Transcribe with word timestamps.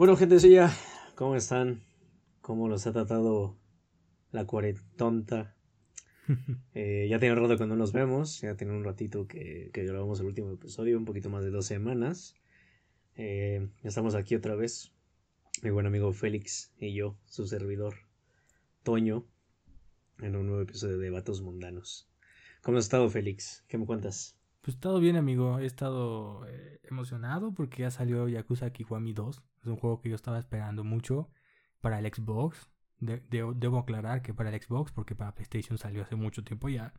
Bueno, 0.00 0.16
gentecilla, 0.16 0.74
¿cómo 1.14 1.36
están? 1.36 1.82
¿Cómo 2.40 2.70
los 2.70 2.86
ha 2.86 2.92
tratado 2.94 3.58
la 4.32 4.46
cuarentonta? 4.46 5.54
Eh, 6.74 7.06
ya 7.10 7.18
tiene 7.18 7.34
un 7.34 7.42
rato 7.42 7.58
que 7.58 7.66
no 7.66 7.76
nos 7.76 7.92
vemos, 7.92 8.40
ya 8.40 8.56
tiene 8.56 8.72
un 8.72 8.82
ratito 8.82 9.26
que, 9.26 9.68
que 9.74 9.84
grabamos 9.84 10.20
el 10.20 10.26
último 10.26 10.50
episodio, 10.52 10.96
un 10.96 11.04
poquito 11.04 11.28
más 11.28 11.44
de 11.44 11.50
dos 11.50 11.66
semanas. 11.66 12.34
Eh, 13.14 13.68
estamos 13.82 14.14
aquí 14.14 14.34
otra 14.34 14.54
vez, 14.54 14.90
mi 15.62 15.68
buen 15.68 15.84
amigo 15.84 16.14
Félix 16.14 16.72
y 16.78 16.94
yo, 16.94 17.18
su 17.26 17.46
servidor, 17.46 17.96
Toño, 18.82 19.26
en 20.22 20.34
un 20.34 20.46
nuevo 20.46 20.62
episodio 20.62 20.96
de 20.96 21.10
Vatos 21.10 21.42
Mundanos. 21.42 22.08
¿Cómo 22.62 22.78
has 22.78 22.84
estado, 22.84 23.10
Félix? 23.10 23.66
¿Qué 23.68 23.76
me 23.76 23.84
cuentas? 23.84 24.39
Pues 24.62 24.78
todo 24.78 25.00
bien, 25.00 25.16
amigo. 25.16 25.58
He 25.58 25.66
estado 25.66 26.46
eh, 26.48 26.80
emocionado 26.84 27.52
porque 27.54 27.82
ya 27.82 27.90
salió 27.90 28.28
Yakuza 28.28 28.70
Kiwami 28.70 29.12
2. 29.12 29.42
Es 29.60 29.66
un 29.66 29.76
juego 29.76 30.00
que 30.00 30.10
yo 30.10 30.14
estaba 30.14 30.38
esperando 30.38 30.84
mucho 30.84 31.30
para 31.80 31.98
el 31.98 32.06
Xbox. 32.12 32.68
De- 32.98 33.20
de- 33.30 33.52
debo 33.56 33.78
aclarar 33.78 34.20
que 34.22 34.34
para 34.34 34.54
el 34.54 34.62
Xbox, 34.62 34.92
porque 34.92 35.14
para 35.14 35.34
PlayStation 35.34 35.78
salió 35.78 36.02
hace 36.02 36.16
mucho 36.16 36.44
tiempo 36.44 36.68
ya. 36.68 36.92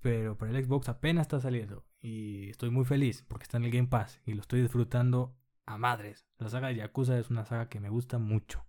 Pero 0.00 0.36
para 0.36 0.50
el 0.56 0.64
Xbox 0.64 0.88
apenas 0.88 1.22
está 1.22 1.40
saliendo. 1.40 1.86
Y 2.00 2.50
estoy 2.50 2.70
muy 2.70 2.84
feliz 2.84 3.24
porque 3.28 3.44
está 3.44 3.56
en 3.58 3.64
el 3.64 3.70
Game 3.70 3.88
Pass 3.88 4.20
y 4.26 4.34
lo 4.34 4.40
estoy 4.40 4.60
disfrutando 4.62 5.36
a 5.66 5.78
madres. 5.78 6.26
La 6.38 6.48
saga 6.48 6.68
de 6.68 6.76
Yakuza 6.76 7.18
es 7.18 7.30
una 7.30 7.44
saga 7.44 7.68
que 7.68 7.80
me 7.80 7.88
gusta 7.88 8.18
mucho. 8.18 8.66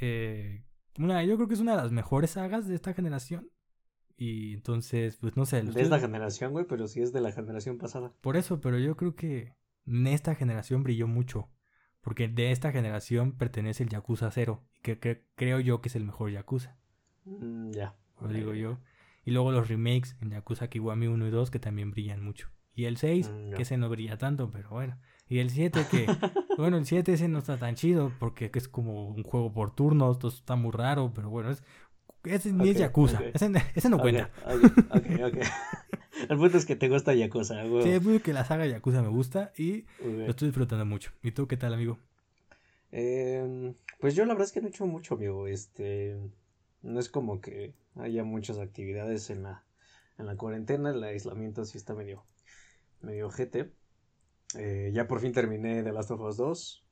Eh, 0.00 0.64
una, 0.98 1.22
yo 1.24 1.36
creo 1.36 1.48
que 1.48 1.54
es 1.54 1.60
una 1.60 1.76
de 1.76 1.82
las 1.82 1.92
mejores 1.92 2.30
sagas 2.30 2.66
de 2.66 2.74
esta 2.74 2.92
generación. 2.94 3.50
Y 4.16 4.54
entonces, 4.54 5.16
pues 5.16 5.36
no 5.36 5.44
sé. 5.44 5.62
De 5.62 5.68
estoy- 5.68 5.82
esta 5.82 6.00
generación, 6.00 6.52
güey, 6.52 6.64
pero 6.66 6.88
sí 6.88 7.00
es 7.02 7.12
de 7.12 7.20
la 7.20 7.32
generación 7.32 7.78
pasada. 7.78 8.12
por 8.20 8.36
eso, 8.36 8.60
pero 8.60 8.78
yo 8.78 8.96
creo 8.96 9.14
que 9.14 9.54
en 9.86 10.06
esta 10.06 10.34
generación 10.34 10.82
brilló 10.82 11.06
mucho. 11.06 11.48
Porque 12.00 12.28
de 12.28 12.52
esta 12.52 12.70
generación 12.70 13.32
pertenece 13.32 13.82
el 13.82 13.88
Yakuza 13.88 14.30
0. 14.30 14.62
Que, 14.82 14.98
que 15.00 15.26
creo 15.34 15.58
yo 15.60 15.80
que 15.80 15.88
es 15.88 15.96
el 15.96 16.04
mejor 16.04 16.30
Yakuza. 16.30 16.76
Mm, 17.24 17.70
ya. 17.72 17.96
Lo 18.20 18.28
digo 18.28 18.54
yo. 18.54 18.78
Y 19.24 19.32
luego 19.32 19.50
los 19.50 19.66
remakes 19.68 20.16
en 20.20 20.30
Yakuza 20.30 20.68
Kiwami 20.68 21.08
1 21.08 21.26
y 21.26 21.30
2 21.30 21.50
que 21.50 21.58
también 21.58 21.90
brillan 21.90 22.22
mucho. 22.22 22.48
Y 22.74 22.84
el 22.84 22.96
6, 22.96 23.28
Mm, 23.30 23.54
que 23.54 23.62
ese 23.62 23.76
no 23.76 23.88
brilla 23.88 24.18
tanto, 24.18 24.50
pero 24.52 24.70
bueno. 24.70 24.98
Y 25.28 25.38
el 25.40 25.50
7 25.50 25.84
que... 25.90 26.06
bueno, 26.58 26.76
el 26.76 26.86
7 26.86 27.12
ese 27.14 27.26
no 27.26 27.38
está 27.40 27.56
tan 27.58 27.74
chido 27.74 28.12
porque 28.20 28.52
es 28.54 28.68
como 28.68 29.08
un 29.08 29.24
juego 29.24 29.52
por 29.52 29.74
turnos. 29.74 30.16
Esto 30.16 30.28
está 30.28 30.54
muy 30.54 30.70
raro, 30.70 31.12
pero 31.12 31.28
bueno, 31.28 31.50
es... 31.50 31.64
Ese 32.26 32.52
ni 32.52 32.68
es 32.68 32.76
Ok, 32.76 32.80
Yakuza. 32.80 33.20
Ese, 33.32 33.50
ese 33.74 33.88
no 33.88 33.98
cuenta. 33.98 34.30
ok, 34.44 34.64
ok, 34.90 35.06
ok. 35.26 35.38
El 36.30 36.38
punto 36.38 36.56
es 36.56 36.64
que 36.64 36.76
te 36.76 36.88
gusta 36.88 37.14
Yakuza, 37.14 37.64
güey. 37.64 37.82
Sí, 37.82 37.90
es 37.90 38.02
muy 38.02 38.20
que 38.20 38.32
la 38.32 38.44
saga 38.44 38.66
Yakuza 38.66 39.02
me 39.02 39.08
gusta 39.08 39.52
y 39.56 39.84
lo 40.02 40.26
estoy 40.30 40.48
disfrutando 40.48 40.84
mucho. 40.86 41.12
¿Y 41.22 41.32
tú 41.32 41.46
qué 41.46 41.56
tal, 41.56 41.74
amigo? 41.74 41.98
Em, 42.90 43.74
pues 44.00 44.14
yo 44.14 44.24
la 44.24 44.32
verdad 44.34 44.46
es 44.46 44.52
que 44.52 44.60
no 44.60 44.68
he 44.68 44.70
hecho 44.70 44.86
mucho, 44.86 45.14
amigo. 45.14 45.46
Este, 45.46 46.16
no 46.82 47.00
es 47.00 47.08
como 47.08 47.40
que 47.40 47.74
haya 47.96 48.24
muchas 48.24 48.58
actividades 48.58 49.28
en 49.30 49.42
la, 49.42 49.64
en 50.18 50.26
la 50.26 50.36
cuarentena. 50.36 50.90
El 50.90 51.04
aislamiento 51.04 51.64
sí 51.64 51.76
está 51.76 51.94
medio, 51.94 52.24
medio 53.02 53.26
ojete. 53.26 53.72
Eh, 54.56 54.90
ya 54.94 55.06
por 55.06 55.20
fin 55.20 55.32
terminé 55.32 55.82
The 55.82 55.92
Last 55.92 56.10
of 56.10 56.20
Us 56.20 56.36
2. 56.38 56.85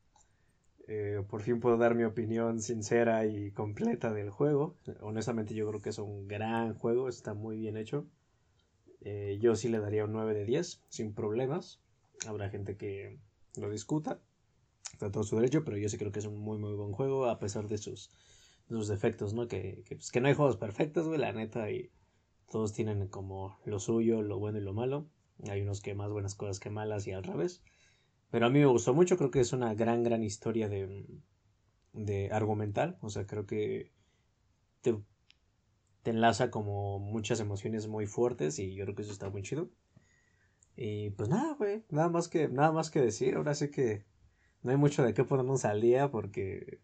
Eh, 0.87 1.23
por 1.29 1.43
fin 1.43 1.61
puedo 1.61 1.77
dar 1.79 1.95
mi 1.95 2.05
opinión 2.05 2.61
sincera 2.61 3.27
y 3.27 3.51
completa 3.53 4.13
del 4.13 4.31
juego. 4.31 4.77
Honestamente 5.01 5.55
yo 5.55 5.69
creo 5.69 5.81
que 5.81 5.91
es 5.91 5.99
un 5.99 6.29
gran 6.29 6.75
juego, 6.75 7.09
está 7.09 7.35
muy 7.35 7.57
bien 7.59 7.77
hecho. 7.77 8.07
Eh, 9.01 9.39
yo 9.41 9.55
sí 9.57 9.69
le 9.69 9.81
daría 9.81 10.05
un 10.05 10.13
9 10.13 10.35
de 10.35 10.45
10, 10.45 10.83
sin 10.89 11.15
problemas. 11.15 11.81
Habrá 12.27 12.51
gente 12.51 12.77
que 12.77 13.19
lo 13.57 13.71
discuta 13.71 14.21
está 14.95 15.11
todo 15.11 15.25
su 15.25 15.37
derecho, 15.37 15.65
pero 15.65 15.77
yo 15.77 15.89
sí 15.89 15.99
creo 15.99 16.13
que 16.13 16.21
es 16.21 16.27
un 16.27 16.39
muy, 16.39 16.59
muy 16.59 16.73
buen 16.75 16.93
juego, 16.93 17.27
a 17.27 17.39
pesar 17.39 17.69
de 17.69 17.79
sus, 17.79 18.11
sus 18.69 18.89
defectos, 18.89 19.35
¿no? 19.35 19.47
Que, 19.49 19.83
que, 19.87 19.97
pues, 19.97 20.11
que 20.11 20.21
no 20.21 20.29
hay 20.29 20.35
juegos 20.35 20.57
perfectos, 20.57 21.07
güey, 21.07 21.19
la 21.19 21.33
neta, 21.33 21.71
y 21.71 21.91
todos 22.51 22.73
tienen 22.73 23.09
como 23.09 23.59
lo 23.65 23.79
suyo, 23.79 24.23
lo 24.23 24.39
bueno 24.39 24.59
y 24.59 24.63
lo 24.63 24.73
malo. 24.73 25.07
Hay 25.49 25.63
unos 25.63 25.81
que 25.81 25.95
más 25.95 26.11
buenas 26.11 26.35
cosas 26.35 26.61
que 26.61 26.71
malas 26.71 27.07
y 27.07 27.13
al 27.13 27.25
revés. 27.25 27.63
Pero 28.35 28.47
a 28.47 28.51
mí 28.51 28.59
me 28.59 28.67
gustó 28.67 28.93
mucho, 28.93 29.17
creo 29.17 29.31
que 29.31 29.39
es 29.39 29.53
una 29.53 29.75
gran, 29.75 30.03
gran 30.03 30.25
historia 30.25 30.69
de, 30.69 31.07
de 31.93 32.31
argumental, 32.33 32.99
o 33.01 33.09
sea, 33.09 33.29
creo 33.29 33.47
que 33.47 33.93
te, 34.81 34.99
te 36.03 36.11
enlaza 36.11 36.51
como 36.51 36.99
muchas 36.99 37.39
emociones 37.39 37.87
muy 37.87 38.07
fuertes 38.07 38.59
y 38.59 38.75
yo 38.75 38.87
creo 38.87 38.97
que 38.97 39.03
eso 39.03 39.13
está 39.13 39.31
muy 39.31 39.43
chido. 39.43 39.71
Y 40.75 41.11
pues 41.11 41.29
nada, 41.29 41.55
güey, 41.55 41.85
nada 41.91 42.09
más 42.09 42.27
que, 42.27 42.49
nada 42.49 42.73
más 42.73 42.91
que 42.91 43.01
decir, 43.01 43.37
ahora 43.37 43.55
sí 43.55 43.71
que 43.71 44.05
no 44.65 44.73
hay 44.73 44.79
mucho 44.79 45.05
de 45.05 45.15
qué 45.15 45.23
ponernos 45.23 45.65
al 45.65 45.81
día 45.81 46.11
porque 46.11 46.81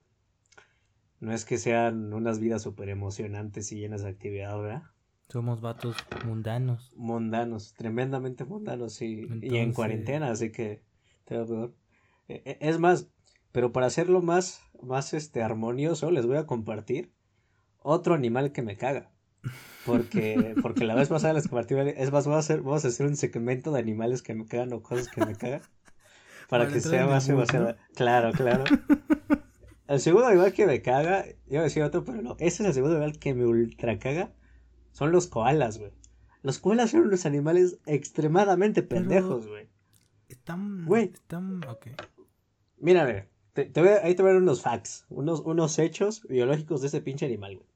no 1.18 1.32
es 1.32 1.44
que 1.44 1.58
sean 1.58 2.14
unas 2.14 2.38
vidas 2.38 2.62
súper 2.62 2.90
emocionantes 2.90 3.72
y 3.72 3.80
llenas 3.80 4.04
de 4.04 4.10
actividad, 4.10 4.56
¿verdad? 4.56 4.82
Somos 5.28 5.60
vatos 5.60 5.96
mundanos. 6.24 6.92
Mundanos, 6.94 7.74
tremendamente 7.74 8.44
mundanos 8.44 9.02
y, 9.02 9.26
y 9.42 9.56
en 9.56 9.72
cuarentena, 9.72 10.30
así 10.30 10.52
que 10.52 10.88
E- 11.30 12.42
e- 12.44 12.58
Es 12.60 12.78
más, 12.78 13.08
pero 13.52 13.72
para 13.72 13.86
hacerlo 13.86 14.22
más, 14.22 14.62
más 14.82 15.14
este, 15.14 15.42
armonioso, 15.42 16.10
les 16.10 16.26
voy 16.26 16.36
a 16.36 16.46
compartir 16.46 17.12
otro 17.82 18.14
animal 18.14 18.52
que 18.52 18.62
me 18.62 18.76
caga. 18.76 19.10
Porque, 19.86 20.54
porque 20.62 20.84
la 20.84 20.94
vez 20.94 21.08
pasada 21.08 21.34
les 21.34 21.48
compartí, 21.48 21.74
es 21.74 22.12
más, 22.12 22.26
vamos 22.26 22.36
a, 22.36 22.38
hacer, 22.40 22.62
vamos 22.62 22.84
a 22.84 22.88
hacer 22.88 23.06
un 23.06 23.16
segmento 23.16 23.72
de 23.72 23.80
animales 23.80 24.22
que 24.22 24.34
me 24.34 24.46
cagan 24.46 24.72
o 24.72 24.82
cosas 24.82 25.08
que 25.08 25.24
me 25.24 25.34
cagan. 25.34 25.62
Para, 26.48 26.64
Para 26.64 26.74
que 26.74 26.80
sea 26.80 27.06
más 27.06 27.28
emocionante. 27.28 27.80
Claro, 27.94 28.32
claro. 28.32 28.64
El 29.90 29.98
segundo 29.98 30.28
animal 30.28 30.52
que 30.52 30.66
me 30.66 30.82
caga, 30.82 31.24
iba 31.48 31.60
a 31.60 31.64
decir 31.64 31.82
otro, 31.82 32.04
pero 32.04 32.22
no, 32.22 32.36
ese 32.38 32.62
es 32.62 32.68
el 32.68 32.74
segundo 32.74 32.96
animal 32.96 33.18
que 33.18 33.34
me 33.34 33.44
ultra 33.44 33.98
caga. 33.98 34.32
Son 34.92 35.10
los 35.10 35.26
koalas, 35.26 35.78
güey. 35.78 35.90
Los 36.42 36.60
koalas 36.60 36.90
son 36.92 37.00
unos 37.00 37.26
animales 37.26 37.80
extremadamente 37.86 38.84
pendejos, 38.84 39.48
güey. 39.48 39.66
Están. 40.30 40.86
Güey. 40.86 41.10
Están. 41.12 41.60
Ok. 41.68 41.88
Mira, 42.78 43.04
ve, 43.04 43.28
te, 43.52 43.64
te 43.66 43.80
voy 43.80 43.90
a- 43.90 44.04
ahí 44.04 44.14
te 44.14 44.22
voy 44.22 44.30
a 44.30 44.34
dar 44.34 44.42
unos 44.42 44.62
facts, 44.62 45.04
unos, 45.10 45.40
unos 45.40 45.78
hechos 45.78 46.22
biológicos 46.28 46.80
de 46.80 46.86
ese 46.86 47.00
pinche 47.02 47.26
animal, 47.26 47.56
güey. 47.56 47.68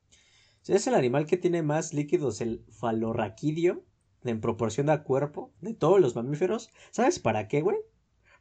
Es 0.66 0.86
el 0.86 0.94
animal 0.94 1.26
que 1.26 1.36
tiene 1.36 1.62
más 1.62 1.92
líquidos, 1.92 2.40
el 2.40 2.64
falorraquidio, 2.70 3.84
en 4.24 4.40
proporción 4.40 4.88
a 4.88 5.02
cuerpo, 5.02 5.52
de 5.60 5.74
todos 5.74 6.00
los 6.00 6.16
mamíferos. 6.16 6.70
¿Sabes 6.90 7.18
para 7.18 7.48
qué, 7.48 7.60
güey? 7.60 7.76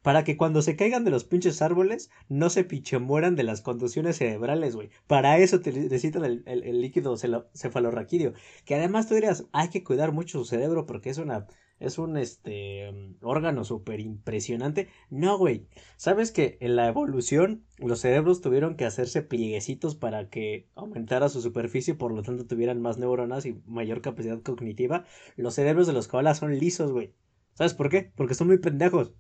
Para 0.02 0.24
que 0.24 0.38
cuando 0.38 0.62
se 0.62 0.76
caigan 0.78 1.04
de 1.04 1.12
los 1.12 1.26
pinches 1.26 1.62
árboles, 1.62 2.10
no 2.30 2.50
se 2.50 2.64
pinche 2.64 2.98
mueran 3.00 3.36
de 3.36 3.44
las 3.44 3.62
contusiones 3.62 4.18
cerebrales, 4.18 4.76
güey. 4.76 4.90
Para 5.08 5.38
eso 5.40 5.60
te 5.60 5.74
necesitan 5.74 6.24
el, 6.24 6.44
el- 6.46 6.64
el 6.64 6.80
líquido 6.82 7.18
cefalorraquídeo. 7.18 8.34
Que 8.66 8.76
además 8.76 9.08
tú 9.10 9.16
dirías, 9.16 9.46
hay 9.52 9.70
que 9.70 9.84
cuidar 9.84 10.14
mucho 10.14 10.40
su 10.40 10.46
cerebro 10.46 10.86
porque 10.86 11.10
es 11.10 11.18
una, 11.18 11.48
es 11.80 11.98
un, 11.98 12.18
este, 12.18 12.92
mm, 12.92 13.26
órgano 13.26 13.64
súper 13.64 14.00
impresionante. 14.00 14.90
No, 15.10 15.38
güey. 15.38 15.68
¿Sabes 15.98 16.32
que 16.32 16.58
en 16.62 16.76
la 16.76 16.88
evolución 16.88 17.66
los 17.78 18.00
cerebros 18.00 18.42
tuvieron 18.42 18.76
que 18.76 18.86
hacerse 18.86 19.22
plieguecitos 19.22 19.96
para 19.96 20.30
que 20.30 20.70
aumentara 20.76 21.30
su 21.30 21.42
superficie 21.42 21.94
y 21.94 21.98
por 21.98 22.14
lo 22.14 22.24
tanto 22.24 22.46
tuvieran 22.46 22.82
más 22.82 22.98
neuronas 22.98 23.46
y 23.46 23.62
mayor 23.66 24.02
capacidad 24.02 24.42
cognitiva? 24.42 25.06
Los 25.36 25.56
cerebros 25.56 25.88
de 25.88 25.94
los 25.94 26.08
koalas 26.08 26.40
son 26.40 26.58
lisos, 26.58 26.92
güey. 26.92 27.14
¿Sabes 27.54 27.74
por 27.74 27.90
qué? 27.90 28.12
Porque 28.16 28.34
son 28.36 28.48
muy 28.48 28.58
pendejos. 28.58 29.14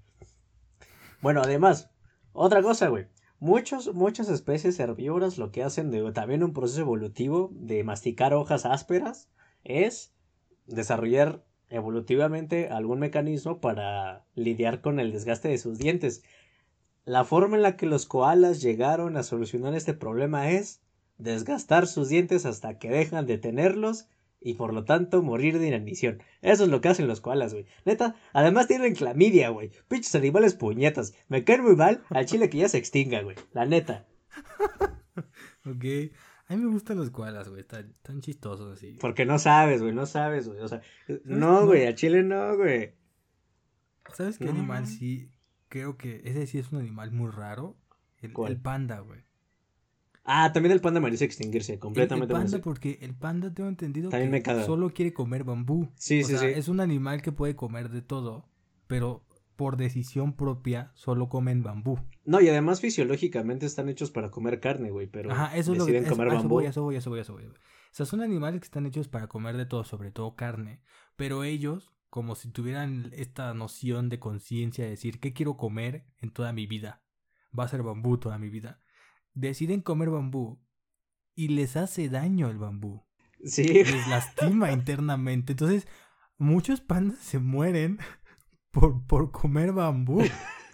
Bueno, 1.21 1.41
además, 1.43 1.91
otra 2.33 2.61
cosa, 2.61 2.87
güey. 2.89 3.07
Muchos, 3.39 3.93
muchas 3.93 4.29
especies 4.29 4.79
herbívoras 4.79 5.37
lo 5.37 5.51
que 5.51 5.63
hacen 5.63 5.91
de 5.91 6.11
también 6.13 6.43
un 6.43 6.53
proceso 6.53 6.81
evolutivo 6.81 7.49
de 7.53 7.83
masticar 7.83 8.33
hojas 8.33 8.65
ásperas 8.65 9.29
es 9.63 10.13
desarrollar 10.65 11.43
evolutivamente 11.73 12.69
algún 12.69 12.99
mecanismo 12.99 13.59
para 13.59 14.25
lidiar 14.35 14.81
con 14.81 14.99
el 14.99 15.11
desgaste 15.11 15.49
de 15.49 15.57
sus 15.57 15.79
dientes. 15.79 16.23
La 17.03 17.25
forma 17.25 17.57
en 17.57 17.63
la 17.63 17.75
que 17.75 17.85
los 17.85 18.05
koalas 18.05 18.61
llegaron 18.61 19.17
a 19.17 19.23
solucionar 19.23 19.73
este 19.73 19.93
problema 19.93 20.51
es 20.51 20.81
desgastar 21.17 21.87
sus 21.87 22.09
dientes 22.09 22.45
hasta 22.45 22.77
que 22.77 22.89
dejan 22.89 23.25
de 23.25 23.37
tenerlos 23.37 24.07
y 24.39 24.53
por 24.53 24.73
lo 24.73 24.85
tanto 24.85 25.23
morir 25.23 25.57
de 25.57 25.67
inanición. 25.67 26.21
Eso 26.41 26.65
es 26.65 26.69
lo 26.69 26.79
que 26.79 26.89
hacen 26.89 27.07
los 27.07 27.21
koalas, 27.21 27.53
güey. 27.53 27.65
Neta, 27.85 28.15
además 28.33 28.67
tienen 28.67 28.93
clamidia, 28.93 29.49
güey. 29.49 29.71
Pinches 29.87 30.13
animales 30.15 30.53
puñetas. 30.53 31.13
Me 31.27 31.43
caen 31.43 31.63
muy 31.63 31.75
mal 31.75 32.03
al 32.09 32.25
chile 32.25 32.49
que 32.49 32.59
ya 32.59 32.69
se 32.69 32.77
extinga, 32.77 33.21
güey. 33.21 33.35
La 33.51 33.65
neta. 33.65 34.05
Ok. 35.65 36.11
A 36.53 36.57
mí 36.57 36.63
me 36.63 36.71
gustan 36.71 36.97
los 36.97 37.09
koalas, 37.09 37.49
güey. 37.49 37.61
Están, 37.61 38.21
chistosos 38.21 38.73
así. 38.77 38.97
Porque 38.99 39.25
no 39.25 39.39
sabes, 39.39 39.81
güey, 39.81 39.93
no 39.93 40.05
sabes, 40.05 40.47
güey. 40.47 40.59
O 40.61 40.67
sea, 40.67 40.81
no, 41.25 41.61
No. 41.61 41.65
güey, 41.65 41.87
a 41.87 41.95
chile 41.95 42.21
no, 42.23 42.55
güey. 42.55 42.93
¿Sabes 44.13 44.37
qué 44.37 44.45
No. 44.45 44.51
animal 44.51 44.85
sí? 44.85 45.29
Creo 45.69 45.97
que 45.97 46.21
ese 46.25 46.45
sí 46.45 46.59
es 46.59 46.71
un 46.71 46.79
animal 46.79 47.11
muy 47.11 47.31
raro. 47.31 47.75
El, 48.21 48.33
¿Cuál? 48.33 48.51
el 48.53 48.61
panda, 48.61 48.99
güey. 48.99 49.21
Ah, 50.25 50.51
también 50.53 50.71
el 50.71 50.79
panda 50.79 50.99
merece 51.01 51.25
extinguirse, 51.25 51.73
El, 51.73 51.77
el 51.77 51.79
completamente 51.79 52.33
panda, 52.33 52.59
porque 52.59 52.99
el 53.01 53.13
panda 53.13 53.53
tengo 53.53 53.67
entendido 53.67 54.09
También 54.09 54.41
que 54.43 54.53
me 54.53 54.63
solo 54.63 54.93
quiere 54.93 55.11
comer 55.11 55.43
bambú. 55.43 55.89
Sí, 55.95 56.21
o 56.21 56.25
sí, 56.27 56.31
sea, 56.37 56.39
sí. 56.39 56.45
es 56.55 56.67
un 56.69 56.79
animal 56.79 57.21
que 57.21 57.31
puede 57.33 57.55
comer 57.55 57.89
de 57.89 58.01
todo, 58.01 58.47
pero 58.87 59.25
por 59.55 59.77
decisión 59.77 60.35
propia 60.35 60.91
solo 60.95 61.29
comen 61.29 61.63
bambú. 61.63 61.99
No, 62.25 62.41
y 62.41 62.49
además 62.49 62.81
fisiológicamente 62.81 63.65
están 63.65 63.89
hechos 63.89 64.11
para 64.11 64.31
comer 64.31 64.59
carne, 64.59 64.91
güey, 64.91 65.07
pero 65.07 65.31
Ajá, 65.31 65.55
eso 65.55 65.73
es 65.73 65.77
lo 65.77 65.85
que 65.85 65.93
deciden 65.93 66.09
comer 66.09 66.27
eso 66.27 66.37
bambú. 66.37 66.55
voy, 66.55 66.65
eso 66.65 66.83
voy, 66.83 66.95
eso 66.95 67.09
voy, 67.09 67.19
eso 67.19 67.33
voy. 67.33 67.45
O 67.45 67.51
sea, 67.91 68.05
son 68.05 68.21
animales 68.21 68.59
que 68.59 68.65
están 68.65 68.85
hechos 68.85 69.07
para 69.07 69.27
comer 69.27 69.55
de 69.57 69.65
todo, 69.65 69.83
sobre 69.83 70.11
todo 70.11 70.35
carne, 70.35 70.81
pero 71.15 71.43
ellos, 71.43 71.93
como 72.09 72.35
si 72.35 72.49
tuvieran 72.49 73.11
esta 73.13 73.53
noción 73.53 74.09
de 74.09 74.19
conciencia 74.19 74.83
de 74.83 74.91
decir, 74.91 75.19
¿qué 75.19 75.33
quiero 75.33 75.57
comer 75.57 76.05
en 76.17 76.31
toda 76.31 76.53
mi 76.53 76.65
vida? 76.65 77.03
Va 77.57 77.65
a 77.65 77.67
ser 77.67 77.83
bambú 77.83 78.17
toda 78.17 78.39
mi 78.39 78.49
vida. 78.49 78.79
Deciden 79.33 79.81
comer 79.81 80.09
bambú 80.09 80.59
y 81.35 81.49
les 81.49 81.75
hace 81.75 82.09
daño 82.09 82.49
el 82.49 82.57
bambú. 82.57 83.03
Sí, 83.43 83.63
Les 83.63 84.07
lastima 84.07 84.71
internamente. 84.71 85.53
Entonces, 85.53 85.87
muchos 86.37 86.81
pandas 86.81 87.19
se 87.19 87.39
mueren 87.39 87.99
por, 88.73 89.05
por 89.05 89.31
comer 89.31 89.71
bambú. 89.71 90.21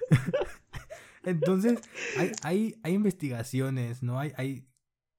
Entonces, 1.24 1.80
hay, 2.18 2.32
hay, 2.44 2.76
hay 2.82 2.94
investigaciones, 2.94 4.02
¿no? 4.02 4.20
Hay, 4.20 4.32
hay 4.38 4.66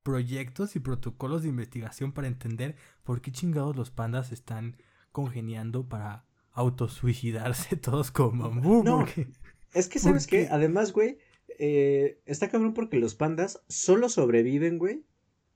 proyectos 0.02 0.74
y 0.74 0.80
protocolos 0.80 1.42
de 1.42 1.50
investigación 1.50 2.12
para 2.12 2.26
entender 2.26 2.74
por 3.04 3.20
qué 3.20 3.30
chingados 3.30 3.76
los 3.76 3.90
pandas 3.90 4.32
están 4.32 4.76
congeniando 5.12 5.88
para 5.88 6.24
autosuicidarse 6.52 7.76
todos 7.76 8.10
con 8.10 8.38
bambú. 8.38 8.82
No, 8.82 9.00
porque- 9.00 9.28
es 9.74 9.88
que, 9.88 9.98
¿sabes 9.98 10.24
¿Por 10.24 10.30
qué? 10.30 10.46
qué? 10.46 10.48
Además, 10.50 10.92
güey, 10.92 11.18
eh, 11.58 12.20
está 12.24 12.48
cabrón 12.48 12.72
porque 12.74 12.98
los 12.98 13.14
pandas 13.14 13.62
solo 13.68 14.08
sobreviven, 14.08 14.78
güey, 14.78 15.04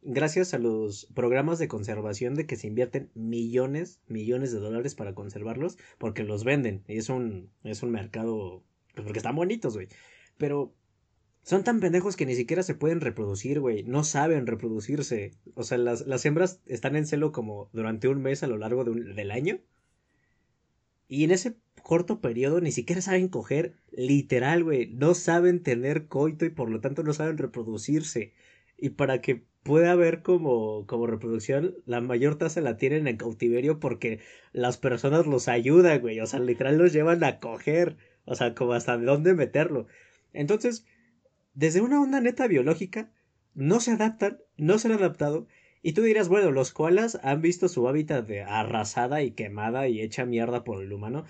gracias 0.04 0.54
a 0.54 0.58
los 0.58 1.06
programas 1.14 1.58
de 1.58 1.68
conservación 1.68 2.34
de 2.34 2.46
que 2.46 2.56
se 2.56 2.66
invierten 2.68 3.10
millones, 3.14 4.00
millones 4.06 4.52
de 4.52 4.60
dólares 4.60 4.94
para 4.94 5.14
conservarlos, 5.14 5.78
porque 5.98 6.22
los 6.24 6.44
venden. 6.44 6.84
Y 6.86 6.98
es 6.98 7.08
un, 7.08 7.50
es 7.64 7.82
un 7.82 7.90
mercado, 7.90 8.62
pues 8.94 9.04
porque 9.04 9.18
están 9.18 9.36
bonitos, 9.36 9.74
güey. 9.74 9.88
Pero 10.36 10.74
son 11.42 11.64
tan 11.64 11.80
pendejos 11.80 12.16
que 12.16 12.26
ni 12.26 12.34
siquiera 12.34 12.62
se 12.62 12.74
pueden 12.74 13.00
reproducir, 13.00 13.60
güey. 13.60 13.82
No 13.84 14.04
saben 14.04 14.46
reproducirse. 14.46 15.32
O 15.54 15.62
sea, 15.62 15.78
las, 15.78 16.06
las 16.06 16.24
hembras 16.24 16.60
están 16.66 16.96
en 16.96 17.06
celo 17.06 17.32
como 17.32 17.68
durante 17.72 18.08
un 18.08 18.22
mes 18.22 18.42
a 18.42 18.46
lo 18.46 18.56
largo 18.58 18.84
de 18.84 18.90
un- 18.90 19.14
del 19.14 19.30
año. 19.30 19.60
Y 21.06 21.24
en 21.24 21.30
ese 21.30 21.56
corto 21.82 22.20
periodo 22.20 22.60
ni 22.60 22.72
siquiera 22.72 23.02
saben 23.02 23.28
coger 23.28 23.76
literal, 23.92 24.64
güey. 24.64 24.86
No 24.94 25.14
saben 25.14 25.62
tener 25.62 26.06
coito 26.08 26.44
y 26.46 26.50
por 26.50 26.70
lo 26.70 26.80
tanto 26.80 27.02
no 27.02 27.12
saben 27.12 27.36
reproducirse. 27.38 28.32
Y 28.78 28.90
para 28.90 29.20
que 29.20 29.44
pueda 29.64 29.92
haber 29.92 30.22
como, 30.22 30.86
como 30.86 31.08
reproducción, 31.08 31.74
la 31.86 32.00
mayor 32.00 32.36
tasa 32.36 32.60
la 32.60 32.76
tienen 32.76 33.08
en 33.08 33.16
cautiverio 33.16 33.80
porque 33.80 34.20
las 34.52 34.76
personas 34.76 35.26
los 35.26 35.48
ayudan, 35.48 36.00
güey. 36.00 36.20
O 36.20 36.26
sea, 36.26 36.38
literal 36.38 36.78
los 36.78 36.92
llevan 36.92 37.24
a 37.24 37.40
coger. 37.40 37.96
O 38.26 38.36
sea, 38.36 38.54
como 38.54 38.74
hasta 38.74 38.96
dónde 38.96 39.34
meterlo. 39.34 39.86
Entonces, 40.32 40.86
desde 41.54 41.80
una 41.80 42.00
onda 42.00 42.20
neta 42.20 42.46
biológica, 42.46 43.10
no 43.54 43.80
se 43.80 43.92
adaptan, 43.92 44.38
no 44.56 44.78
se 44.78 44.88
han 44.88 44.94
adaptado. 44.94 45.48
Y 45.82 45.92
tú 45.92 46.02
dirás, 46.02 46.28
bueno, 46.28 46.50
los 46.50 46.72
koalas 46.72 47.18
han 47.22 47.40
visto 47.40 47.68
su 47.68 47.88
hábitat 47.88 48.26
de 48.26 48.42
arrasada 48.42 49.22
y 49.22 49.32
quemada 49.32 49.88
y 49.88 50.00
hecha 50.00 50.24
mierda 50.24 50.64
por 50.64 50.82
el 50.82 50.92
humano. 50.92 51.24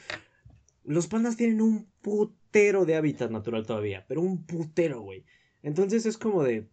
Los 0.84 1.06
pandas 1.06 1.36
tienen 1.36 1.60
un 1.60 1.88
putero 2.02 2.84
de 2.84 2.96
hábitat 2.96 3.30
natural 3.30 3.66
todavía, 3.66 4.04
pero 4.08 4.22
un 4.22 4.44
putero, 4.44 5.00
güey. 5.00 5.24
Entonces 5.62 6.04
es 6.04 6.18
como 6.18 6.42
de, 6.42 6.68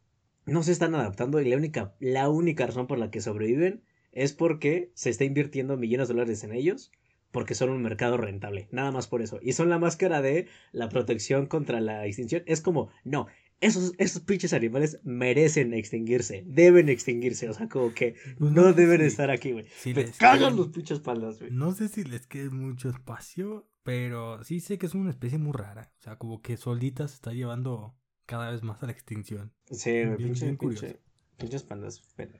no 0.45 0.63
se 0.63 0.71
están 0.71 0.95
adaptando 0.95 1.39
y 1.41 1.49
la 1.49 1.57
única, 1.57 1.95
la 1.99 2.29
única 2.29 2.65
razón 2.65 2.87
por 2.87 2.97
la 2.97 3.11
que 3.11 3.21
sobreviven 3.21 3.83
es 4.11 4.33
porque 4.33 4.91
se 4.93 5.09
está 5.09 5.23
invirtiendo 5.23 5.77
millones 5.77 6.07
de 6.07 6.13
dólares 6.15 6.43
en 6.43 6.53
ellos, 6.53 6.91
porque 7.31 7.55
son 7.55 7.69
un 7.69 7.81
mercado 7.81 8.17
rentable, 8.17 8.67
nada 8.71 8.91
más 8.91 9.07
por 9.07 9.21
eso. 9.21 9.39
Y 9.41 9.53
son 9.53 9.69
la 9.69 9.79
máscara 9.79 10.21
de 10.21 10.47
la 10.71 10.89
protección 10.89 11.45
contra 11.45 11.79
la 11.79 12.05
extinción. 12.05 12.43
Es 12.45 12.61
como, 12.61 12.89
no, 13.05 13.27
esos, 13.61 13.93
esos 13.99 14.23
pinches 14.23 14.53
animales 14.53 14.99
merecen 15.03 15.73
extinguirse, 15.73 16.43
deben 16.45 16.89
extinguirse, 16.89 17.47
o 17.47 17.53
sea, 17.53 17.69
como 17.69 17.93
que 17.93 18.15
Pues 18.37 18.51
no 18.51 18.73
deben 18.73 19.01
estar 19.01 19.29
aquí, 19.29 19.51
güey. 19.51 19.65
si 19.77 19.93
Me 19.93 20.05
cagan 20.05 20.57
los 20.57 20.69
pinches 20.69 20.99
pandas, 20.99 21.39
güey. 21.39 21.51
No 21.51 21.71
sé 21.71 21.87
si 21.87 22.03
les 22.03 22.27
quede 22.27 22.49
mucho 22.49 22.89
espacio, 22.89 23.69
pero 23.83 24.43
sí 24.43 24.59
sé 24.59 24.77
que 24.77 24.87
es 24.87 24.95
una 24.95 25.11
especie 25.11 25.37
muy 25.37 25.53
rara. 25.53 25.93
O 25.99 26.01
sea, 26.01 26.17
como 26.17 26.41
que 26.41 26.57
solita 26.57 27.07
se 27.07 27.15
está 27.15 27.33
llevando 27.33 27.95
cada 28.31 28.49
vez 28.49 28.63
más 28.63 28.81
a 28.81 28.85
la 28.85 28.93
extinción. 28.93 29.51
Sí, 29.69 29.91
güey, 30.05 30.15
pinche, 30.15 30.45
bien 30.45 30.57
pinche- 30.57 30.97
pinches 31.37 31.63
pandas. 31.63 32.01
Pero, 32.15 32.31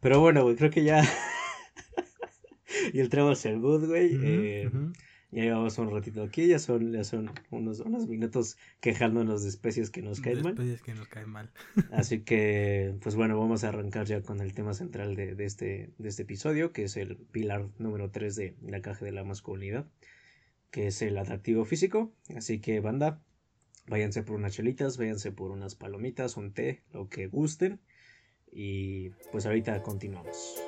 pero 0.00 0.20
bueno, 0.20 0.42
güey, 0.42 0.54
creo 0.54 0.70
que 0.70 0.84
ya. 0.84 1.02
y 2.92 3.00
el 3.00 3.08
Trevor 3.08 3.36
good, 3.60 3.86
güey. 3.86 4.16
Ujú, 4.16 4.24
eh, 4.26 4.66
ujú. 4.68 4.92
Ya 5.30 5.42
llevamos 5.42 5.76
un 5.78 5.90
ratito 5.90 6.22
aquí, 6.22 6.46
ya 6.46 6.58
son, 6.60 6.92
ya 6.92 7.02
son 7.02 7.28
unos, 7.50 7.80
unos 7.80 8.06
minutos 8.06 8.56
quejándonos 8.80 9.42
de 9.42 9.48
especies 9.48 9.90
que 9.90 10.00
nos 10.02 10.20
caen 10.20 10.36
De 10.36 10.42
mal. 10.44 10.52
especies 10.52 10.82
que 10.82 10.94
nos 10.94 11.08
caen 11.08 11.28
mal. 11.30 11.50
Así 11.92 12.20
que, 12.20 12.94
pues 13.02 13.16
bueno, 13.16 13.36
vamos 13.38 13.64
a 13.64 13.70
arrancar 13.70 14.06
ya 14.06 14.20
con 14.22 14.40
el 14.40 14.52
tema 14.54 14.74
central 14.74 15.16
de, 15.16 15.34
de 15.34 15.44
este, 15.46 15.90
de 15.98 16.08
este 16.08 16.22
episodio, 16.22 16.72
que 16.72 16.84
es 16.84 16.96
el 16.96 17.16
pilar 17.16 17.66
número 17.78 18.10
3 18.10 18.36
de 18.36 18.54
la 18.62 18.80
caja 18.82 19.04
de 19.06 19.10
la 19.12 19.24
masculinidad, 19.24 19.86
que 20.70 20.86
es 20.88 21.00
el 21.02 21.16
atractivo 21.18 21.64
físico. 21.64 22.12
Así 22.36 22.60
que, 22.60 22.78
banda, 22.78 23.20
váyanse 23.86 24.22
por 24.22 24.36
unas 24.36 24.54
chelitas, 24.54 24.96
váyanse 24.96 25.32
por 25.32 25.50
unas 25.50 25.74
palomitas, 25.74 26.36
un 26.36 26.52
té, 26.52 26.82
lo 26.92 27.08
que 27.08 27.26
gusten. 27.26 27.80
Y 28.50 29.10
pues 29.32 29.46
ahorita 29.46 29.82
continuamos. 29.82 30.60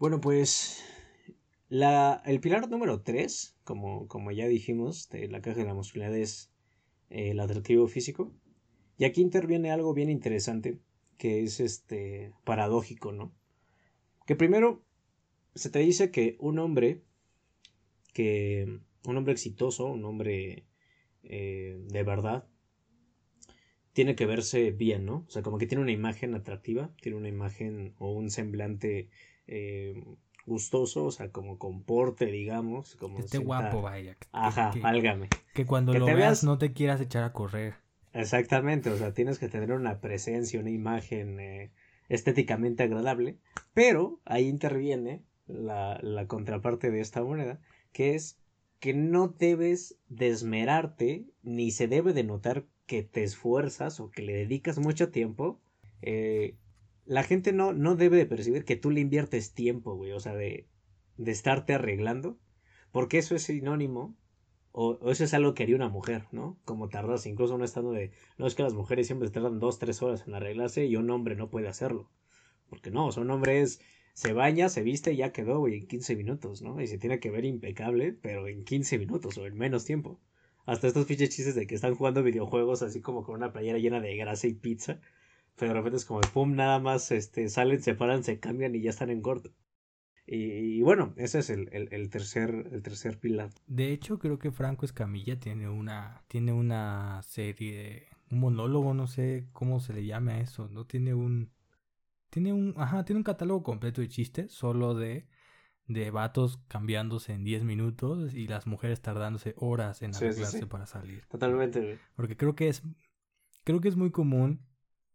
Bueno, 0.00 0.20
pues 0.20 0.77
el 1.70 2.40
pilar 2.40 2.68
número 2.68 3.02
3, 3.02 3.56
como, 3.64 4.08
como 4.08 4.30
ya 4.30 4.46
dijimos, 4.46 5.08
de 5.10 5.28
la 5.28 5.40
caja 5.40 5.60
de 5.60 5.66
la 5.66 5.74
masculinidad 5.74 6.16
es 6.16 6.50
eh, 7.10 7.30
el 7.30 7.40
atractivo 7.40 7.86
físico. 7.88 8.32
Y 8.96 9.04
aquí 9.04 9.20
interviene 9.20 9.70
algo 9.70 9.94
bien 9.94 10.10
interesante, 10.10 10.78
que 11.18 11.42
es 11.42 11.60
este 11.60 12.32
paradójico, 12.44 13.12
¿no? 13.12 13.32
Que 14.26 14.34
primero 14.34 14.82
se 15.54 15.70
te 15.70 15.80
dice 15.80 16.10
que 16.10 16.36
un 16.40 16.58
hombre, 16.58 17.02
que 18.12 18.80
un 19.04 19.16
hombre 19.16 19.32
exitoso, 19.32 19.86
un 19.86 20.04
hombre 20.04 20.66
eh, 21.22 21.78
de 21.88 22.02
verdad, 22.02 22.48
tiene 23.92 24.14
que 24.14 24.26
verse 24.26 24.70
bien, 24.70 25.04
¿no? 25.04 25.24
O 25.26 25.30
sea, 25.30 25.42
como 25.42 25.58
que 25.58 25.66
tiene 25.66 25.82
una 25.82 25.92
imagen 25.92 26.34
atractiva, 26.34 26.94
tiene 27.00 27.18
una 27.18 27.28
imagen 27.28 27.94
o 27.98 28.12
un 28.12 28.30
semblante 28.30 29.10
eh, 29.46 30.02
gustoso, 30.48 31.04
o 31.04 31.10
sea, 31.12 31.30
como 31.30 31.58
con 31.58 31.82
porte, 31.84 32.26
digamos. 32.26 32.96
Como 32.96 33.16
Que 33.16 33.22
esté 33.22 33.36
sienta- 33.38 33.46
guapo, 33.46 33.82
vaya. 33.82 34.14
que- 34.16 34.26
Ajá, 34.32 34.70
que, 34.72 34.80
válgame. 34.80 35.28
que 35.54 35.64
cuando 35.66 35.92
que 35.92 35.98
lo 36.00 36.06
veas- 36.06 36.42
no 36.44 36.58
te 36.58 36.72
quieras 36.72 37.00
echar 37.00 37.22
a 37.22 37.32
correr. 37.32 37.74
Exactamente, 38.12 38.90
o 38.90 38.96
sea, 38.96 39.12
tienes 39.12 39.38
que 39.38 39.48
tener 39.48 39.70
una 39.72 40.00
presencia, 40.00 40.58
una 40.58 40.70
imagen 40.70 41.38
eh, 41.38 41.70
estéticamente 42.08 42.82
agradable, 42.82 43.38
pero 43.74 44.18
ahí 44.24 44.48
interviene 44.48 45.22
la, 45.46 45.98
la 46.02 46.26
contraparte 46.26 46.90
de 46.90 47.00
esta 47.00 47.22
moneda, 47.22 47.60
que 47.92 48.14
es 48.14 48.38
que 48.80 48.94
no 48.94 49.28
debes 49.28 49.98
desmerarte, 50.08 51.26
ni 51.42 51.70
se 51.70 51.86
debe 51.88 52.12
de 52.12 52.24
notar 52.24 52.64
que 52.86 53.02
te 53.02 53.22
esfuerzas 53.24 54.00
o 54.00 54.10
que 54.10 54.22
le 54.22 54.32
dedicas 54.32 54.78
mucho 54.78 55.10
tiempo. 55.10 55.60
eh, 56.00 56.54
la 57.08 57.22
gente 57.22 57.52
no, 57.52 57.72
no 57.72 57.96
debe 57.96 58.18
de 58.18 58.26
percibir 58.26 58.66
que 58.66 58.76
tú 58.76 58.90
le 58.90 59.00
inviertes 59.00 59.54
tiempo, 59.54 59.94
güey, 59.94 60.12
o 60.12 60.20
sea, 60.20 60.34
de, 60.34 60.68
de 61.16 61.32
estarte 61.32 61.72
arreglando, 61.72 62.38
porque 62.92 63.16
eso 63.16 63.34
es 63.34 63.44
sinónimo 63.44 64.14
o, 64.72 65.10
eso 65.10 65.24
es 65.24 65.32
algo 65.32 65.54
que 65.54 65.62
haría 65.62 65.74
una 65.74 65.88
mujer, 65.88 66.26
¿no? 66.32 66.60
Como 66.64 66.90
tardas, 66.90 67.26
incluso 67.26 67.56
no 67.56 67.64
estando 67.64 67.92
de. 67.92 68.12
No 68.36 68.46
es 68.46 68.54
que 68.54 68.62
las 68.62 68.74
mujeres 68.74 69.06
siempre 69.06 69.30
tardan 69.30 69.58
dos, 69.58 69.78
tres 69.78 70.02
horas 70.02 70.24
en 70.26 70.34
arreglarse 70.34 70.84
y 70.84 70.96
un 70.96 71.10
hombre 71.10 71.34
no 71.34 71.48
puede 71.48 71.66
hacerlo. 71.68 72.10
Porque 72.68 72.90
no, 72.90 73.06
o 73.06 73.12
sea, 73.12 73.22
un 73.22 73.30
hombre 73.30 73.62
es. 73.62 73.80
Se 74.12 74.32
baña, 74.34 74.68
se 74.68 74.82
viste 74.82 75.12
y 75.12 75.16
ya 75.16 75.32
quedó, 75.32 75.60
güey, 75.60 75.78
en 75.78 75.86
15 75.86 76.16
minutos, 76.16 76.60
¿no? 76.60 76.80
Y 76.80 76.88
se 76.88 76.98
tiene 76.98 77.20
que 77.20 77.30
ver 77.30 77.44
impecable, 77.44 78.12
pero 78.12 78.48
en 78.48 78.64
15 78.64 78.98
minutos 78.98 79.38
o 79.38 79.46
en 79.46 79.56
menos 79.56 79.84
tiempo. 79.84 80.20
Hasta 80.66 80.88
estos 80.88 81.06
pinches 81.06 81.30
chistes 81.30 81.54
de 81.54 81.66
que 81.66 81.74
están 81.74 81.94
jugando 81.94 82.22
videojuegos 82.22 82.82
así 82.82 83.00
como 83.00 83.24
con 83.24 83.36
una 83.36 83.52
playera 83.52 83.78
llena 83.78 84.00
de 84.00 84.16
grasa 84.16 84.46
y 84.48 84.54
pizza. 84.54 85.00
Pero 85.58 85.72
de 85.72 85.78
repente 85.78 85.96
es 85.96 86.04
como, 86.04 86.20
pum, 86.20 86.54
nada 86.54 86.78
más 86.78 87.10
este, 87.10 87.48
salen, 87.48 87.82
se 87.82 87.94
paran, 87.94 88.22
se 88.22 88.38
cambian 88.38 88.74
y 88.74 88.82
ya 88.82 88.90
están 88.90 89.10
en 89.10 89.20
corto. 89.20 89.50
Y, 90.26 90.78
y 90.78 90.82
bueno, 90.82 91.14
ese 91.16 91.38
es 91.38 91.50
el, 91.50 91.68
el, 91.72 91.88
el 91.90 92.10
tercer, 92.10 92.68
el 92.70 92.82
tercer 92.82 93.18
pilar. 93.18 93.50
De 93.66 93.92
hecho, 93.92 94.18
creo 94.18 94.38
que 94.38 94.50
Franco 94.52 94.84
Escamilla 94.84 95.40
tiene 95.40 95.68
una, 95.68 96.22
tiene 96.28 96.52
una 96.52 97.22
serie, 97.22 98.08
un 98.30 98.40
monólogo, 98.40 98.94
no 98.94 99.06
sé 99.06 99.48
cómo 99.52 99.80
se 99.80 99.94
le 99.94 100.04
llame 100.04 100.34
a 100.34 100.40
eso, 100.40 100.68
¿no? 100.68 100.86
Tiene 100.86 101.14
un, 101.14 101.50
tiene 102.30 102.52
un, 102.52 102.74
ajá, 102.76 103.04
tiene 103.04 103.18
un 103.18 103.24
catálogo 103.24 103.62
completo 103.62 104.00
de 104.00 104.08
chistes, 104.08 104.52
solo 104.52 104.94
de, 104.94 105.26
de 105.86 106.10
vatos 106.10 106.60
cambiándose 106.68 107.32
en 107.32 107.42
10 107.42 107.64
minutos 107.64 108.34
y 108.34 108.46
las 108.46 108.66
mujeres 108.66 109.00
tardándose 109.00 109.54
horas 109.56 110.02
en 110.02 110.14
arreglarse 110.14 110.66
para 110.66 110.86
salir. 110.86 111.24
Totalmente, 111.28 111.98
Porque 112.14 112.36
creo 112.36 112.54
que 112.54 112.68
es, 112.68 112.82
creo 113.64 113.80
que 113.80 113.88
es 113.88 113.96
muy 113.96 114.10
común 114.10 114.60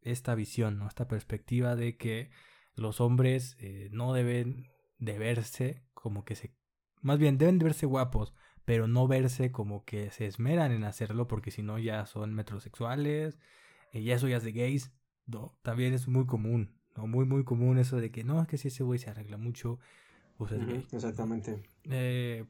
esta 0.03 0.35
visión, 0.35 0.77
¿no? 0.77 0.87
Esta 0.87 1.07
perspectiva 1.07 1.75
de 1.75 1.97
que 1.97 2.29
los 2.75 3.01
hombres 3.01 3.55
eh, 3.59 3.89
no 3.91 4.13
deben 4.13 4.69
de 4.97 5.17
verse 5.17 5.83
como 5.93 6.23
que 6.25 6.35
se... 6.35 6.55
Más 7.01 7.19
bien, 7.19 7.37
deben 7.37 7.59
de 7.59 7.65
verse 7.65 7.85
guapos, 7.85 8.33
pero 8.65 8.87
no 8.87 9.07
verse 9.07 9.51
como 9.51 9.83
que 9.83 10.09
se 10.11 10.25
esmeran 10.25 10.71
en 10.71 10.83
hacerlo 10.83 11.27
porque 11.27 11.51
si 11.51 11.61
no 11.63 11.79
ya 11.79 12.05
son 12.05 12.33
metrosexuales, 12.33 13.37
y 13.91 13.99
eh, 13.99 14.03
ya 14.03 14.15
eso 14.15 14.27
ya 14.27 14.37
es 14.37 14.43
de 14.43 14.53
gays, 14.53 14.93
¿no? 15.25 15.57
También 15.61 15.93
es 15.93 16.07
muy 16.07 16.25
común, 16.25 16.75
¿no? 16.95 17.07
Muy, 17.07 17.25
muy 17.25 17.43
común 17.43 17.77
eso 17.77 17.97
de 17.97 18.11
que 18.11 18.23
no, 18.23 18.41
es 18.41 18.47
que 18.47 18.57
si 18.57 18.69
ese 18.69 18.83
güey 18.83 18.99
se 18.99 19.09
arregla 19.09 19.37
mucho, 19.37 19.79
pues 20.37 20.53
es 20.53 20.65
gay. 20.65 20.85
Exactamente. 20.91 21.61
Eh, 21.85 22.45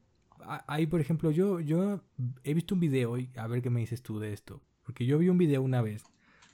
ahí, 0.67 0.85
por 0.87 1.01
ejemplo, 1.01 1.31
yo, 1.31 1.59
yo 1.59 2.01
he 2.43 2.53
visto 2.53 2.75
un 2.75 2.81
video 2.81 3.17
y 3.17 3.31
a 3.35 3.47
ver 3.47 3.61
qué 3.61 3.69
me 3.69 3.79
dices 3.79 4.01
tú 4.01 4.19
de 4.19 4.33
esto. 4.33 4.61
Porque 4.83 5.05
yo 5.05 5.17
vi 5.17 5.29
un 5.29 5.37
video 5.37 5.61
una 5.61 5.81
vez 5.81 6.03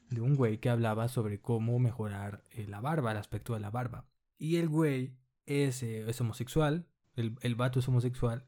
de 0.09 0.21
un 0.21 0.35
güey 0.35 0.59
que 0.59 0.69
hablaba 0.69 1.07
sobre 1.07 1.39
cómo 1.39 1.79
mejorar 1.79 2.43
eh, 2.51 2.65
la 2.67 2.81
barba, 2.81 3.11
el 3.11 3.17
aspecto 3.17 3.53
de 3.53 3.59
la 3.59 3.69
barba. 3.69 4.07
Y 4.37 4.57
el 4.57 4.69
güey 4.69 5.17
es, 5.45 5.83
eh, 5.83 6.09
es 6.09 6.21
homosexual, 6.21 6.87
el, 7.15 7.35
el, 7.41 7.55
vato 7.55 7.79
es 7.79 7.87
homosexual. 7.87 8.45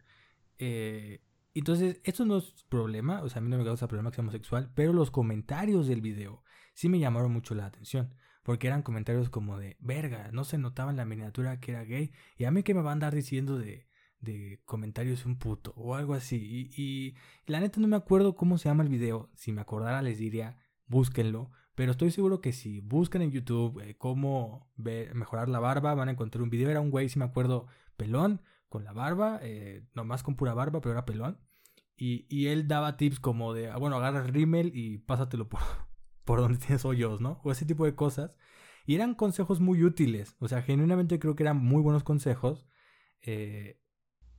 Eh, 0.57 1.23
entonces, 1.53 1.99
esto 2.03 2.25
no 2.25 2.37
es 2.37 2.65
problema, 2.69 3.21
o 3.21 3.29
sea, 3.29 3.39
a 3.39 3.41
mí 3.41 3.49
no 3.49 3.57
me 3.57 3.65
causa 3.65 3.87
problema 3.87 4.11
que 4.11 4.15
sea 4.15 4.23
homosexual, 4.23 4.71
pero 4.73 4.93
los 4.93 5.11
comentarios 5.11 5.87
del 5.87 6.01
video 6.01 6.43
sí 6.73 6.89
me 6.89 6.99
llamaron 6.99 7.31
mucho 7.31 7.55
la 7.55 7.65
atención. 7.65 8.15
Porque 8.43 8.67
eran 8.67 8.81
comentarios 8.81 9.29
como 9.29 9.59
de, 9.59 9.77
verga, 9.79 10.31
no 10.31 10.43
se 10.45 10.57
notaba 10.57 10.89
en 10.89 10.97
la 10.97 11.05
miniatura 11.05 11.59
que 11.59 11.71
era 11.71 11.83
gay. 11.83 12.11
Y 12.37 12.45
a 12.45 12.51
mí 12.51 12.63
que 12.63 12.73
me 12.73 12.81
va 12.81 12.89
a 12.89 12.93
andar 12.93 13.13
diciendo 13.13 13.59
de, 13.59 13.87
de 14.21 14.61
comentarios 14.65 15.25
un 15.25 15.37
puto 15.37 15.73
o 15.75 15.95
algo 15.95 16.13
así. 16.13 16.69
Y, 16.75 17.15
la 17.45 17.59
neta 17.59 17.81
no 17.81 17.87
me 17.87 17.95
acuerdo 17.95 18.35
cómo 18.35 18.57
se 18.57 18.69
llama 18.69 18.83
el 18.83 18.89
video. 18.89 19.29
Si 19.35 19.51
me 19.51 19.61
acordara 19.61 20.01
les 20.01 20.17
diría, 20.17 20.57
búsquenlo. 20.91 21.49
Pero 21.73 21.91
estoy 21.91 22.11
seguro 22.11 22.41
que 22.41 22.53
si 22.53 22.81
buscan 22.81 23.23
en 23.23 23.31
YouTube 23.31 23.79
eh, 23.81 23.95
cómo 23.97 24.71
mejorar 24.75 25.49
la 25.49 25.59
barba, 25.59 25.95
van 25.95 26.09
a 26.09 26.11
encontrar 26.11 26.43
un 26.43 26.51
video. 26.51 26.69
Era 26.69 26.81
un 26.81 26.91
güey, 26.91 27.09
si 27.09 27.17
me 27.17 27.25
acuerdo, 27.25 27.65
pelón, 27.97 28.41
con 28.69 28.83
la 28.83 28.93
barba, 28.93 29.39
eh, 29.41 29.83
nomás 29.95 30.21
con 30.21 30.35
pura 30.35 30.53
barba, 30.53 30.81
pero 30.81 30.93
era 30.93 31.05
pelón. 31.05 31.39
Y, 31.97 32.27
y 32.29 32.47
él 32.47 32.67
daba 32.67 32.97
tips 32.97 33.19
como 33.19 33.53
de, 33.53 33.69
ah, 33.69 33.77
bueno, 33.77 33.97
agarra 33.97 34.21
el 34.21 34.27
rímel 34.27 34.71
y 34.75 34.99
pásatelo 34.99 35.49
por, 35.49 35.61
por 36.25 36.39
donde 36.39 36.59
tienes 36.59 36.85
hoyos, 36.85 37.21
¿no? 37.21 37.41
O 37.43 37.51
ese 37.51 37.65
tipo 37.65 37.85
de 37.85 37.95
cosas. 37.95 38.35
Y 38.85 38.95
eran 38.95 39.15
consejos 39.15 39.59
muy 39.59 39.83
útiles. 39.83 40.35
O 40.39 40.47
sea, 40.47 40.61
genuinamente 40.61 41.19
creo 41.19 41.35
que 41.35 41.43
eran 41.43 41.57
muy 41.57 41.81
buenos 41.81 42.03
consejos. 42.03 42.67
Eh, 43.21 43.79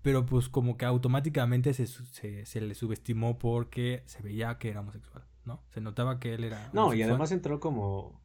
pero 0.03 0.27
pues 0.27 0.49
como 0.49 0.77
que 0.77 0.85
automáticamente 0.85 1.73
se, 1.75 1.87
se, 1.87 2.45
se, 2.45 2.61
le 2.61 2.75
subestimó 2.75 3.39
porque 3.39 4.03
se 4.07 4.23
veía 4.23 4.59
que 4.59 4.71
era 4.71 4.81
homosexual. 4.81 5.25
¿No? 5.45 5.63
Se 5.71 5.81
notaba 5.81 6.19
que 6.19 6.35
él 6.35 6.45
era... 6.45 6.71
No, 6.73 6.95
y 6.95 7.03
además 7.03 7.33
entró 7.33 7.61
como... 7.61 8.21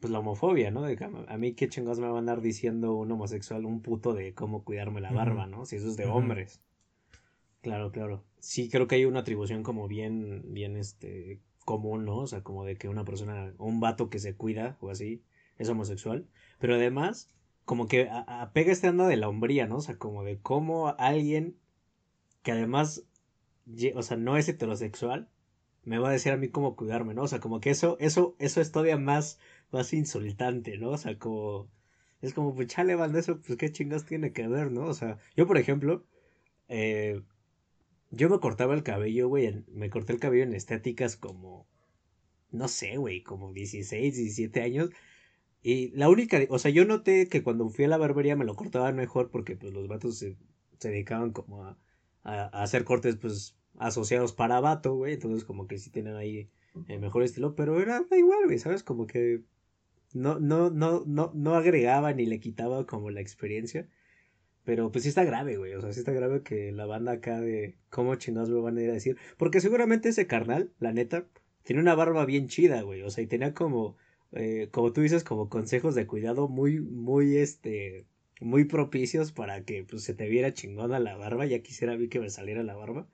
Pues 0.00 0.12
la 0.12 0.18
homofobia, 0.18 0.70
¿no? 0.70 0.82
De 0.82 0.96
que 0.96 1.04
a 1.04 1.36
mí 1.38 1.54
qué 1.54 1.68
chingados 1.68 1.98
me 1.98 2.06
va 2.06 2.16
a 2.16 2.18
andar 2.18 2.42
diciendo 2.42 2.94
un 2.94 3.10
homosexual, 3.10 3.64
un 3.64 3.80
puto 3.80 4.12
de 4.12 4.34
cómo 4.34 4.62
cuidarme 4.62 5.00
la 5.00 5.10
barba, 5.10 5.46
¿no? 5.46 5.64
Si 5.64 5.76
eso 5.76 5.88
es 5.88 5.96
de 5.96 6.04
hombres. 6.04 6.60
Claro, 7.62 7.90
claro. 7.92 8.22
Sí, 8.38 8.68
creo 8.68 8.86
que 8.86 8.96
hay 8.96 9.06
una 9.06 9.20
atribución 9.20 9.62
como 9.62 9.88
bien, 9.88 10.52
bien, 10.52 10.76
este, 10.76 11.40
común, 11.64 12.04
¿no? 12.04 12.18
O 12.18 12.26
sea, 12.26 12.42
como 12.42 12.64
de 12.64 12.76
que 12.76 12.88
una 12.88 13.04
persona, 13.04 13.54
un 13.58 13.80
vato 13.80 14.10
que 14.10 14.18
se 14.18 14.36
cuida 14.36 14.76
o 14.80 14.90
así, 14.90 15.22
es 15.58 15.68
homosexual. 15.68 16.26
Pero 16.58 16.74
además, 16.74 17.28
como 17.64 17.88
que 17.88 18.08
apega 18.10 18.72
este 18.72 18.86
anda 18.86 19.06
de 19.08 19.16
la 19.16 19.28
hombría, 19.28 19.66
¿no? 19.66 19.78
O 19.78 19.80
sea, 19.80 19.98
como 19.98 20.24
de 20.24 20.38
cómo 20.40 20.94
alguien 20.98 21.56
que 22.42 22.52
además, 22.52 23.02
o 23.94 24.02
sea, 24.02 24.16
no 24.16 24.36
es 24.36 24.48
heterosexual, 24.48 25.28
me 25.86 25.98
va 25.98 26.10
a 26.10 26.12
decir 26.12 26.32
a 26.32 26.36
mí 26.36 26.48
cómo 26.48 26.76
cuidarme, 26.76 27.14
¿no? 27.14 27.22
O 27.22 27.28
sea, 27.28 27.40
como 27.40 27.60
que 27.60 27.70
eso, 27.70 27.96
eso, 28.00 28.36
eso 28.40 28.60
es 28.60 28.72
todavía 28.72 28.98
más, 28.98 29.38
más 29.70 29.92
insultante, 29.92 30.78
¿no? 30.78 30.90
O 30.90 30.98
sea, 30.98 31.18
como, 31.18 31.70
es 32.20 32.34
como, 32.34 32.54
pues 32.54 32.68
chale, 32.68 32.96
banda, 32.96 33.20
eso, 33.20 33.40
pues 33.40 33.56
qué 33.56 33.70
chingas 33.72 34.04
tiene 34.04 34.32
que 34.32 34.48
ver, 34.48 34.72
¿no? 34.72 34.86
O 34.86 34.94
sea, 34.94 35.18
yo, 35.36 35.46
por 35.46 35.58
ejemplo, 35.58 36.04
eh, 36.68 37.22
yo 38.10 38.28
me 38.28 38.40
cortaba 38.40 38.74
el 38.74 38.82
cabello, 38.82 39.28
güey, 39.28 39.64
me 39.68 39.88
corté 39.90 40.12
el 40.12 40.20
cabello 40.20 40.42
en 40.44 40.54
estéticas 40.54 41.16
como, 41.16 41.68
no 42.50 42.68
sé, 42.68 42.96
güey, 42.96 43.22
como 43.22 43.52
16, 43.52 44.16
17 44.16 44.62
años. 44.62 44.90
Y 45.62 45.90
la 45.96 46.08
única, 46.08 46.40
o 46.50 46.58
sea, 46.58 46.70
yo 46.72 46.84
noté 46.84 47.28
que 47.28 47.42
cuando 47.44 47.68
fui 47.68 47.84
a 47.84 47.88
la 47.88 47.98
barbería 47.98 48.36
me 48.36 48.44
lo 48.44 48.56
cortaban 48.56 48.96
mejor 48.96 49.30
porque 49.30 49.56
pues 49.56 49.72
los 49.72 49.88
vatos 49.88 50.18
se, 50.18 50.36
se 50.78 50.90
dedicaban 50.90 51.32
como 51.32 51.64
a, 51.64 51.78
a, 52.24 52.62
hacer 52.62 52.84
cortes 52.84 53.16
pues 53.16 53.56
asociados 53.78 54.32
para 54.32 54.60
vato, 54.60 54.94
güey. 54.94 55.14
Entonces, 55.14 55.44
como 55.44 55.66
que 55.66 55.78
sí 55.78 55.90
tienen 55.90 56.16
ahí 56.16 56.50
el 56.88 57.00
mejor 57.00 57.22
estilo. 57.22 57.54
Pero 57.54 57.80
era 57.80 58.00
da 58.08 58.18
igual, 58.18 58.44
güey, 58.44 58.58
¿sabes? 58.58 58.82
Como 58.82 59.06
que 59.06 59.42
no, 60.12 60.38
no, 60.38 60.70
no, 60.70 61.04
no, 61.06 61.32
no 61.34 61.54
agregaba 61.54 62.12
ni 62.12 62.26
le 62.26 62.40
quitaba 62.40 62.86
como 62.86 63.10
la 63.10 63.20
experiencia. 63.20 63.88
Pero 64.64 64.90
pues 64.90 65.04
sí 65.04 65.10
está 65.10 65.24
grave, 65.24 65.56
güey. 65.58 65.74
O 65.74 65.80
sea, 65.80 65.92
sí 65.92 66.00
está 66.00 66.12
grave 66.12 66.42
que 66.42 66.72
la 66.72 66.86
banda 66.86 67.12
acá 67.12 67.40
de 67.40 67.76
cómo 67.90 68.14
chingados 68.16 68.50
me 68.50 68.60
van 68.60 68.78
a 68.78 68.82
ir 68.82 68.90
a 68.90 68.94
decir. 68.94 69.16
Porque 69.38 69.60
seguramente 69.60 70.08
ese 70.08 70.26
carnal, 70.26 70.72
la 70.80 70.92
neta, 70.92 71.26
tiene 71.62 71.82
una 71.82 71.94
barba 71.94 72.24
bien 72.26 72.48
chida, 72.48 72.82
güey. 72.82 73.02
O 73.02 73.10
sea, 73.10 73.22
y 73.22 73.26
tenía 73.28 73.54
como, 73.54 73.96
eh, 74.32 74.68
como 74.72 74.92
tú 74.92 75.02
dices, 75.02 75.24
como 75.24 75.48
consejos 75.48 75.94
de 75.94 76.06
cuidado 76.06 76.48
muy, 76.48 76.80
muy, 76.80 77.36
este, 77.36 78.06
muy 78.40 78.64
propicios 78.64 79.32
para 79.32 79.64
que 79.64 79.84
pues 79.84 80.02
se 80.02 80.14
te 80.14 80.28
viera 80.28 80.52
chingona 80.54 80.98
la 80.98 81.16
barba. 81.16 81.46
Ya 81.46 81.60
quisiera 81.60 81.96
mí 81.96 82.08
que 82.08 82.20
me 82.20 82.30
saliera 82.30 82.62
la 82.64 82.74
barba 82.74 83.08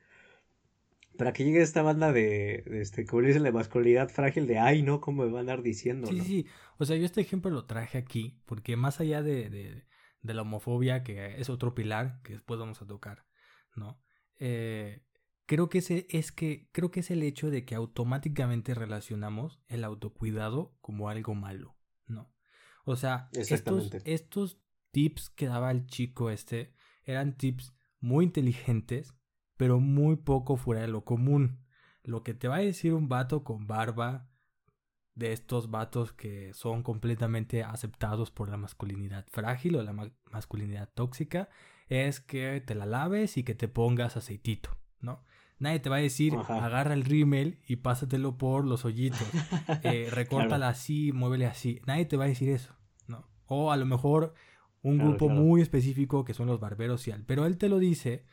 para 1.17 1.33
que 1.33 1.45
llegue 1.45 1.63
esta 1.63 1.83
banda 1.83 2.13
de, 2.13 2.65
este, 2.67 3.05
como 3.07 3.23
dicen, 3.23 3.43
de 3.43 3.53
masculinidad 3.53 4.09
frágil, 4.09 4.47
de 4.47 4.59
ay, 4.59 4.83
no, 4.83 5.01
¿cómo 5.01 5.23
me 5.23 5.29
van 5.29 5.37
a 5.37 5.41
andar 5.41 5.63
diciendo? 5.63 6.09
Sí, 6.09 6.21
sí, 6.21 6.47
o 6.79 6.85
sea, 6.85 6.97
yo 6.97 7.05
este 7.05 7.21
ejemplo 7.21 7.51
lo 7.51 7.67
traje 7.67 7.99
aquí, 7.99 8.41
porque 8.47 8.77
más 8.77 9.01
allá 9.01 9.23
de, 9.23 9.51
de, 9.51 9.85
de, 10.21 10.35
la 10.35 10.43
homofobia, 10.43 11.03
que 11.03 11.41
es 11.41 11.51
otro 11.51 11.75
pilar 11.75 12.21
que 12.23 12.35
después 12.35 12.59
vamos 12.59 12.81
a 12.83 12.87
tocar, 12.87 13.27
¿no? 13.77 14.01
Eh, 14.39 15.05
creo 15.47 15.69
que 15.69 15.79
ese 15.79 16.07
es 16.11 16.33
que, 16.33 16.69
creo 16.73 16.91
que 16.91 17.01
es 17.01 17.11
el 17.11 17.23
hecho 17.23 17.51
de 17.51 17.65
que 17.65 17.75
automáticamente 17.75 18.75
relacionamos 18.75 19.61
el 19.69 19.85
autocuidado 19.85 20.77
como 20.81 21.09
algo 21.09 21.35
malo, 21.35 21.77
¿no? 22.07 22.33
O 22.85 22.97
sea, 22.97 23.29
estos, 23.33 23.91
estos 24.05 24.61
tips 24.91 25.31
que 25.31 25.47
daba 25.47 25.71
el 25.71 25.87
chico 25.87 26.31
este 26.31 26.75
eran 27.05 27.37
tips 27.37 27.75
muy 28.01 28.25
inteligentes 28.25 29.15
pero 29.57 29.81
muy 29.81 30.17
poco 30.17 30.57
fuera 30.57 30.83
de 30.83 30.89
lo 30.89 31.05
común. 31.05 31.65
Lo 32.05 32.23
que 32.23 32.35
te 32.35 32.49
va 32.49 32.57
a 32.57 32.61
decir 32.61 32.95
un 32.95 33.09
vato 33.09 33.45
con 33.45 33.67
barba, 33.67 34.29
de 35.15 35.33
estos 35.33 35.71
vatos 35.71 36.13
que 36.13 36.53
son 36.55 36.83
completamente 36.83 37.63
aceptados 37.63 38.31
por 38.31 38.49
la 38.49 38.57
masculinidad 38.57 39.27
frágil 39.31 39.77
o 39.77 39.83
la 39.83 39.95
masculinidad 40.31 40.89
tóxica, 40.95 41.49
es 41.89 42.21
que 42.21 42.63
te 42.65 42.75
la 42.75 42.87
laves 42.87 43.37
y 43.37 43.45
que 43.45 43.55
te 43.55 43.69
pongas 43.69 44.17
aceitito, 44.17 44.77
¿no? 45.01 45.23
Nadie 45.59 45.81
te 45.81 45.91
va 45.91 45.97
a 45.97 46.01
decir, 46.01 46.35
agarra 46.49 46.95
el 46.95 47.05
rímel 47.05 47.61
y 47.69 47.77
pásatelo 47.77 48.37
por 48.37 48.65
los 48.65 48.85
hoyitos, 48.85 49.21
eh, 49.85 50.09
recórtala 50.11 50.69
así, 50.69 51.13
muévele 51.13 51.47
así. 51.47 51.81
Nadie 51.87 52.07
te 52.07 52.17
va 52.17 52.25
a 52.25 52.29
decir 52.29 52.49
eso, 52.49 52.75
¿no? 53.07 53.29
O 53.47 53.71
a 53.71 53.77
lo 53.77 53.87
mejor 53.87 54.35
un 54.81 54.99
grupo 54.99 55.29
muy 55.29 55.61
específico 55.61 56.25
que 56.25 56.35
son 56.35 56.49
los 56.49 56.59
barberos 56.59 57.07
y 57.07 57.13
al, 57.13 57.25
pero 57.25 57.47
él 57.47 57.59
te 57.59 57.69
lo 57.69 57.79
dice 57.79 58.25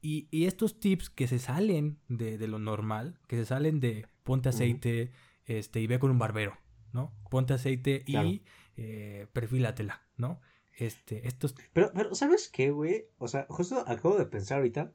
y, 0.00 0.28
estos 0.46 0.78
tips 0.78 1.10
que 1.10 1.26
se 1.26 1.38
salen 1.38 1.98
de, 2.08 2.38
lo 2.46 2.58
normal, 2.58 3.18
que 3.26 3.36
se 3.36 3.44
salen 3.44 3.80
de 3.80 4.06
ponte 4.22 4.48
aceite 4.48 5.10
este, 5.46 5.80
y 5.80 5.86
ve 5.86 5.98
con 5.98 6.10
un 6.10 6.18
barbero, 6.18 6.56
¿no? 6.92 7.12
Ponte 7.30 7.54
aceite 7.54 8.04
y 8.06 8.42
eh, 8.76 9.26
perfílatela, 9.32 10.06
¿no? 10.16 10.40
Este, 10.76 11.26
estos... 11.26 11.54
Pero, 11.72 11.90
pero, 11.94 12.14
¿sabes 12.14 12.48
qué, 12.48 12.70
güey? 12.70 13.06
O 13.18 13.28
sea, 13.28 13.46
justo 13.48 13.82
acabo 13.86 14.16
de 14.16 14.26
pensar 14.26 14.58
ahorita 14.58 14.92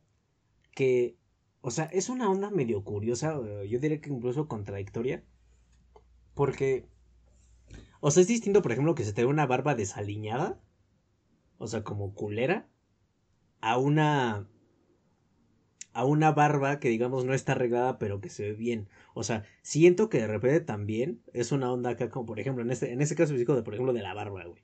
que, 0.71 1.17
o 1.61 1.71
sea, 1.71 1.85
es 1.85 2.09
una 2.09 2.29
onda 2.29 2.51
medio 2.51 2.83
curiosa, 2.83 3.39
yo 3.67 3.79
diría 3.79 3.99
que 3.99 4.09
incluso 4.09 4.47
contradictoria, 4.47 5.23
porque, 6.33 6.87
o 7.99 8.11
sea, 8.11 8.21
es 8.21 8.27
distinto, 8.27 8.61
por 8.61 8.71
ejemplo, 8.71 8.95
que 8.95 9.03
se 9.03 9.13
te 9.13 9.23
ve 9.23 9.27
una 9.27 9.47
barba 9.47 9.75
desaliñada, 9.75 10.61
o 11.57 11.67
sea, 11.67 11.83
como 11.83 12.13
culera, 12.13 12.69
a 13.59 13.77
una 13.77 14.47
a 15.93 16.05
una 16.05 16.31
barba 16.31 16.79
que 16.79 16.89
digamos 16.89 17.25
no 17.25 17.33
está 17.33 17.53
arreglada 17.53 17.99
pero 17.99 18.21
que 18.21 18.29
se 18.29 18.43
ve 18.43 18.53
bien. 18.53 18.87
O 19.13 19.23
sea, 19.23 19.43
siento 19.61 20.09
que 20.09 20.19
de 20.19 20.27
repente 20.27 20.61
también 20.61 21.21
es 21.33 21.51
una 21.51 21.71
onda 21.71 21.91
acá 21.91 22.09
como 22.09 22.25
por 22.25 22.39
ejemplo 22.39 22.63
en 22.63 22.71
este, 22.71 22.91
en 22.93 23.01
este 23.01 23.15
caso 23.15 23.33
físico 23.33 23.55
de 23.55 23.63
por 23.63 23.73
ejemplo 23.73 23.93
de 23.93 24.01
la 24.01 24.13
barba, 24.13 24.45
güey. 24.45 24.63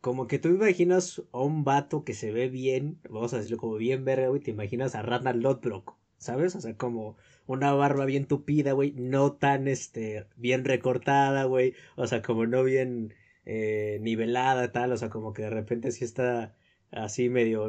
Como 0.00 0.26
que 0.28 0.38
tú 0.38 0.48
imaginas 0.48 1.22
a 1.32 1.40
un 1.40 1.64
vato 1.64 2.04
que 2.04 2.14
se 2.14 2.32
ve 2.32 2.48
bien, 2.48 3.00
vamos 3.10 3.34
a 3.34 3.38
decirlo 3.38 3.58
como 3.58 3.76
bien 3.76 4.04
verga, 4.04 4.28
güey, 4.28 4.40
te 4.40 4.52
imaginas 4.52 4.94
a 4.94 5.02
Randall 5.02 5.40
Lodbrok, 5.40 5.96
¿sabes? 6.18 6.54
O 6.54 6.60
sea, 6.60 6.76
como 6.76 7.16
una 7.46 7.72
barba 7.72 8.04
bien 8.04 8.26
tupida, 8.26 8.72
güey, 8.72 8.92
no 8.92 9.32
tan 9.32 9.66
este 9.68 10.26
bien 10.36 10.64
recortada, 10.64 11.44
güey, 11.44 11.74
o 11.96 12.06
sea, 12.06 12.22
como 12.22 12.46
no 12.46 12.62
bien 12.62 13.14
eh, 13.44 13.98
nivelada, 14.02 14.72
tal, 14.72 14.92
o 14.92 14.96
sea, 14.96 15.10
como 15.10 15.32
que 15.32 15.42
de 15.42 15.50
repente 15.50 15.90
sí 15.92 16.04
está 16.04 16.54
así 16.90 17.28
medio 17.28 17.66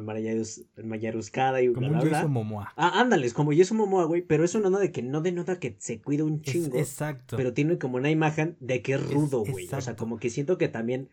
enmayaruscada 0.77 1.61
y 1.61 1.71
Como 1.73 1.87
un 1.87 1.93
Jason 1.99 2.31
Momoa. 2.31 2.73
Ah, 2.75 2.99
ándales, 2.99 3.33
como 3.33 3.51
Jason 3.53 3.77
Momoa, 3.77 4.05
güey, 4.05 4.21
pero 4.21 4.43
eso 4.43 4.59
no 4.59 4.69
de 4.77 4.91
que 4.91 5.01
no 5.01 5.21
denota 5.21 5.59
que 5.59 5.75
se 5.79 6.01
cuida 6.01 6.23
un 6.23 6.41
Es- 6.45 6.51
chingo. 6.51 6.77
exacto. 6.77 7.37
Pero 7.37 7.53
tiene 7.53 7.77
como 7.77 7.97
una 7.97 8.11
imagen 8.11 8.55
de 8.59 8.81
que 8.81 8.93
es 8.93 9.01
Es- 9.01 9.11
rudo, 9.11 9.43
güey. 9.45 9.67
O 9.71 9.81
sea, 9.81 9.95
como 9.95 10.17
que 10.19 10.29
siento 10.29 10.57
que 10.57 10.67
también, 10.69 11.09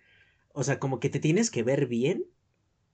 o 0.53 0.63
sea, 0.65 0.79
como 0.79 1.01
que 1.01 1.11
te 1.11 1.21
tienes 1.21 1.51
que 1.51 1.63
ver 1.63 1.87
bien, 1.87 2.25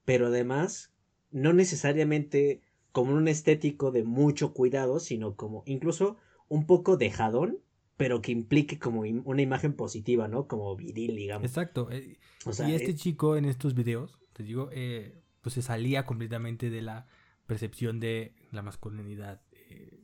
pero 0.05 0.29
además 0.29 0.93
no 1.31 1.53
necesariamente 1.53 2.61
como 2.93 3.15
un 3.15 3.29
estético 3.29 3.91
de 3.91 4.05
mucho 4.05 4.53
cuidado, 4.53 4.99
sino 5.01 5.35
como 5.37 5.63
incluso 5.67 6.17
un 6.49 6.67
poco 6.67 6.97
dejadón, 6.97 7.59
pero 7.97 8.21
que 8.21 8.33
implique 8.33 8.79
como 8.79 9.05
im- 9.07 9.23
una 9.25 9.43
imagen 9.43 9.75
positiva, 9.75 10.29
¿no? 10.29 10.47
Como 10.49 10.75
viril, 10.77 11.17
digamos. 11.17 11.47
Exacto. 11.47 11.91
eh, 11.91 12.19
O 12.45 12.53
sea, 12.53 12.69
y 12.69 12.75
este 12.75 12.91
eh, 12.91 12.95
chico 12.95 13.37
en 13.37 13.45
estos 13.47 13.75
videos, 13.75 14.19
te 14.33 14.43
digo, 14.43 14.69
eh, 14.73 15.23
pues 15.41 15.55
se 15.55 15.63
salía 15.63 16.05
completamente 16.07 16.71
de 16.71 16.83
la 16.83 17.07
percepción 17.47 18.01
de 18.01 18.35
la 18.51 18.63
masculinidad 18.63 19.43
eh, 19.53 20.01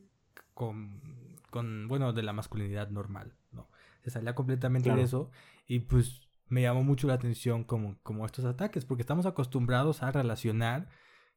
con, 0.53 1.01
con, 1.49 1.87
bueno, 1.87 2.13
de 2.13 2.23
la 2.23 2.33
masculinidad 2.33 2.89
normal, 2.89 3.35
¿no? 3.51 3.69
Se 4.03 4.09
salía 4.11 4.35
completamente 4.35 4.85
Claro. 4.89 4.99
de 4.99 5.05
eso 5.05 5.31
y 5.67 5.79
pues 5.79 6.29
me 6.47 6.61
llamó 6.61 6.83
mucho 6.83 7.07
la 7.07 7.13
atención 7.13 7.63
como, 7.63 7.97
como 8.03 8.25
estos 8.25 8.45
ataques, 8.45 8.85
porque 8.85 9.01
estamos 9.01 9.25
acostumbrados 9.25 10.03
a 10.03 10.11
relacionar 10.11 10.89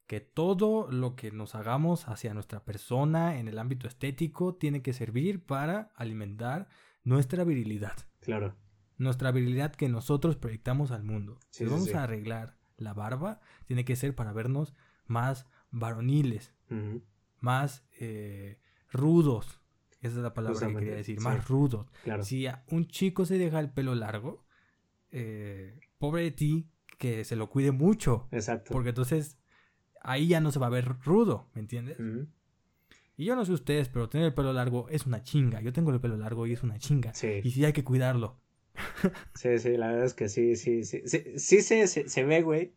que 0.06 0.20
todo 0.20 0.90
lo 0.90 1.14
que 1.14 1.30
nos 1.30 1.54
hagamos 1.54 2.08
hacia 2.08 2.34
nuestra 2.34 2.64
persona 2.64 3.38
en 3.38 3.48
el 3.48 3.58
ámbito 3.58 3.86
estético 3.86 4.54
tiene 4.54 4.82
que 4.82 4.92
servir 4.92 5.44
para 5.44 5.92
alimentar 5.94 6.68
nuestra 7.04 7.44
virilidad 7.44 7.94
claro. 8.20 8.56
nuestra 8.98 9.28
habilidad 9.30 9.74
que 9.74 9.88
nosotros 9.88 10.36
proyectamos 10.36 10.90
al 10.90 11.04
mundo. 11.04 11.38
Sí, 11.50 11.64
sí, 11.64 11.70
vamos 11.70 11.88
sí. 11.88 11.94
a 11.94 12.02
arreglar 12.04 12.58
la 12.82 12.94
barba, 12.94 13.40
tiene 13.66 13.84
que 13.84 13.96
ser 13.96 14.14
para 14.14 14.32
vernos 14.32 14.74
más 15.06 15.46
varoniles, 15.70 16.54
más 17.40 17.84
eh, 17.98 18.58
rudos. 18.90 19.60
Esa 20.00 20.16
es 20.16 20.22
la 20.22 20.34
palabra 20.34 20.66
que 20.66 20.74
quería 20.74 20.94
decir, 20.96 21.18
sí. 21.18 21.24
más 21.24 21.48
rudos. 21.48 21.90
Claro. 22.02 22.24
Si 22.24 22.46
a 22.46 22.64
un 22.70 22.88
chico 22.88 23.24
se 23.24 23.38
deja 23.38 23.60
el 23.60 23.70
pelo 23.70 23.94
largo, 23.94 24.44
eh, 25.10 25.78
pobre 25.98 26.22
de 26.22 26.30
ti, 26.32 26.68
que 26.98 27.24
se 27.24 27.36
lo 27.36 27.50
cuide 27.50 27.70
mucho. 27.70 28.28
Exacto. 28.32 28.72
Porque 28.72 28.90
entonces 28.90 29.38
ahí 30.02 30.26
ya 30.28 30.40
no 30.40 30.50
se 30.50 30.58
va 30.58 30.66
a 30.66 30.70
ver 30.70 30.96
rudo, 31.04 31.48
¿me 31.54 31.60
entiendes? 31.60 31.98
Y 33.16 33.26
yo 33.26 33.36
no 33.36 33.44
sé 33.44 33.52
ustedes, 33.52 33.88
pero 33.88 34.08
tener 34.08 34.26
el 34.26 34.34
pelo 34.34 34.52
largo 34.52 34.88
es 34.88 35.06
una 35.06 35.22
chinga. 35.22 35.60
Yo 35.60 35.72
tengo 35.72 35.92
el 35.92 36.00
pelo 36.00 36.16
largo 36.16 36.46
y 36.46 36.52
es 36.52 36.62
una 36.62 36.78
chinga. 36.78 37.14
Sí. 37.14 37.40
Y 37.44 37.50
sí 37.50 37.64
hay 37.64 37.72
que 37.72 37.84
cuidarlo. 37.84 38.41
Sí, 39.34 39.58
sí, 39.58 39.76
la 39.76 39.88
verdad 39.88 40.04
es 40.06 40.14
que 40.14 40.28
sí, 40.28 40.56
sí, 40.56 40.84
sí. 40.84 41.02
Sí, 41.06 41.22
sí 41.36 41.62
se, 41.62 41.86
se, 41.86 42.08
se 42.08 42.24
ve, 42.24 42.42
güey, 42.42 42.74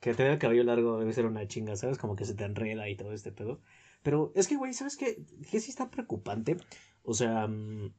que 0.00 0.14
tener 0.14 0.32
el 0.32 0.38
cabello 0.38 0.64
largo 0.64 0.98
debe 0.98 1.12
ser 1.12 1.26
una 1.26 1.46
chinga, 1.48 1.76
¿sabes? 1.76 1.98
Como 1.98 2.16
que 2.16 2.24
se 2.24 2.34
te 2.34 2.44
enreda 2.44 2.88
y 2.88 2.96
todo 2.96 3.12
este 3.12 3.32
pedo. 3.32 3.60
Pero 4.02 4.32
es 4.34 4.48
que, 4.48 4.56
güey, 4.56 4.72
¿sabes 4.74 4.96
qué? 4.96 5.24
Que 5.50 5.60
sí 5.60 5.70
está 5.70 5.90
preocupante. 5.90 6.56
O 7.02 7.14
sea, 7.14 7.46
mm, 7.48 7.92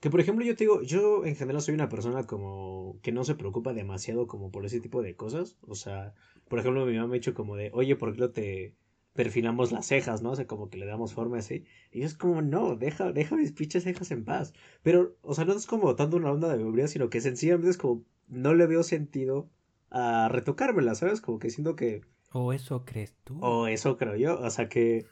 que 0.00 0.10
por 0.10 0.20
ejemplo 0.20 0.44
yo 0.44 0.56
te 0.56 0.64
digo, 0.64 0.82
yo 0.82 1.24
en 1.26 1.36
general 1.36 1.60
soy 1.62 1.74
una 1.74 1.88
persona 1.88 2.26
como 2.26 2.98
que 3.02 3.12
no 3.12 3.24
se 3.24 3.34
preocupa 3.34 3.74
demasiado 3.74 4.26
como 4.26 4.50
por 4.50 4.64
ese 4.64 4.80
tipo 4.80 5.02
de 5.02 5.14
cosas. 5.16 5.58
O 5.66 5.74
sea, 5.74 6.14
por 6.48 6.58
ejemplo, 6.58 6.86
mi 6.86 6.94
mamá 6.96 7.08
me 7.08 7.14
ha 7.16 7.20
dicho 7.20 7.34
como 7.34 7.56
de, 7.56 7.70
oye, 7.74 7.96
¿por 7.96 8.14
qué 8.14 8.20
no 8.20 8.30
te 8.30 8.76
perfilamos 9.14 9.72
las 9.72 9.86
cejas, 9.86 10.22
no? 10.22 10.30
O 10.32 10.36
sea, 10.36 10.46
como 10.46 10.70
que 10.70 10.78
le 10.78 10.86
damos 10.86 11.14
forma 11.14 11.38
así. 11.38 11.64
Y 11.92 12.02
es 12.02 12.14
como, 12.14 12.42
no, 12.42 12.76
deja, 12.76 13.12
deja 13.12 13.36
mis 13.36 13.52
pinches 13.52 13.84
cejas 13.84 14.10
en 14.10 14.24
paz. 14.24 14.52
Pero, 14.82 15.16
o 15.22 15.34
sea, 15.34 15.44
no 15.44 15.54
es 15.54 15.66
como 15.66 15.94
tanto 15.96 16.16
una 16.16 16.30
onda 16.32 16.48
de 16.48 16.58
memoria, 16.58 16.88
sino 16.88 17.10
que 17.10 17.20
sencillamente 17.20 17.70
es 17.70 17.78
como, 17.78 18.04
no 18.28 18.54
le 18.54 18.66
veo 18.66 18.82
sentido 18.82 19.50
a 19.90 20.28
retocármela, 20.28 20.94
¿sabes? 20.94 21.20
Como 21.20 21.38
que 21.38 21.50
siento 21.50 21.76
que, 21.76 22.02
¿O 22.32 22.52
eso 22.52 22.84
crees 22.84 23.16
tú? 23.24 23.38
o 23.42 23.66
eso 23.66 23.96
creo 23.96 24.14
yo, 24.14 24.38
o 24.38 24.50
sea 24.50 24.68
que, 24.68 25.04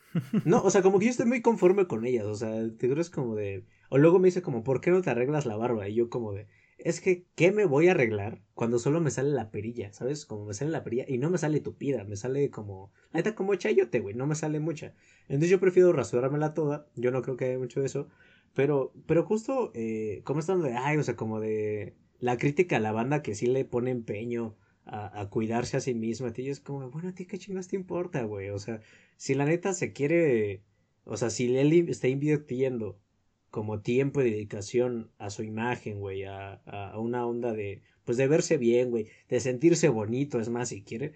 no, 0.45 0.63
o 0.63 0.71
sea, 0.71 0.83
como 0.83 1.01
que 1.01 1.07
yo 1.07 1.11
estoy 1.11 1.27
muy 1.27 1.43
conforme 1.43 1.89
con 1.89 2.07
ellas, 2.07 2.27
o 2.27 2.35
sea, 2.37 2.53
te 2.79 2.89
creo 2.89 3.01
es 3.01 3.11
como 3.11 3.35
de, 3.35 3.65
o 3.91 3.99
luego 3.99 4.21
me 4.21 4.29
dice 4.29 4.41
como, 4.41 4.63
¿por 4.63 4.81
qué 4.81 4.93
no 4.93 5.03
te 5.03 5.11
arreglas 5.11 5.45
la 5.45 5.57
barba? 5.57 5.89
Y 5.89 5.95
yo 5.95 6.11
como 6.11 6.33
de, 6.33 6.47
es 6.79 7.01
que, 7.01 7.27
¿qué 7.35 7.51
me 7.53 7.65
voy 7.65 7.89
a 7.89 7.93
arreglar 7.93 8.41
cuando 8.55 8.79
solo 8.79 9.01
me 9.01 9.11
sale 9.11 9.31
la 9.31 9.51
perilla, 9.51 9.93
¿sabes? 9.93 10.27
Como 10.27 10.47
me 10.47 10.55
sale 10.55 10.71
la 10.71 10.85
perilla 10.85 11.05
y 11.09 11.19
no 11.19 11.29
me 11.31 11.39
sale 11.39 11.61
tupida, 11.61 12.05
me 12.05 12.17
sale 12.17 12.51
como, 12.51 12.93
neta 13.13 13.35
como 13.35 13.55
chayote, 13.57 14.01
güey, 14.01 14.15
no 14.15 14.27
me 14.27 14.37
sale 14.37 14.61
mucha. 14.61 14.95
Entonces 15.25 15.51
yo 15.51 15.61
prefiero 15.61 15.93
rasurármela 15.93 16.55
toda, 16.55 16.87
yo 16.95 17.11
no 17.11 17.23
creo 17.23 17.37
que 17.37 17.47
haya 17.47 17.59
mucho 17.59 17.81
de 17.81 17.87
eso, 17.87 18.09
pero, 18.55 18.93
pero 19.07 19.25
justo, 19.25 19.73
eh, 19.75 20.23
como 20.25 20.41
están 20.41 20.63
de, 20.63 20.73
ay, 20.75 20.97
o 20.99 21.03
sea, 21.03 21.17
como 21.17 21.41
de 21.41 21.95
la 22.21 22.37
crítica 22.39 22.77
a 22.77 22.81
la 22.81 22.93
banda 22.93 23.23
que 23.23 23.35
sí 23.35 23.47
le 23.47 23.65
pone 23.65 23.91
empeño 23.91 24.57
a, 24.85 25.21
a 25.21 25.29
cuidarse 25.31 25.77
a 25.77 25.81
sí 25.81 25.95
misma, 25.95 26.33
tío, 26.33 26.53
es 26.53 26.61
como, 26.61 26.91
bueno, 26.91 27.09
a 27.11 27.13
ti 27.13 27.27
qué 27.27 27.39
chingas 27.39 27.69
te 27.69 27.77
importa, 27.77 28.23
güey, 28.23 28.51
o 28.51 28.59
sea, 28.59 28.81
si 29.17 29.35
la 29.35 29.45
neta 29.47 29.73
se 29.75 29.93
quiere, 29.93 30.63
o 31.05 31.17
sea, 31.17 31.31
si 31.31 31.57
él 31.57 31.73
está 31.89 32.09
invirtiendo 32.09 32.99
como 33.51 33.81
tiempo 33.81 34.21
y 34.21 34.31
dedicación 34.31 35.11
a 35.19 35.31
su 35.31 35.43
imagen, 35.43 36.01
güey, 36.01 36.25
a, 36.25 36.55
a, 36.67 36.99
una 36.99 37.27
onda 37.27 37.53
de, 37.53 37.83
pues 38.05 38.19
de 38.19 38.29
verse 38.29 38.59
bien, 38.59 38.91
güey, 38.91 39.09
de 39.29 39.41
sentirse 39.41 39.89
bonito, 39.89 40.39
es 40.39 40.49
más, 40.49 40.69
si 40.69 40.83
quiere, 40.83 41.15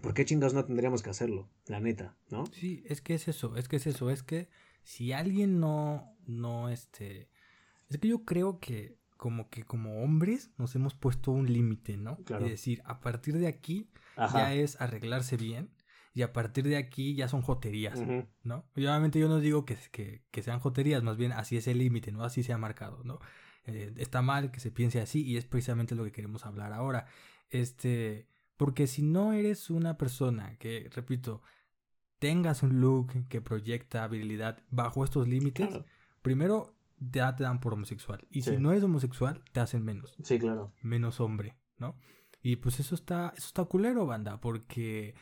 ¿por 0.00 0.14
qué 0.14 0.24
chingados 0.24 0.54
no 0.54 0.64
tendríamos 0.64 1.02
que 1.02 1.10
hacerlo? 1.10 1.48
La 1.66 1.80
neta, 1.80 2.16
¿no? 2.30 2.46
Sí, 2.46 2.84
es 2.86 3.00
que 3.00 3.14
es 3.14 3.28
eso, 3.28 3.56
es 3.56 3.68
que 3.68 3.76
es 3.76 3.86
eso, 3.86 4.10
es 4.10 4.22
que 4.22 4.48
si 4.84 5.12
alguien 5.12 5.60
no, 5.60 6.16
no, 6.26 6.68
este, 6.68 7.28
es 7.88 7.98
que 7.98 8.08
yo 8.08 8.24
creo 8.24 8.60
que 8.60 8.96
como 9.16 9.48
que 9.48 9.64
como 9.64 10.02
hombres 10.02 10.50
nos 10.58 10.74
hemos 10.74 10.94
puesto 10.94 11.30
un 11.30 11.50
límite, 11.52 11.96
¿no? 11.96 12.18
Claro. 12.24 12.46
Y 12.46 12.50
decir, 12.50 12.82
a 12.84 13.00
partir 13.00 13.38
de 13.38 13.46
aquí 13.46 13.88
Ajá. 14.16 14.38
ya 14.38 14.54
es 14.54 14.80
arreglarse 14.80 15.36
bien 15.36 15.70
y 16.14 16.22
a 16.22 16.32
partir 16.32 16.64
de 16.68 16.76
aquí 16.76 17.14
ya 17.16 17.28
son 17.28 17.42
joterías, 17.42 17.98
Ujú. 17.98 18.26
¿no? 18.44 18.64
Y 18.76 18.86
obviamente 18.86 19.18
yo 19.18 19.28
no 19.28 19.40
digo 19.40 19.64
que, 19.64 19.76
que, 19.90 20.22
que 20.30 20.42
sean 20.42 20.60
joterías, 20.60 21.02
más 21.02 21.16
bien 21.16 21.32
así 21.32 21.56
es 21.56 21.66
el 21.66 21.78
límite, 21.78 22.12
¿no? 22.12 22.22
Así 22.24 22.42
se 22.44 22.52
ha 22.52 22.58
marcado, 22.58 23.02
¿no? 23.04 23.18
Eh, 23.66 23.92
está 23.96 24.22
mal 24.22 24.50
que 24.52 24.60
se 24.60 24.70
piense 24.70 25.00
así 25.00 25.22
y 25.24 25.36
es 25.36 25.44
precisamente 25.44 25.94
lo 25.94 26.04
que 26.04 26.12
queremos 26.12 26.46
hablar 26.46 26.72
ahora. 26.72 27.06
Este, 27.50 28.28
porque 28.56 28.86
si 28.86 29.02
no 29.02 29.32
eres 29.32 29.70
una 29.70 29.96
persona 29.98 30.56
que, 30.58 30.88
repito, 30.94 31.42
tengas 32.18 32.62
un 32.62 32.80
look 32.80 33.26
que 33.28 33.40
proyecta 33.40 34.04
habilidad 34.04 34.62
bajo 34.70 35.04
estos 35.04 35.26
límites, 35.28 35.66
Claro. 35.68 35.84
primero 36.22 36.74
ya 36.98 37.34
te 37.36 37.42
dan 37.42 37.60
por 37.60 37.72
homosexual. 37.74 38.26
Y 38.30 38.42
Sí. 38.42 38.50
si 38.52 38.56
no 38.58 38.70
eres 38.70 38.84
homosexual, 38.84 39.42
te 39.52 39.60
hacen 39.60 39.84
menos, 39.84 40.16
Sí, 40.22 40.38
claro. 40.38 40.72
menos 40.82 41.20
hombre, 41.20 41.56
¿no? 41.78 41.96
Y 42.42 42.56
pues 42.56 42.78
eso 42.80 42.94
está, 42.94 43.32
eso 43.36 43.48
está 43.48 43.64
culero, 43.64 44.06
banda, 44.06 44.40
porque 44.40 45.14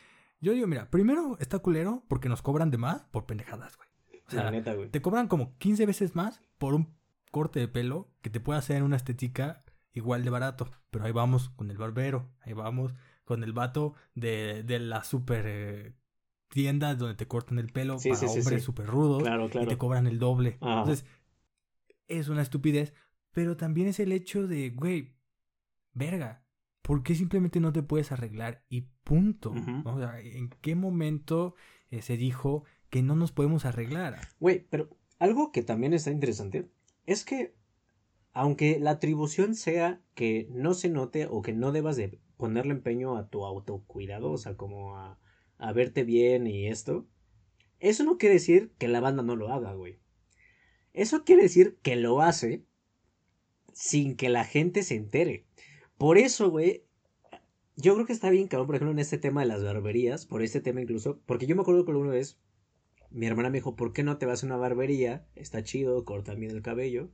yo 0.43 0.53
digo, 0.53 0.67
mira, 0.67 0.89
primero 0.89 1.37
está 1.39 1.59
culero 1.59 2.03
porque 2.07 2.29
nos 2.29 2.41
cobran 2.41 2.69
de 2.71 2.77
más 2.77 3.03
por 3.11 3.25
pendejadas, 3.25 3.75
güey. 3.77 3.89
O 4.27 4.29
sea, 4.31 4.43
la 4.43 4.51
neta, 4.51 4.73
güey. 4.73 4.89
te 4.89 5.01
cobran 5.01 5.27
como 5.27 5.57
15 5.57 5.85
veces 5.85 6.15
más 6.15 6.41
por 6.57 6.73
un 6.75 6.95
corte 7.31 7.59
de 7.59 7.67
pelo 7.67 8.09
que 8.21 8.29
te 8.29 8.39
puede 8.39 8.59
hacer 8.59 8.83
una 8.83 8.95
estética 8.95 9.63
igual 9.93 10.23
de 10.23 10.29
barato. 10.29 10.69
Pero 10.91 11.05
ahí 11.05 11.11
vamos 11.11 11.49
con 11.49 11.69
el 11.71 11.77
barbero, 11.77 12.29
ahí 12.41 12.53
vamos 12.53 12.93
con 13.25 13.43
el 13.43 13.53
vato 13.53 13.95
de, 14.15 14.63
de 14.63 14.79
la 14.79 15.03
super 15.03 15.45
eh, 15.47 15.93
tienda 16.49 16.93
donde 16.95 17.15
te 17.15 17.27
cortan 17.27 17.57
el 17.59 17.67
pelo 17.71 17.97
Sí, 17.99 18.09
para 18.09 18.19
sí, 18.19 18.25
hombres 18.27 18.45
sí. 18.61 18.65
súper 18.65 18.85
rudos 18.85 19.23
Claro, 19.23 19.45
y 19.45 19.49
claro. 19.49 19.67
te 19.67 19.77
cobran 19.77 20.07
el 20.07 20.19
doble. 20.19 20.57
Ajá. 20.61 20.79
Entonces, 20.81 21.05
es 22.07 22.27
una 22.29 22.41
estupidez, 22.41 22.93
pero 23.31 23.57
también 23.57 23.87
es 23.87 23.99
el 23.99 24.11
hecho 24.11 24.45
de, 24.47 24.69
güey, 24.71 25.15
verga, 25.93 26.42
¿por 26.83 27.01
qué 27.01 27.15
simplemente 27.15 27.59
no 27.59 27.73
te 27.73 27.81
puedes 27.81 28.11
arreglar 28.11 28.63
y 28.69 28.81
punto? 29.03 29.55
O 29.85 29.97
sea, 29.97 30.19
¿en 30.19 30.49
qué 30.61 30.75
momento 30.75 31.55
eh, 31.89 32.03
se 32.03 32.17
dijo 32.17 32.65
que 32.91 33.01
no 33.01 33.15
nos 33.15 33.31
podemos 33.31 33.65
arreglar? 33.65 34.19
Güey, 34.39 34.67
pero 34.69 34.89
algo 35.17 35.51
que 35.51 35.63
también 35.63 35.93
está 35.93 36.11
interesante 36.11 36.69
es 37.07 37.25
que 37.25 37.55
aunque 38.33 38.79
la 38.79 38.91
atribución 38.91 39.55
sea 39.55 40.01
que 40.13 40.47
no 40.51 40.73
se 40.73 40.89
note 40.89 41.27
o 41.29 41.41
que 41.41 41.53
no 41.53 41.71
debas 41.71 41.95
de 41.95 42.19
ponerle 42.37 42.73
empeño 42.73 43.17
a 43.17 43.29
tu 43.29 43.45
autocuidado, 43.45 44.31
o 44.31 44.37
sea, 44.37 44.57
como 44.57 44.97
a, 44.97 45.19
a 45.57 45.71
verte 45.71 46.03
bien 46.03 46.47
y 46.47 46.67
esto, 46.67 47.07
eso 47.79 48.03
no 48.03 48.17
quiere 48.17 48.35
decir 48.35 48.73
que 48.77 48.87
la 48.87 48.99
banda 48.99 49.23
no 49.23 49.35
lo 49.35 49.53
haga, 49.53 49.73
güey. 49.73 49.99
Eso 50.93 51.23
quiere 51.23 51.43
decir 51.43 51.77
que 51.81 51.95
lo 51.95 52.21
hace 52.21 52.65
sin 53.73 54.15
que 54.15 54.29
la 54.29 54.43
gente 54.43 54.83
se 54.83 54.95
entere. 54.95 55.45
Por 56.03 56.17
eso, 56.17 56.51
güey, 56.51 56.83
yo 57.77 57.93
creo 57.93 58.05
que 58.05 58.11
está 58.11 58.29
bien, 58.29 58.49
cabrón, 58.49 58.67
por 58.67 58.75
ejemplo, 58.75 58.91
en 58.91 58.99
este 58.99 59.17
tema 59.17 59.39
de 59.39 59.47
las 59.47 59.63
barberías, 59.63 60.25
por 60.25 60.41
este 60.41 60.59
tema 60.59 60.81
incluso, 60.81 61.21
porque 61.25 61.47
yo 61.47 61.55
me 61.55 61.61
acuerdo 61.61 61.85
que 61.85 61.93
una 61.93 62.09
vez 62.09 62.37
mi 63.09 63.25
hermana 63.25 63.49
me 63.49 63.59
dijo, 63.59 63.77
¿por 63.77 63.93
qué 63.93 64.03
no 64.03 64.17
te 64.17 64.25
vas 64.25 64.43
a 64.43 64.45
una 64.45 64.57
barbería? 64.57 65.25
Está 65.33 65.63
chido, 65.63 66.03
cortan 66.03 66.41
bien 66.41 66.51
el 66.51 66.61
cabello. 66.61 67.09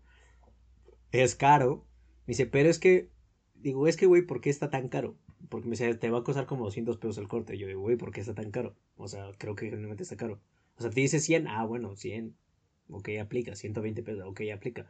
Es 1.11 1.35
caro. 1.35 1.85
Me 2.25 2.31
dice, 2.31 2.47
pero 2.47 2.67
es 2.67 2.79
que, 2.79 3.11
digo, 3.53 3.87
es 3.87 3.95
que, 3.95 4.07
güey, 4.07 4.23
¿por 4.23 4.41
qué 4.41 4.49
está 4.49 4.71
tan 4.71 4.89
caro? 4.89 5.15
Porque 5.49 5.67
me 5.67 5.73
dice, 5.73 5.93
te 5.93 6.09
va 6.09 6.17
a 6.17 6.23
costar 6.23 6.47
como 6.47 6.65
200 6.65 6.97
pesos 6.97 7.19
el 7.19 7.27
corte. 7.27 7.59
Yo 7.59 7.67
digo, 7.67 7.81
güey, 7.81 7.95
¿por 7.95 8.11
qué 8.11 8.21
está 8.21 8.33
tan 8.33 8.49
caro? 8.49 8.75
O 8.97 9.07
sea, 9.07 9.33
creo 9.37 9.53
que 9.53 9.65
generalmente 9.65 10.01
está 10.01 10.17
caro. 10.17 10.41
O 10.77 10.81
sea, 10.81 10.89
te 10.89 10.99
dice 10.99 11.19
100, 11.19 11.47
ah, 11.47 11.63
bueno, 11.63 11.95
100. 11.95 12.35
Ok, 12.89 13.09
aplica. 13.21 13.53
120 13.53 14.01
pesos, 14.01 14.25
ok, 14.25 14.41
aplica. 14.51 14.87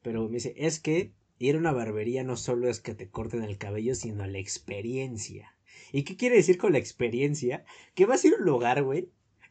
Pero 0.00 0.28
me 0.28 0.34
dice, 0.34 0.54
es 0.56 0.78
que 0.78 1.12
Ir 1.42 1.56
a 1.56 1.58
una 1.58 1.72
barbería 1.72 2.22
no 2.22 2.36
solo 2.36 2.70
es 2.70 2.78
que 2.78 2.94
te 2.94 3.10
corten 3.10 3.42
el 3.42 3.58
cabello, 3.58 3.96
sino 3.96 4.24
la 4.28 4.38
experiencia. 4.38 5.56
¿Y 5.90 6.04
qué 6.04 6.16
quiere 6.16 6.36
decir 6.36 6.56
con 6.56 6.70
la 6.70 6.78
experiencia? 6.78 7.64
Que 7.96 8.06
vas 8.06 8.22
a 8.22 8.28
ir 8.28 8.34
a 8.34 8.36
un 8.36 8.44
lugar, 8.44 8.84
güey, 8.84 9.08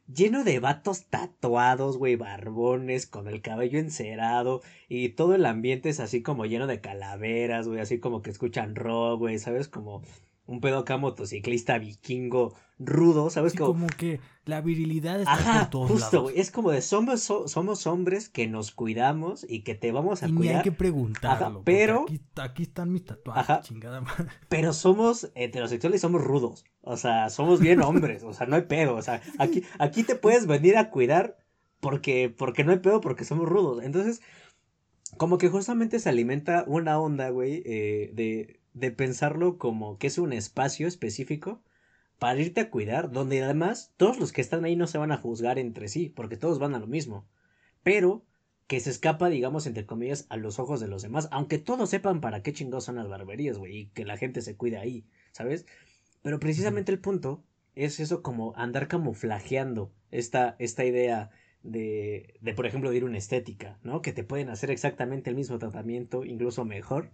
lleno 0.08 0.45
de 0.45 0.60
vatos 0.60 1.08
tatuados, 1.08 1.97
güey, 1.97 2.15
barbones, 2.15 3.08
con 3.08 3.27
el 3.27 3.41
cabello 3.41 3.77
encerado, 3.77 4.62
y 4.88 5.10
todo 5.10 5.36
el 5.36 5.45
ambiente 5.45 5.89
es 5.89 5.99
así 5.99 6.21
como 6.21 6.45
lleno 6.45 6.65
de 6.65 6.80
calaveras, 6.80 7.67
güey, 7.67 7.82
así 7.82 7.99
como 7.99 8.21
que 8.21 8.30
escuchan 8.30 8.75
rock, 8.75 9.19
güey, 9.19 9.38
¿sabes? 9.38 9.67
Como 9.67 10.01
un 10.45 10.60
pedo 10.60 10.80
acá 10.80 10.97
motociclista 10.97 11.77
vikingo 11.77 12.54
rudo, 12.80 13.30
¿sabes? 13.30 13.51
Sí, 13.54 13.60
como, 13.60 13.88
que 13.88 14.19
la 14.45 14.62
virilidad 14.62 15.19
está 15.19 15.34
Ajá, 15.34 15.60
por 15.60 15.69
todos 15.69 15.91
justo, 15.91 16.23
güey, 16.23 16.39
es 16.39 16.51
como 16.51 16.71
de 16.71 16.82
somos, 16.82 17.21
somos 17.21 17.88
hombres 17.88 18.27
que 18.27 18.47
nos 18.47 18.71
cuidamos 18.71 19.45
y 19.47 19.63
que 19.63 19.75
te 19.75 19.91
vamos 19.91 20.23
a 20.23 20.27
y 20.27 20.34
cuidar. 20.34 20.54
Ni 20.54 20.58
hay 20.58 20.63
que 20.63 20.71
preguntarlo, 20.71 21.63
pero 21.63 22.04
aquí, 22.04 22.21
aquí, 22.38 22.63
están 22.63 22.91
mis 22.91 23.06
tatuajes, 23.06 23.43
Ajá, 23.43 23.62
chingada 23.62 24.01
madre. 24.01 24.27
Pero 24.49 24.73
somos 24.73 25.32
heterosexuales 25.36 25.99
y 25.99 26.01
somos 26.01 26.23
rudos, 26.23 26.65
o 26.82 26.97
sea, 26.97 27.30
somos 27.30 27.60
bien 27.60 27.82
hombres, 27.82 28.23
o 28.23 28.34
sea, 28.34 28.47
no 28.47 28.56
hay 28.56 28.63
pedo, 28.63 28.95
o 28.95 29.01
sea, 29.01 29.21
aquí, 29.38 29.63
aquí 29.80 30.04
te 30.04 30.15
puedes 30.15 30.47
venir 30.47 30.77
a 30.77 30.89
cuidar 30.89 31.38
porque, 31.82 32.34
porque 32.36 32.63
no 32.63 32.71
hay 32.71 32.80
pedo, 32.80 33.01
porque 33.01 33.25
somos 33.25 33.49
rudos. 33.49 33.84
Entonces, 33.84 34.21
como 35.17 35.38
que 35.38 35.49
justamente 35.49 35.99
se 35.99 36.10
alimenta 36.10 36.63
una 36.67 36.99
onda, 36.99 37.30
güey, 37.30 37.62
eh, 37.65 38.12
de 38.13 38.61
de 38.73 38.91
pensarlo 38.91 39.57
como 39.57 39.97
que 39.97 40.07
es 40.07 40.17
un 40.17 40.34
espacio 40.34 40.88
específico 40.88 41.62
para 42.19 42.39
irte 42.39 42.62
a 42.62 42.69
cuidar, 42.69 43.12
donde 43.12 43.43
además 43.43 43.93
todos 43.97 44.19
los 44.19 44.31
que 44.31 44.41
están 44.41 44.63
ahí 44.63 44.75
no 44.75 44.88
se 44.88 44.97
van 44.97 45.12
a 45.12 45.17
juzgar 45.17 45.57
entre 45.57 45.88
sí, 45.88 46.10
porque 46.10 46.38
todos 46.38 46.60
van 46.60 46.75
a 46.75 46.79
lo 46.79 46.88
mismo, 46.88 47.27
pero 47.84 48.23
que 48.67 48.79
se 48.79 48.91
escapa, 48.91 49.27
digamos, 49.27 49.67
entre 49.67 49.86
comillas, 49.86 50.27
a 50.29 50.38
los 50.38 50.60
ojos 50.60 50.79
de 50.79 50.88
los 50.88 51.01
demás, 51.01 51.27
aunque 51.31 51.57
todos 51.57 51.89
sepan 51.89 52.21
para 52.21 52.41
qué 52.41 52.53
chingados 52.53 52.86
son 52.86 52.95
las 52.95 53.10
barberías, 53.10 53.57
güey, 53.57 53.75
y 53.75 53.86
que 53.88 54.05
la 54.05 54.17
gente 54.17 54.41
se 54.41 54.55
cuide 54.55 54.77
ahí, 54.77 55.05
¿sabes? 55.31 55.65
Pero 56.21 56.39
precisamente 56.39 56.91
el 56.91 56.99
punto 56.99 57.43
es 57.75 57.99
eso 57.99 58.21
como 58.21 58.53
andar 58.55 58.88
camuflajeando 58.88 59.91
esta, 60.12 60.55
esta 60.60 60.86
idea 60.86 61.31
de, 61.63 62.36
de, 62.41 62.53
por 62.53 62.65
ejemplo, 62.65 62.91
de 62.91 62.97
ir 62.97 63.03
a 63.03 63.07
una 63.07 63.17
estética, 63.17 63.79
¿no? 63.84 64.01
Que 64.01 64.13
te 64.13 64.23
pueden 64.23 64.49
hacer 64.49 64.71
exactamente 64.71 65.29
el 65.29 65.36
mismo 65.36 65.57
tratamiento, 65.60 66.23
incluso 66.23 66.65
mejor, 66.65 67.12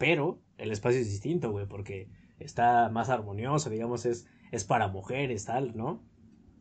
pero 0.00 0.40
el 0.56 0.72
espacio 0.72 0.98
es 0.98 1.10
distinto, 1.10 1.52
güey, 1.52 1.66
porque 1.66 2.08
está 2.38 2.88
más 2.88 3.10
armonioso, 3.10 3.68
digamos, 3.68 4.06
es, 4.06 4.26
es 4.50 4.64
para 4.64 4.88
mujeres, 4.88 5.44
tal, 5.44 5.76
¿no? 5.76 6.02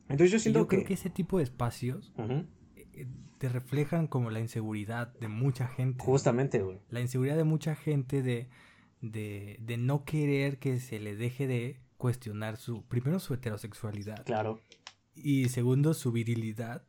Entonces 0.10 0.32
yo 0.32 0.40
siento 0.40 0.68
que... 0.68 0.76
creo 0.76 0.88
que 0.88 0.96
ese 0.96 1.10
tipo 1.10 1.38
de 1.38 1.46
espacios 1.46 2.14
eh, 2.18 2.46
eh, 2.76 3.08
te 3.38 3.48
reflejan 3.48 4.08
como 4.08 4.30
la 4.30 4.42
inseguridad 4.42 5.14
de 5.20 5.30
mucha 5.30 5.68
gente. 5.70 6.04
Justamente, 6.04 6.62
güey. 6.62 6.82
La 6.90 7.00
inseguridad 7.00 7.38
de 7.38 7.46
mucha 7.46 7.76
gente 7.76 8.22
de, 8.22 8.50
de, 9.00 9.56
de 9.62 9.78
no 9.78 10.04
querer 10.04 10.60
que 10.60 10.78
se 10.82 11.00
le 11.00 11.16
deje 11.16 11.48
de 11.48 11.80
cuestionar 11.96 12.58
su, 12.58 12.84
primero 12.88 13.20
su 13.20 13.34
heterosexualidad. 13.34 14.26
Claro. 14.26 14.62
Y 15.16 15.48
segundo, 15.48 15.94
su 15.94 16.12
virilidad 16.12 16.84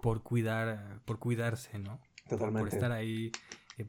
por 0.00 0.22
cuidar, 0.22 1.02
por 1.04 1.18
cuidarse, 1.18 1.78
¿no? 1.78 2.00
Totalmente. 2.26 2.60
por 2.60 2.68
estar 2.74 2.90
ahí 2.90 3.32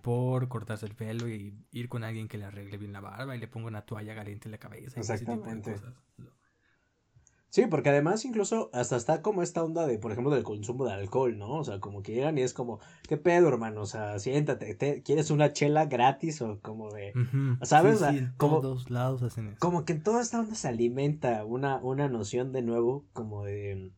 por 0.02 0.48
cortarse 0.48 0.86
el 0.86 0.96
pelo 0.96 1.30
y 1.30 1.54
ir 1.72 1.90
con 1.90 2.04
alguien 2.04 2.28
que 2.28 2.38
le 2.38 2.46
arregle 2.46 2.78
bien 2.78 2.94
la 2.94 3.02
barba 3.02 3.36
y 3.36 3.40
le 3.40 3.48
ponga 3.48 3.68
una 3.68 3.86
toalla 3.86 4.16
caliente 4.16 4.48
en 4.48 4.54
la 4.54 4.58
cabeza. 4.58 5.00
Exactamente. 5.00 5.76
Sí, 7.56 7.68
porque 7.68 7.88
además 7.88 8.26
incluso 8.26 8.70
hasta 8.74 8.98
está 8.98 9.22
como 9.22 9.42
esta 9.42 9.64
onda 9.64 9.88
de, 9.88 9.98
por 9.98 10.12
ejemplo, 10.12 10.34
del 10.34 10.44
consumo 10.44 10.84
de 10.84 10.92
alcohol, 10.92 11.38
¿no? 11.38 11.54
O 11.54 11.64
sea, 11.64 11.80
como 11.80 12.04
que 12.04 12.14
llegan 12.14 12.38
y 12.38 12.42
es 12.42 12.54
como, 12.54 12.82
¿qué 13.08 13.16
pedo, 13.16 13.48
hermano? 13.48 13.84
O 13.84 13.86
sea, 13.86 14.20
siéntate, 14.20 15.02
¿quieres 15.04 15.32
una 15.32 15.54
chela 15.54 15.86
gratis 15.86 16.42
o 16.42 16.60
como 16.60 16.92
de, 16.92 17.14
¿sabes? 17.62 18.02
en 18.02 18.34
como, 18.36 18.60
todos 18.60 18.90
lados 18.90 19.24
hacen 19.24 19.48
eso. 19.48 19.58
Como 19.62 19.86
que 19.86 19.94
en 19.94 20.04
toda 20.04 20.22
esta 20.22 20.42
onda 20.42 20.54
se 20.54 20.68
alimenta 20.68 21.46
una, 21.46 21.78
una 21.78 22.10
noción 22.10 22.52
de 22.52 22.62
nuevo 22.62 23.06
como 23.14 23.46
de, 23.46 23.94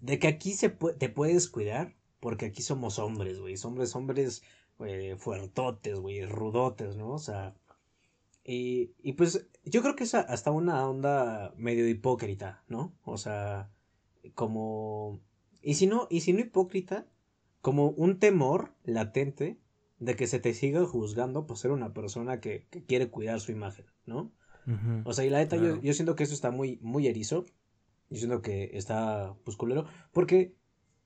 de 0.00 0.18
que 0.18 0.26
aquí 0.26 0.54
se 0.54 0.70
te 0.70 1.08
puedes 1.08 1.48
cuidar 1.48 1.94
porque 2.18 2.46
aquí 2.46 2.62
somos 2.62 2.98
hombres, 2.98 3.38
güey, 3.38 3.54
hombres, 3.62 3.94
hombres 3.94 4.42
eh, 4.86 5.16
fuertotes, 5.16 5.98
güey, 5.98 6.24
rudotes, 6.24 6.96
¿no? 6.96 7.10
O 7.10 7.18
sea, 7.18 7.54
y, 8.44 8.92
y 9.02 9.12
pues 9.14 9.46
yo 9.64 9.82
creo 9.82 9.96
que 9.96 10.04
es 10.04 10.14
hasta 10.14 10.50
una 10.50 10.88
onda 10.88 11.52
medio 11.56 11.88
hipócrita, 11.88 12.62
¿no? 12.68 12.92
O 13.04 13.18
sea, 13.18 13.70
como... 14.34 15.20
Y 15.62 15.74
si 15.74 15.86
no, 15.86 16.06
y 16.10 16.20
si 16.20 16.32
no 16.32 16.40
hipócrita, 16.40 17.06
como 17.60 17.88
un 17.90 18.18
temor 18.18 18.72
latente 18.84 19.58
de 19.98 20.16
que 20.16 20.26
se 20.26 20.38
te 20.38 20.54
siga 20.54 20.84
juzgando 20.86 21.46
por 21.46 21.58
ser 21.58 21.70
una 21.70 21.92
persona 21.92 22.40
que, 22.40 22.66
quiere 22.86 23.10
cuidar 23.10 23.40
su 23.40 23.52
imagen, 23.52 23.86
¿no? 24.06 24.32
o 25.04 25.12
sea, 25.12 25.24
y 25.24 25.30
la 25.30 25.38
neta, 25.38 25.56
yo, 25.56 25.80
yo, 25.80 25.92
siento 25.94 26.14
que 26.14 26.22
eso 26.22 26.32
está 26.32 26.52
muy, 26.52 26.78
muy 26.80 27.08
erizo. 27.08 27.44
Yo 28.08 28.18
siento 28.18 28.40
que 28.40 28.70
está, 28.74 29.34
pues, 29.44 29.56
culero. 29.56 29.86
Porque 30.12 30.54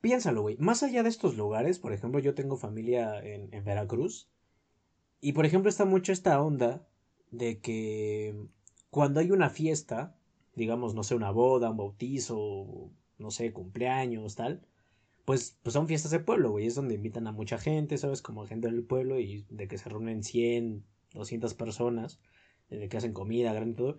Piénsalo, 0.04 0.42
güey. 0.42 0.58
Más 0.58 0.82
allá 0.82 1.02
de 1.02 1.08
estos 1.08 1.34
lugares, 1.38 1.78
por 1.78 1.94
ejemplo, 1.94 2.20
yo 2.20 2.34
tengo 2.34 2.58
familia 2.58 3.24
en, 3.24 3.64
Veracruz. 3.64 4.28
Y 5.22 5.32
por 5.32 5.46
ejemplo, 5.46 5.70
está 5.70 5.86
mucho 5.86 6.12
esta 6.12 6.42
onda 6.42 6.86
de 7.30 7.62
que 7.62 8.36
cuando 8.90 9.20
hay 9.20 9.30
una 9.30 9.48
fiesta, 9.48 10.14
digamos, 10.56 10.94
no 10.94 11.04
sé, 11.04 11.14
una 11.14 11.30
boda, 11.30 11.70
un 11.70 11.78
bautizo, 11.78 12.90
no 13.16 13.30
sé, 13.30 13.54
cumpleaños, 13.54 14.34
tal, 14.34 14.68
pues, 15.24 15.58
pues 15.62 15.72
son 15.72 15.88
fiestas 15.88 16.10
de 16.10 16.20
pueblo, 16.20 16.50
güey. 16.50 16.66
Es 16.66 16.74
donde 16.74 16.96
invitan 16.96 17.26
a 17.26 17.32
mucha 17.32 17.56
gente, 17.56 17.96
¿sabes? 17.96 18.20
Como 18.20 18.44
gente 18.44 18.68
del 18.68 18.84
pueblo 18.84 19.18
y 19.18 19.46
de 19.48 19.68
que 19.68 19.78
se 19.78 19.88
reúnen 19.88 20.22
100, 20.22 20.84
200 21.14 21.54
personas, 21.54 22.20
de 22.68 22.90
que 22.90 22.98
hacen 22.98 23.14
comida, 23.14 23.54
gran 23.54 23.70
y 23.70 23.74
todo. 23.74 23.96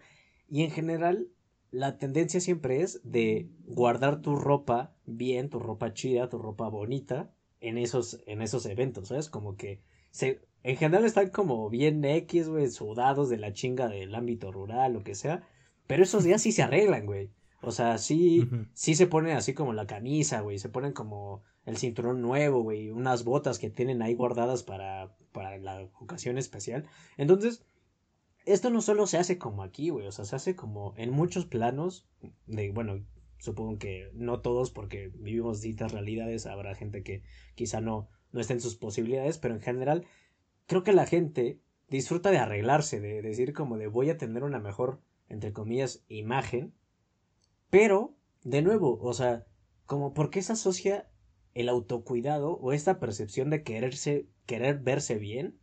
Y 0.47 0.61
en 0.61 0.69
general, 0.69 1.29
la 1.75 1.97
tendencia 1.97 2.39
siempre 2.39 2.81
es 2.81 3.01
de 3.03 3.49
guardar 3.65 4.21
tu 4.21 4.38
ropa 4.38 4.95
bien, 5.05 5.49
tu 5.49 5.59
ropa 5.59 5.93
chida, 5.93 6.29
tu 6.29 6.38
ropa 6.38 6.69
bonita 6.69 7.33
en 7.59 7.77
esos, 7.77 8.21
en 8.27 8.41
esos 8.41 8.65
eventos, 8.65 9.09
¿sabes? 9.09 9.27
Como 9.29 9.57
que 9.57 9.81
se, 10.09 10.39
en 10.63 10.77
general 10.77 11.03
están 11.03 11.31
como 11.31 11.69
bien 11.69 12.05
X, 12.05 12.47
güey, 12.47 12.69
sudados 12.69 13.29
de 13.29 13.38
la 13.38 13.51
chinga 13.51 13.89
del 13.89 14.15
ámbito 14.15 14.53
rural, 14.53 14.93
lo 14.93 15.03
que 15.03 15.15
sea, 15.15 15.43
pero 15.85 16.03
esos 16.03 16.23
días 16.23 16.41
sí 16.41 16.53
se 16.53 16.63
arreglan, 16.63 17.05
güey. 17.05 17.29
O 17.61 17.71
sea, 17.71 17.97
sí, 17.97 18.47
sí 18.73 18.95
se 18.95 19.07
ponen 19.07 19.35
así 19.35 19.53
como 19.53 19.73
la 19.73 19.85
camisa, 19.85 20.39
güey, 20.39 20.59
se 20.59 20.69
ponen 20.69 20.93
como 20.93 21.43
el 21.65 21.75
cinturón 21.75 22.21
nuevo, 22.21 22.61
güey, 22.61 22.89
unas 22.89 23.25
botas 23.25 23.59
que 23.59 23.69
tienen 23.69 24.01
ahí 24.01 24.13
guardadas 24.13 24.63
para, 24.63 25.13
para 25.33 25.57
la 25.57 25.89
ocasión 25.99 26.38
especial. 26.38 26.85
Entonces, 27.17 27.65
esto 28.45 28.69
no 28.69 28.81
solo 28.81 29.08
se 29.08 29.17
hace 29.17 29.38
como 29.38 29.63
aquí, 29.63 29.89
güey, 29.89 30.08
o 30.08 30.12
sea, 30.12 30.25
se 30.25 30.36
hace 30.36 30.55
como 30.55 30.93
en 30.97 31.12
muchos 31.12 31.45
planos, 31.45 32.08
de, 32.45 32.71
bueno, 32.71 33.03
supongo 33.38 33.77
que 33.77 34.10
no 34.13 34.41
todos 34.41 34.71
porque 34.71 35.12
vivimos 35.15 35.62
distintas 35.62 35.91
realidades, 35.91 36.45
habrá 36.45 36.75
gente 36.75 37.03
que 37.03 37.23
quizá 37.55 37.81
no, 37.81 38.10
no 38.31 38.39
esté 38.39 38.53
en 38.53 38.62
sus 38.62 38.75
posibilidades, 38.75 39.38
pero 39.38 39.55
en 39.55 39.62
general 39.62 40.05
creo 40.67 40.84
que 40.84 40.93
la 40.93 41.05
gente 41.05 41.60
disfruta 41.89 42.31
de 42.31 42.38
arreglarse, 42.38 42.99
de 42.99 43.21
decir 43.21 43.53
como 43.53 43.77
de 43.77 43.88
voy 43.88 44.10
a 44.10 44.17
tener 44.17 44.43
una 44.43 44.60
mejor, 44.60 45.01
entre 45.27 45.53
comillas, 45.53 46.03
imagen, 46.08 46.73
pero, 47.69 48.15
de 48.43 48.62
nuevo, 48.62 48.99
o 49.01 49.13
sea, 49.13 49.45
como 49.86 50.13
por 50.13 50.29
qué 50.29 50.41
se 50.41 50.53
asocia 50.53 51.10
el 51.53 51.69
autocuidado 51.69 52.53
o 52.58 52.73
esta 52.73 52.99
percepción 52.99 53.49
de 53.49 53.63
quererse, 53.63 54.27
querer 54.45 54.79
verse 54.79 55.15
bien 55.15 55.60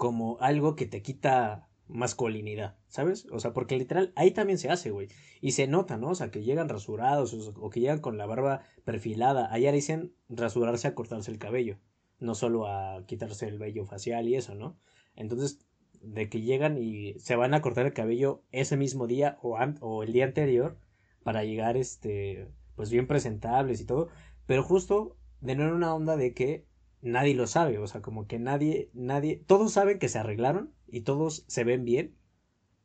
como 0.00 0.38
algo 0.40 0.76
que 0.76 0.86
te 0.86 1.02
quita 1.02 1.68
masculinidad, 1.86 2.78
¿sabes? 2.88 3.26
O 3.32 3.38
sea, 3.38 3.52
porque 3.52 3.76
literal 3.76 4.14
ahí 4.16 4.30
también 4.30 4.58
se 4.58 4.70
hace, 4.70 4.90
güey. 4.90 5.08
Y 5.42 5.50
se 5.50 5.66
nota, 5.66 5.98
¿no? 5.98 6.08
O 6.08 6.14
sea, 6.14 6.30
que 6.30 6.42
llegan 6.42 6.70
rasurados 6.70 7.34
o, 7.34 7.68
que 7.68 7.80
llegan 7.80 8.00
con 8.00 8.16
la 8.16 8.24
barba 8.24 8.62
perfilada. 8.86 9.52
Allá 9.52 9.72
dicen 9.72 10.14
rasurarse 10.30 10.88
a 10.88 10.94
cortarse 10.94 11.30
el 11.30 11.36
cabello, 11.36 11.76
no 12.18 12.34
solo 12.34 12.66
a 12.66 13.04
quitarse 13.04 13.46
el 13.46 13.58
vello 13.58 13.84
facial 13.84 14.26
y 14.26 14.36
eso, 14.36 14.54
¿no? 14.54 14.78
Entonces, 15.16 15.66
de 16.00 16.30
que 16.30 16.40
llegan 16.40 16.78
y 16.78 17.18
se 17.18 17.36
van 17.36 17.52
a 17.52 17.60
cortar 17.60 17.84
el 17.84 17.92
cabello 17.92 18.42
ese 18.52 18.78
mismo 18.78 19.06
día 19.06 19.36
o, 19.42 20.02
el 20.02 20.14
día 20.14 20.24
anterior 20.24 20.78
para 21.22 21.44
llegar, 21.44 21.76
este, 21.76 22.48
pues 22.74 22.88
bien 22.88 23.06
presentables 23.06 23.82
y 23.82 23.84
todo. 23.84 24.08
Pero 24.46 24.62
justo 24.62 25.18
de 25.42 25.56
no 25.56 25.64
en 25.64 25.74
una 25.74 25.94
onda 25.94 26.16
de 26.16 26.32
que 26.32 26.69
nadie 27.02 27.34
lo 27.34 27.46
sabe, 27.46 27.78
o 27.78 27.86
sea, 27.86 28.02
como 28.02 28.26
que 28.26 28.38
nadie, 28.38 28.90
nadie, 28.92 29.42
todos 29.46 29.72
saben 29.72 29.98
que 29.98 30.08
se 30.08 30.18
arreglaron 30.18 30.72
y 30.86 31.02
todos 31.02 31.44
se 31.46 31.64
ven 31.64 31.84
bien, 31.84 32.16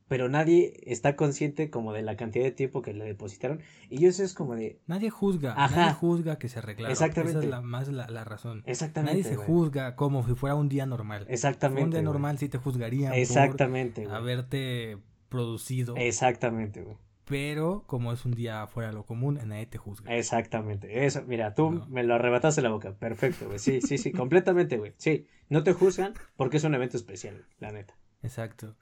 pero 0.07 0.29
nadie 0.29 0.81
está 0.85 1.15
consciente 1.15 1.69
como 1.69 1.91
de 1.91 2.03
la 2.03 2.15
cantidad 2.15 2.45
de 2.45 2.51
tiempo 2.51 2.81
que 2.81 2.93
le 2.93 3.05
depositaron. 3.05 3.61
Y 3.89 4.05
eso 4.05 4.23
es 4.23 4.33
como 4.35 4.55
de 4.55 4.79
nadie 4.85 5.09
juzga 5.09 5.55
nadie 5.55 5.93
juzga 5.93 6.37
que 6.37 6.47
se 6.47 6.59
arreglaron. 6.59 6.91
Exactamente. 6.91 7.39
esa 7.39 7.45
es 7.45 7.49
la, 7.49 7.61
más 7.61 7.87
la, 7.87 8.23
razón. 8.23 8.61
Exactamente 8.65 9.17
nadie 9.17 9.23
se 9.23 9.35
juzga 9.35 9.95
como 9.95 10.25
si 10.25 10.35
fuera 10.35 10.55
un 10.55 10.69
día 10.69 10.85
normal. 10.85 11.25
Exactamente 11.29 11.83
un 11.83 11.91
día 11.91 12.01
normal 12.03 12.37
sí 12.37 12.49
te 12.49 12.59
juzgarían 12.59 13.13
exactamente 13.13 14.03
por 14.03 14.13
haberte 14.13 14.99
producido. 15.29 15.95
Exactamente 15.97 16.83
güey 16.83 16.97
pero 17.25 17.83
como 17.87 18.13
es 18.13 18.25
un 18.25 18.31
día 18.31 18.65
fuera 18.67 18.89
de 18.89 18.95
lo 18.95 19.05
común, 19.05 19.39
nadie 19.45 19.65
te 19.65 19.77
juzga. 19.77 20.15
Exactamente, 20.15 21.05
eso, 21.05 21.23
mira, 21.27 21.53
tú 21.53 21.85
me 21.89 22.03
lo 22.03 22.15
arrebataste 22.15 22.61
la 22.61 22.69
boca, 22.69 22.95
perfecto, 22.95 23.47
güey, 23.47 23.59
sí, 23.59 23.81
sí, 23.81 23.97
sí, 23.97 24.11
completamente, 24.11 24.77
güey, 24.77 24.93
sí, 24.97 25.27
no 25.49 25.63
te 25.63 25.73
juzgan 25.73 26.13
porque 26.35 26.57
es 26.57 26.63
un 26.63 26.75
evento 26.75 26.97
especial, 26.97 27.45
la 27.59 27.71
neta. 27.71 27.97
Exacto. 28.21 28.75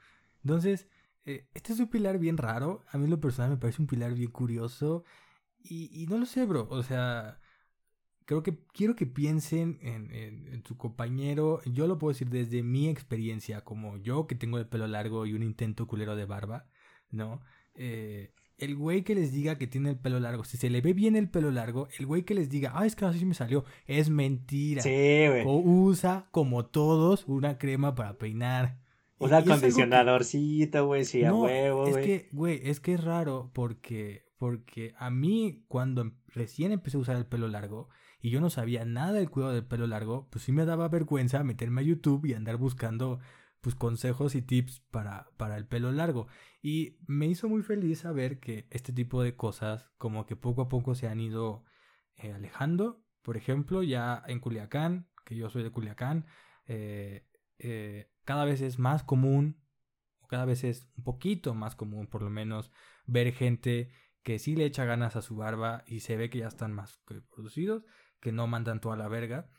Entonces, 0.43 0.87
eh, 1.25 1.47
este 1.53 1.73
es 1.73 1.79
un 1.79 1.87
pilar 1.87 2.19
bien 2.19 2.37
raro, 2.37 2.83
a 2.91 2.97
mí 2.97 3.05
en 3.05 3.11
lo 3.11 3.19
personal 3.19 3.51
me 3.51 3.57
parece 3.57 3.81
un 3.81 3.87
pilar 3.87 4.13
bien 4.13 4.31
curioso, 4.31 5.03
y, 5.63 5.89
y 5.93 6.07
no 6.07 6.17
lo 6.17 6.25
sé, 6.25 6.45
bro, 6.45 6.67
o 6.69 6.83
sea, 6.83 7.39
creo 8.25 8.43
que 8.43 8.57
quiero 8.73 8.95
que 8.95 9.05
piensen 9.05 9.79
en, 9.81 10.11
en, 10.13 10.63
su 10.65 10.77
compañero. 10.77 11.61
Yo 11.65 11.87
lo 11.87 11.97
puedo 11.97 12.13
decir 12.13 12.29
desde 12.29 12.63
mi 12.63 12.89
experiencia, 12.89 13.61
como 13.61 13.97
yo 13.97 14.27
que 14.27 14.35
tengo 14.35 14.57
el 14.57 14.67
pelo 14.67 14.87
largo 14.87 15.25
y 15.25 15.33
un 15.33 15.43
intento 15.43 15.87
culero 15.87 16.15
de 16.15 16.25
barba, 16.25 16.67
¿no? 17.11 17.41
Eh, 17.75 18.31
el 18.57 18.75
güey 18.75 19.03
que 19.03 19.15
les 19.15 19.31
diga 19.31 19.57
que 19.57 19.67
tiene 19.67 19.89
el 19.89 19.97
pelo 19.97 20.19
largo, 20.19 20.43
si 20.43 20.57
se 20.57 20.69
le 20.69 20.81
ve 20.81 20.93
bien 20.93 21.15
el 21.15 21.29
pelo 21.29 21.51
largo, 21.51 21.87
el 21.97 22.05
güey 22.05 22.23
que 22.23 22.35
les 22.35 22.49
diga, 22.49 22.71
ah, 22.75 22.85
es 22.85 22.95
que 22.95 23.05
así 23.05 23.25
me 23.25 23.33
salió, 23.33 23.65
es 23.87 24.09
mentira. 24.09 24.81
Sí, 24.81 24.89
güey. 25.27 25.43
O 25.45 25.57
usa, 25.57 26.27
como 26.31 26.65
todos, 26.65 27.25
una 27.27 27.57
crema 27.57 27.95
para 27.95 28.17
peinar. 28.17 28.77
Un 29.17 29.33
acondicionadorcito, 29.33 30.85
güey, 30.85 31.05
sí, 31.05 31.23
a 31.23 31.33
huevo, 31.33 31.87
güey. 31.87 31.91
Es 31.91 32.05
que, 32.05 32.29
güey, 32.31 32.61
es 32.63 32.79
que 32.79 32.93
es 32.93 33.03
raro 33.03 33.51
porque, 33.53 34.25
porque 34.37 34.93
a 34.97 35.09
mí, 35.09 35.63
cuando 35.67 36.11
recién 36.27 36.71
empecé 36.71 36.97
a 36.97 37.01
usar 37.01 37.15
el 37.15 37.25
pelo 37.25 37.47
largo, 37.47 37.89
y 38.21 38.29
yo 38.29 38.39
no 38.39 38.49
sabía 38.49 38.85
nada 38.85 39.13
del 39.13 39.29
cuidado 39.29 39.53
del 39.53 39.65
pelo 39.65 39.85
largo, 39.85 40.27
pues 40.29 40.45
sí 40.45 40.51
me 40.53 40.65
daba 40.65 40.87
vergüenza 40.87 41.43
meterme 41.43 41.81
a 41.81 41.83
YouTube 41.83 42.25
y 42.25 42.33
andar 42.33 42.55
buscando 42.57 43.19
pues 43.59 43.75
consejos 43.75 44.35
y 44.35 44.41
tips 44.41 44.81
para, 44.91 45.29
para 45.37 45.57
el 45.57 45.65
pelo 45.65 45.91
largo. 45.91 46.27
Y 46.65 46.97
me 47.07 47.27
hizo 47.27 47.49
muy 47.49 47.61
feliz 47.61 47.99
saber 47.99 48.39
que 48.39 48.67
este 48.71 48.93
tipo 48.93 49.21
de 49.21 49.35
cosas 49.35 49.91
como 49.97 50.25
que 50.25 50.37
poco 50.37 50.61
a 50.61 50.69
poco 50.69 50.95
se 50.95 51.09
han 51.09 51.19
ido 51.19 51.65
eh, 52.15 52.31
alejando. 52.31 53.03
Por 53.21 53.35
ejemplo, 53.35 53.83
ya 53.83 54.23
en 54.27 54.39
Culiacán, 54.39 55.09
que 55.25 55.35
yo 55.35 55.49
soy 55.49 55.61
de 55.61 55.71
Culiacán, 55.71 56.25
eh, 56.65 57.27
eh, 57.59 58.09
cada 58.23 58.45
vez 58.45 58.61
es 58.61 58.79
más 58.79 59.03
común, 59.03 59.61
o 60.19 60.27
cada 60.27 60.45
vez 60.45 60.63
es 60.63 60.89
un 60.95 61.03
poquito 61.03 61.53
más 61.53 61.75
común 61.75 62.07
por 62.07 62.21
lo 62.21 62.29
menos, 62.29 62.71
ver 63.05 63.33
gente 63.33 63.91
que 64.23 64.39
sí 64.39 64.55
le 64.55 64.63
echa 64.63 64.85
ganas 64.85 65.17
a 65.17 65.21
su 65.21 65.35
barba 65.35 65.83
y 65.85 65.99
se 65.99 66.15
ve 66.15 66.29
que 66.29 66.39
ya 66.39 66.47
están 66.47 66.71
más 66.71 66.97
producidos 67.35 67.83
que 68.21 68.31
no 68.31 68.47
mandan 68.47 68.79
toda 68.79 68.95
la 68.95 69.09
verga. 69.09 69.49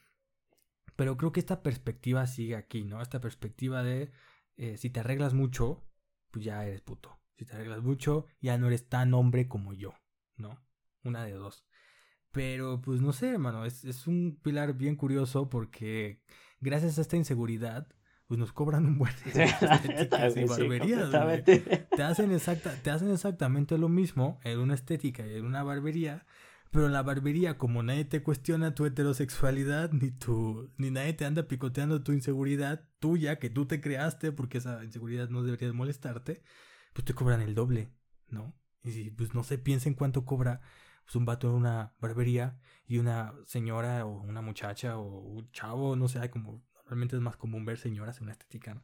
Pero 0.97 1.19
creo 1.19 1.33
que 1.33 1.41
esta 1.41 1.63
perspectiva 1.63 2.27
sigue 2.27 2.57
aquí, 2.57 2.85
¿no? 2.85 3.03
Esta 3.03 3.21
perspectiva 3.21 3.83
de 3.83 4.11
si 4.77 4.89
te 4.89 5.01
arreglas 5.01 5.35
mucho, 5.35 5.85
pues 6.35 6.45
ya 6.45 6.67
eres 6.67 6.81
puto. 6.81 7.17
Si 7.39 7.45
te 7.45 7.55
arreglas 7.55 7.81
mucho, 7.81 8.27
ya 8.41 8.59
no 8.59 8.67
eres 8.67 8.89
tan 8.89 9.15
hombre 9.15 9.47
como 9.47 9.73
yo, 9.73 9.95
¿no? 10.37 10.61
Una 11.05 11.25
de 11.25 11.31
dos. 11.31 11.65
Pero 12.33 12.81
pues 12.81 13.01
no 13.01 13.13
sé, 13.13 13.31
hermano, 13.31 13.65
es, 13.65 13.85
es 13.85 14.09
un 14.09 14.41
pilar 14.43 14.75
bien 14.75 14.97
curioso 14.97 15.49
porque 15.49 16.21
gracias 16.61 16.99
a 16.99 17.03
esta 17.03 17.17
inseguridad, 17.17 17.87
pues 18.27 18.41
nos 18.41 18.53
cobran 18.53 18.85
un 18.85 18.99
buen 18.99 19.13
estéticas 19.25 20.37
y 20.37 20.45
barberías. 20.45 21.45
te, 21.45 22.03
hacen 22.03 22.33
exacta, 22.33 22.75
te 22.83 22.91
hacen 22.91 23.13
exactamente 23.13 23.79
lo 23.79 23.89
mismo 23.89 24.41
en 24.43 24.59
una 24.59 24.75
estética 24.75 25.25
y 25.25 25.37
en 25.37 25.45
una 25.45 25.63
barbería 25.63 26.27
pero 26.75 26.87
en 26.87 26.93
la 26.93 27.05
barbería, 27.05 27.57
como 27.57 27.85
nadie 27.85 28.05
te 28.05 28.25
cuestiona 28.25 28.75
tu 28.75 28.85
heterosexualidad, 28.85 29.93
ni 29.93 30.11
tu, 30.11 30.73
ni 30.77 30.91
nadie 30.91 31.13
te 31.13 31.25
anda 31.25 31.47
picoteando 31.47 32.03
tu 32.03 32.11
inseguridad 32.11 32.89
tuya, 32.99 33.39
que 33.39 33.49
tú 33.49 33.67
te 33.67 33.81
creaste, 33.81 34.33
porque 34.33 34.59
esa 34.59 34.83
inseguridad 34.83 35.29
no 35.29 35.45
debería 35.45 35.73
molestarte, 35.73 36.43
pues 36.93 37.05
te 37.05 37.15
cobran 37.15 37.43
el 37.43 37.55
doble, 37.55 37.91
¿no? 38.29 38.57
Y 38.83 38.91
si, 38.91 39.11
pues 39.11 39.35
no 39.35 39.45
sé, 39.45 39.57
piensen 39.57 39.95
cuánto 39.95 40.25
cobra 40.25 40.63
pues, 41.05 41.15
un 41.15 41.25
vato 41.25 41.49
en 41.49 41.55
una 41.55 41.95
barbería 42.01 42.59
y 42.89 42.99
una 42.99 43.35
señora 43.47 44.05
o 44.05 44.23
una 44.23 44.43
muchacha 44.43 44.99
o 44.99 45.21
un 45.21 45.53
chavo, 45.53 45.95
no 45.95 46.09
sé, 46.09 46.29
como 46.29 46.61
realmente 46.87 47.15
es 47.15 47.23
más 47.23 47.37
común 47.37 47.65
ver 47.65 47.79
señoras 47.79 48.17
en 48.17 48.25
una 48.25 48.33
estética, 48.33 48.75
¿no? 48.75 48.83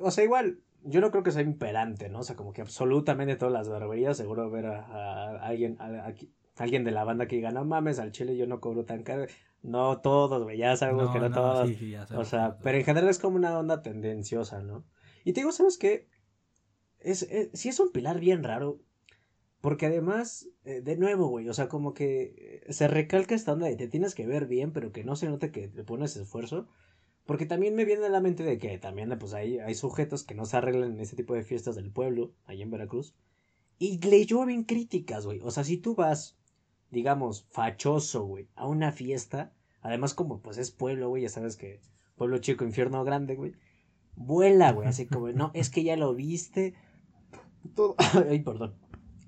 o 0.00 0.10
sea, 0.10 0.24
igual, 0.24 0.58
yo 0.82 1.00
no 1.00 1.12
creo 1.12 1.22
que 1.22 1.30
sea 1.30 1.42
imperante, 1.42 2.08
¿no? 2.08 2.18
O 2.18 2.22
sea, 2.24 2.34
como 2.34 2.52
que 2.52 2.62
absolutamente 2.62 3.36
todas 3.36 3.52
las 3.52 3.68
barberías, 3.68 4.16
seguro 4.16 4.50
ver 4.50 4.66
a, 4.66 5.40
alguien, 5.40 5.76
a, 5.80 6.12
alguien 6.60 6.84
de 6.84 6.90
la 6.90 7.04
banda 7.04 7.26
que 7.26 7.36
diga, 7.36 7.50
no 7.50 7.64
mames, 7.64 7.98
al 7.98 8.12
chile 8.12 8.36
yo 8.36 8.46
no 8.46 8.60
cobro 8.60 8.84
tan 8.84 9.02
caro. 9.02 9.26
No 9.62 10.00
todos, 10.00 10.42
güey, 10.44 10.58
ya 10.58 10.76
sabemos 10.76 11.10
que 11.10 11.18
no, 11.18 11.30
todos. 11.30 11.70
o 12.14 12.24
sea, 12.24 12.58
pero 12.62 12.78
en 12.78 12.84
general 12.84 13.10
es 13.10 13.18
como 13.18 13.36
una 13.36 13.58
onda 13.58 13.82
tendenciosa, 13.82 14.62
¿no? 14.62 14.84
Y 15.24 15.32
te 15.32 15.40
digo, 15.40 15.52
¿sabes 15.52 15.78
qué? 15.78 16.08
Es, 17.00 17.22
es, 17.22 17.50
sí 17.54 17.68
es 17.68 17.80
un 17.80 17.90
pilar 17.90 18.20
bien 18.20 18.44
raro. 18.44 18.80
Porque 19.60 19.86
además, 19.86 20.48
eh, 20.64 20.82
de 20.82 20.96
nuevo, 20.96 21.26
güey, 21.26 21.48
o 21.48 21.54
sea, 21.54 21.68
como 21.68 21.92
que 21.92 22.62
se 22.68 22.86
recalca 22.86 23.34
esta 23.34 23.52
onda 23.52 23.66
de 23.66 23.74
te 23.74 23.88
tienes 23.88 24.14
que 24.14 24.24
ver 24.24 24.46
bien, 24.46 24.72
pero 24.72 24.92
que 24.92 25.02
no 25.02 25.16
se 25.16 25.28
note 25.28 25.50
que 25.50 25.66
te 25.66 25.82
pones 25.82 26.16
esfuerzo. 26.16 26.68
Porque 27.26 27.44
también 27.44 27.74
me 27.74 27.84
viene 27.84 28.06
a 28.06 28.08
la 28.08 28.20
mente 28.20 28.44
de 28.44 28.56
que 28.58 28.78
también, 28.78 29.14
pues, 29.18 29.34
hay, 29.34 29.58
hay 29.58 29.74
sujetos 29.74 30.22
que 30.22 30.34
no 30.34 30.46
se 30.46 30.56
arreglan 30.56 30.92
en 30.92 31.00
ese 31.00 31.16
tipo 31.16 31.34
de 31.34 31.42
fiestas 31.42 31.74
del 31.74 31.90
pueblo, 31.90 32.32
ahí 32.46 32.62
en 32.62 32.70
Veracruz. 32.70 33.16
Y 33.78 33.98
le 33.98 34.24
llueven 34.24 34.62
críticas, 34.62 35.26
güey. 35.26 35.40
O 35.42 35.50
sea, 35.50 35.64
si 35.64 35.76
tú 35.76 35.94
vas 35.94 36.37
digamos, 36.90 37.46
fachoso, 37.50 38.24
güey, 38.24 38.48
a 38.54 38.66
una 38.66 38.92
fiesta, 38.92 39.52
además 39.80 40.14
como 40.14 40.40
pues 40.40 40.58
es 40.58 40.70
pueblo, 40.70 41.08
güey, 41.08 41.22
ya 41.22 41.28
sabes 41.28 41.56
que 41.56 41.80
pueblo 42.16 42.38
chico, 42.38 42.64
infierno 42.64 43.04
grande, 43.04 43.36
güey, 43.36 43.52
vuela, 44.16 44.72
güey, 44.72 44.88
así 44.88 45.06
como, 45.06 45.28
no, 45.28 45.50
es 45.54 45.70
que 45.70 45.84
ya 45.84 45.96
lo 45.96 46.14
viste, 46.14 46.74
todo, 47.74 47.94
ay, 48.28 48.40
perdón, 48.40 48.74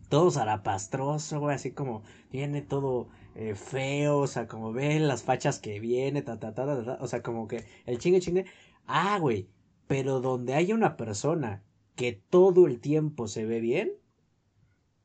todo 0.08 0.30
zarapastroso, 0.30 1.40
güey, 1.40 1.54
así 1.54 1.72
como 1.72 2.02
viene 2.32 2.62
todo 2.62 3.08
eh, 3.34 3.54
feo, 3.54 4.18
o 4.18 4.26
sea, 4.26 4.46
como 4.48 4.72
ven 4.72 5.06
las 5.06 5.22
fachas 5.22 5.58
que 5.58 5.80
viene, 5.80 6.22
ta, 6.22 6.38
ta, 6.38 6.54
ta, 6.54 6.66
ta, 6.66 6.84
ta, 6.84 6.98
o 7.00 7.06
sea, 7.06 7.22
como 7.22 7.46
que 7.46 7.64
el 7.86 7.98
chingue 7.98 8.20
chingue, 8.20 8.46
ah, 8.86 9.18
güey, 9.18 9.48
pero 9.86 10.20
donde 10.20 10.54
haya 10.54 10.74
una 10.74 10.96
persona 10.96 11.62
que 11.94 12.12
todo 12.12 12.66
el 12.66 12.80
tiempo 12.80 13.28
se 13.28 13.44
ve 13.44 13.60
bien, 13.60 13.92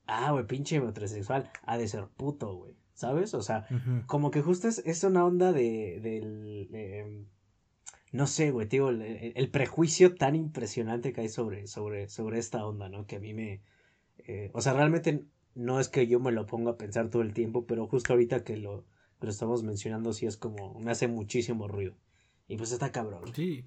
ah, 0.08 0.32
güey, 0.32 0.46
pinche 0.46 0.78
heterosexual, 0.78 1.50
ha 1.64 1.78
de 1.78 1.88
ser 1.88 2.08
puto, 2.08 2.56
güey. 2.56 2.76
¿Sabes? 2.94 3.34
O 3.34 3.42
sea, 3.42 3.68
como 4.08 4.32
que 4.32 4.42
justo 4.42 4.70
es, 4.70 4.80
es, 4.86 5.04
una 5.04 5.26
onda 5.26 5.52
de, 5.52 6.00
del, 6.02 6.70
em, 6.72 7.26
no 8.14 8.26
sé, 8.26 8.52
güey, 8.52 8.70
tío, 8.70 8.90
el, 8.90 9.50
prejuicio 9.50 10.16
tan 10.16 10.34
impresionante 10.34 11.12
que 11.12 11.20
hay 11.20 11.28
sobre, 11.28 11.68
sobre, 11.68 12.08
sobre 12.08 12.40
esta 12.40 12.66
onda, 12.66 12.88
¿no? 12.88 13.06
Que 13.06 13.18
a 13.18 13.20
mí 13.20 13.34
me, 13.34 13.60
eh, 14.20 14.50
o 14.54 14.62
sea, 14.62 14.72
realmente 14.72 15.26
no 15.56 15.82
es 15.82 15.90
que 15.90 16.08
yo 16.08 16.22
me 16.22 16.32
lo 16.32 16.46
ponga 16.46 16.72
a 16.72 16.78
pensar 16.78 17.10
todo 17.10 17.22
el 17.22 17.34
tiempo, 17.34 17.66
pero 17.66 17.86
justo 17.88 18.14
ahorita 18.14 18.46
que 18.46 18.56
lo, 18.56 18.86
lo 19.20 19.30
estamos 19.30 19.64
mencionando, 19.64 20.14
sí 20.14 20.26
es 20.26 20.38
como, 20.38 20.80
me 20.80 20.92
hace 20.92 21.10
muchísimo 21.10 21.68
ruido. 21.68 21.96
Y 22.48 22.56
pues 22.56 22.72
está 22.72 22.94
cabrón. 22.94 23.34
Sí, 23.34 23.66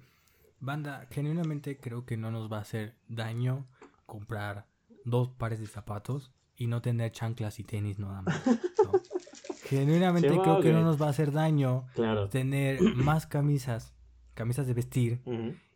banda, 0.59 1.07
genuinamente 1.11 1.77
creo 1.77 2.05
que 2.05 2.17
no 2.17 2.31
nos 2.31 2.51
va 2.51 2.57
a 2.57 2.61
hacer 2.61 2.95
daño 3.07 3.67
comprar 4.07 4.65
dos 5.05 5.29
pares 5.29 5.59
de 5.59 5.67
zapatos 5.67 6.31
y 6.55 6.67
no 6.67 6.81
tener 6.81 7.11
chanclas 7.11 7.59
y 7.59 7.63
tenis 7.63 7.99
nada 7.99 8.21
más. 8.21 8.41
Genuinamente 9.63 10.29
creo 10.29 10.61
que 10.61 10.73
no 10.73 10.81
nos 10.83 11.01
va 11.01 11.07
a 11.07 11.09
hacer 11.09 11.31
daño 11.31 11.85
tener 12.31 12.81
más 12.95 13.27
camisas, 13.27 13.93
camisas 14.33 14.67
de 14.67 14.73
vestir, 14.73 15.21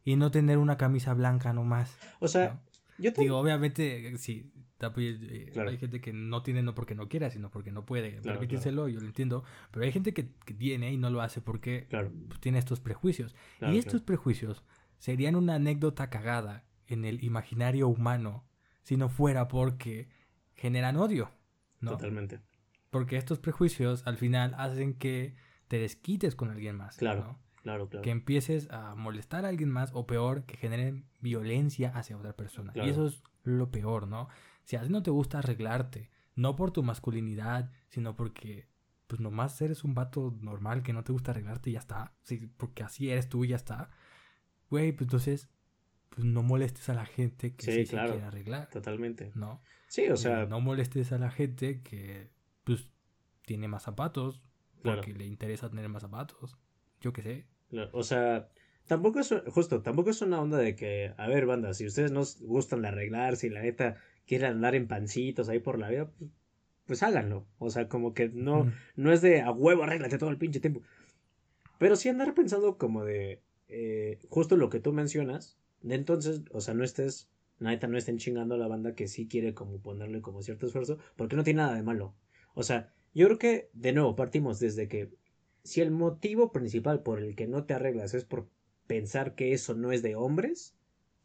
y 0.04 0.16
no 0.16 0.32
tener 0.32 0.58
una 0.58 0.78
camisa 0.78 1.14
blanca 1.14 1.54
nomás. 1.54 1.98
O 2.20 2.28
sea, 2.28 2.62
yo 2.98 3.14
te... 3.14 3.22
digo, 3.22 3.38
obviamente, 3.38 4.18
sí, 4.18 4.52
eh, 4.98 5.54
hay 5.56 5.78
gente 5.78 6.02
que 6.02 6.14
no 6.14 6.44
tiene 6.44 6.62
no 6.64 6.76
porque 6.76 6.96
no 6.96 7.08
quiera, 7.08 7.30
sino 7.30 7.50
porque 7.50 7.72
no 7.72 7.86
puede 7.86 8.18
claro, 8.18 8.44
yo 8.90 9.00
lo 9.00 9.06
entiendo, 9.06 9.44
pero 9.72 9.86
hay 9.86 9.92
gente 9.92 10.14
que, 10.14 10.24
tiene 10.24 10.92
y 10.92 10.98
no 10.98 11.10
lo 11.10 11.22
hace 11.22 11.42
porque 11.42 11.88
pues, 11.90 12.40
tiene 12.40 12.60
estos 12.60 12.80
prejuicios. 12.80 13.36
y 13.62 13.78
estos 13.78 14.02
prejuicios 14.02 14.64
serían 14.98 15.36
una 15.36 15.56
anécdota 15.56 16.10
cagada 16.10 16.66
en 16.88 17.06
el 17.06 17.24
imaginario 17.24 17.88
humano 17.88 18.44
si 18.84 18.96
no 18.96 19.10
fuera 19.10 19.48
porque 19.48 20.10
generan 20.54 20.98
odio. 20.98 21.32
¿no? 21.80 21.91
Totalmente. 21.91 22.39
Porque 22.89 23.17
estos 23.17 23.39
prejuicios 23.39 24.06
al 24.06 24.17
final 24.17 24.54
hacen 24.58 24.93
que 24.93 25.36
te 25.67 25.80
desquites 25.80 26.36
con 26.36 26.52
alguien 26.52 26.76
más. 26.76 26.98
Claro. 26.98 27.39
Claro, 27.63 27.88
claro. 27.88 28.04
Que 28.04 28.12
empieces 28.12 28.69
a 28.72 28.93
molestar 28.93 29.46
a 29.46 29.48
alguien 29.48 29.69
más 29.69 29.91
o 29.93 30.06
peor, 30.06 30.43
que 30.43 30.58
generen 30.58 31.06
violencia 31.22 31.93
hacia 31.96 32.17
otra 32.17 32.36
persona. 32.36 32.74
Y 32.76 32.89
eso 32.89 33.08
es 33.08 33.24
lo 33.43 33.72
peor, 33.72 34.06
¿no? 34.06 34.28
Si 34.63 34.76
a 34.76 34.82
ti 34.82 34.89
no 34.89 35.02
te 35.02 35.12
gusta 35.12 35.39
arreglarte, 35.39 36.12
no 36.36 36.58
por 36.58 36.72
tu 36.72 36.84
masculinidad, 36.84 37.72
sino 37.88 38.17
porque 38.17 38.67
pues 39.08 39.22
nomás 39.22 39.62
eres 39.62 39.86
un 39.86 39.93
vato 39.93 40.36
normal 40.41 40.84
que 40.84 40.91
no 40.91 41.06
te 41.06 41.13
gusta 41.13 41.32
arreglarte 41.32 41.69
y 41.69 41.74
ya 41.74 41.80
está. 41.80 42.13
Sí, 42.24 42.52
porque 42.58 42.84
así 42.84 43.10
eres 43.10 43.30
tú 43.30 43.46
y 43.46 43.50
ya 43.50 43.56
está. 43.56 43.89
Güey, 44.69 44.91
pues 44.91 45.04
entonces 45.04 45.50
pues 46.13 46.26
no 46.26 46.43
molestes 46.43 46.89
a 46.89 46.93
la 46.93 47.06
gente 47.06 47.56
que 47.56 47.71
sí, 47.71 47.86
claro, 47.89 48.12
quiere 48.13 48.28
arreglar. 48.28 48.69
Totalmente. 48.69 49.32
¿No? 49.36 49.62
Sí, 49.88 50.08
o 50.10 50.17
sea. 50.17 50.45
no 50.45 50.60
molestes 50.62 51.12
a 51.12 51.17
la 51.17 51.30
gente 51.32 51.82
que, 51.82 52.30
pues, 52.63 52.88
tiene 53.45 53.67
más 53.67 53.84
zapatos, 53.84 54.41
porque 54.84 55.13
le 55.13 55.26
interesa 55.26 55.69
tener 55.69 55.88
más 55.89 56.02
zapatos. 56.04 56.58
Yo 57.02 57.13
qué 57.13 57.21
sé. 57.21 57.45
o 57.91 58.04
sea, 58.04 58.49
tampoco 58.88 59.19
es, 59.19 59.34
justo, 59.47 59.82
tampoco 59.82 60.10
es 60.12 60.21
una 60.21 60.39
onda 60.41 60.58
de 60.58 60.76
que, 60.76 61.13
a 61.17 61.28
ver, 61.28 61.45
banda, 61.45 61.73
si 61.73 61.86
ustedes 61.86 62.12
no 62.12 62.21
gustan 62.41 62.82
de 62.82 62.89
arreglar, 62.89 63.36
si 63.36 63.49
la 63.49 63.62
neta 63.62 63.97
quieren 64.28 64.52
andar 64.52 64.76
en 64.76 64.88
pancitos 64.88 65.49
ahí 65.49 65.60
por 65.60 65.80
la 65.80 65.89
vida, 65.89 66.10
pues, 66.12 66.32
pues 66.86 67.02
háganlo. 67.04 67.45
O 67.60 67.69
sea, 67.69 67.88
como 67.88 68.13
que 68.13 68.30
no, 68.30 68.65
Mm. 68.65 68.73
no 68.97 69.12
es 69.13 69.21
de 69.21 69.41
a 69.41 69.52
huevo, 69.52 69.84
arréglate 69.84 70.17
todo 70.17 70.30
el 70.30 70.38
pinche 70.38 70.60
tiempo. 70.60 70.82
Pero 71.80 71.95
sí 71.95 72.10
andar 72.10 72.34
pensando 72.34 72.78
como 72.78 73.04
de 73.04 73.41
eh, 73.67 74.19
justo 74.30 74.56
lo 74.58 74.69
que 74.69 74.80
tú 74.80 74.93
mencionas. 74.93 75.58
De 75.84 75.96
entonces, 75.96 76.41
o 76.52 76.62
sea, 76.62 76.74
no 76.74 76.84
estés, 76.84 77.30
neta, 77.60 77.88
no 77.88 77.98
estén 77.98 78.17
chingando 78.17 78.56
a 78.56 78.58
la 78.58 78.67
banda 78.67 78.96
que 78.96 79.08
sí 79.08 79.28
quiere 79.28 79.54
como 79.54 79.80
ponerle 79.80 80.22
como 80.22 80.41
cierto 80.41 80.65
esfuerzo, 80.65 80.98
porque 81.15 81.36
no 81.36 81.43
tiene 81.43 81.62
nada 81.62 81.76
de 81.76 81.84
malo. 81.84 82.15
O 82.56 82.63
sea, 82.63 82.91
yo 83.13 83.28
creo 83.28 83.38
que, 83.38 83.69
de 83.74 83.93
nuevo, 83.93 84.15
partimos 84.15 84.60
desde 84.60 84.88
que 84.88 85.13
si 85.63 85.82
el 85.82 85.91
motivo 85.91 86.52
principal 86.52 87.04
por 87.04 87.19
el 87.19 87.36
que 87.36 87.48
no 87.48 87.65
te 87.65 87.74
arreglas 87.74 88.13
es 88.13 88.26
por 88.26 88.50
pensar 88.88 89.36
que 89.36 89.54
eso 89.54 89.76
no 89.76 89.91
es 89.91 90.02
de 90.02 90.15
hombres, 90.15 90.76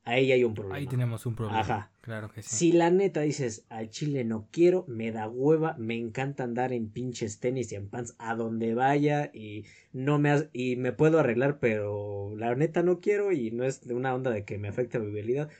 ahí 0.08 0.32
hay 0.32 0.44
un 0.44 0.54
problema. 0.54 0.76
Ahí 0.76 0.86
tenemos 0.86 1.26
un 1.26 1.34
problema. 1.34 1.60
Ajá. 1.60 1.90
Claro 2.00 2.30
que 2.30 2.42
sí. 2.42 2.56
Si 2.56 2.72
la 2.72 2.90
neta 2.90 3.20
dices, 3.20 3.66
al 3.68 3.90
chile 3.90 4.24
no 4.24 4.48
quiero, 4.50 4.84
me 4.88 5.12
da 5.12 5.28
hueva, 5.28 5.74
me 5.78 5.96
encanta 5.96 6.44
andar 6.44 6.72
en 6.72 6.88
pinches 6.88 7.38
tenis 7.40 7.70
y 7.72 7.74
en 7.76 7.88
pants 7.88 8.14
a 8.18 8.34
donde 8.34 8.74
vaya 8.74 9.30
y 9.34 9.64
no 9.92 10.18
me 10.18 10.30
has- 10.30 10.48
y 10.52 10.76
me 10.76 10.92
puedo 10.92 11.18
arreglar, 11.18 11.58
pero 11.60 12.34
la 12.36 12.54
neta 12.54 12.82
no 12.82 13.00
quiero 13.00 13.32
y 13.32 13.50
no 13.50 13.64
es 13.64 13.86
de 13.86 13.94
una 13.94 14.14
onda 14.14 14.30
de 14.30 14.44
que 14.44 14.58
me 14.58 14.68
afecte 14.68 14.98
mi 14.98 15.06
habilidad, 15.10 15.50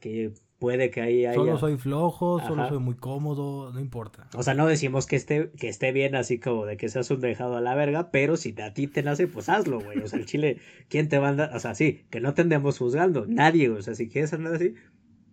que 0.00 0.32
puede 0.64 0.88
que 0.88 1.02
ahí 1.02 1.26
haya... 1.26 1.34
Solo 1.34 1.58
soy 1.58 1.76
flojo, 1.76 2.40
solo 2.40 2.66
soy 2.70 2.78
muy 2.78 2.94
cómodo, 2.94 3.70
no 3.70 3.80
importa. 3.80 4.28
O 4.34 4.42
sea, 4.42 4.54
no 4.54 4.66
decimos 4.66 5.06
que 5.06 5.14
esté, 5.14 5.50
que 5.58 5.68
esté 5.68 5.92
bien 5.92 6.14
así 6.14 6.38
como 6.38 6.64
de 6.64 6.78
que 6.78 6.88
seas 6.88 7.10
un 7.10 7.20
dejado 7.20 7.58
a 7.58 7.60
la 7.60 7.74
verga, 7.74 8.10
pero 8.10 8.38
si 8.38 8.54
a 8.58 8.72
ti 8.72 8.86
te 8.86 9.02
nace, 9.02 9.26
pues 9.26 9.50
hazlo, 9.50 9.78
güey. 9.80 9.98
O 9.98 10.08
sea, 10.08 10.18
el 10.18 10.24
chile, 10.24 10.60
¿quién 10.88 11.10
te 11.10 11.20
manda? 11.20 11.50
O 11.54 11.58
sea, 11.58 11.74
sí, 11.74 12.06
que 12.08 12.20
no 12.20 12.32
te 12.32 12.40
andemos 12.40 12.78
juzgando, 12.78 13.26
nadie. 13.26 13.68
O 13.68 13.82
sea, 13.82 13.94
si 13.94 14.08
quieres 14.08 14.32
andar 14.32 14.54
así, 14.54 14.72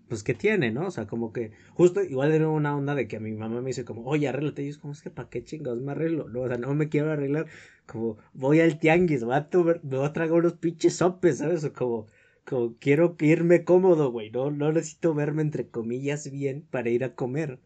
pues 0.09 0.21
que 0.21 0.33
tiene, 0.33 0.69
¿no? 0.69 0.87
O 0.87 0.91
sea, 0.91 1.07
como 1.07 1.31
que, 1.31 1.51
justo 1.75 2.03
igual 2.03 2.33
era 2.33 2.49
una 2.49 2.75
onda 2.75 2.93
de 2.93 3.07
que 3.07 3.15
a 3.15 3.21
mi 3.21 3.31
mamá 3.31 3.61
me 3.61 3.67
dice 3.67 3.85
como, 3.85 4.03
oye, 4.03 4.27
arréglate. 4.27 4.63
Y 4.63 4.65
yo 4.65 4.71
es 4.71 4.77
como, 4.79 4.91
es 4.91 5.01
que, 5.01 5.11
¿para 5.11 5.29
qué 5.29 5.45
chingados 5.45 5.79
me 5.79 5.93
arreglo? 5.93 6.27
No, 6.27 6.41
o 6.41 6.47
sea, 6.49 6.57
no 6.57 6.75
me 6.75 6.89
quiero 6.89 7.09
arreglar. 7.09 7.45
Como, 7.85 8.17
voy 8.33 8.59
al 8.59 8.79
tianguis, 8.79 9.23
vato, 9.23 9.63
me 9.63 9.95
voy 9.95 10.05
a 10.05 10.11
tragar 10.11 10.39
unos 10.39 10.55
pinches 10.55 10.97
sopes, 10.97 11.37
¿sabes? 11.37 11.63
O 11.63 11.71
como, 11.71 12.07
como 12.45 12.75
quiero 12.79 13.15
irme 13.19 13.63
cómodo, 13.63 14.11
güey. 14.11 14.31
No, 14.31 14.51
no 14.51 14.71
necesito 14.71 15.13
verme, 15.13 15.41
entre 15.41 15.69
comillas, 15.69 16.29
bien 16.31 16.67
para 16.69 16.89
ir 16.89 17.03
a 17.03 17.15
comer. 17.15 17.59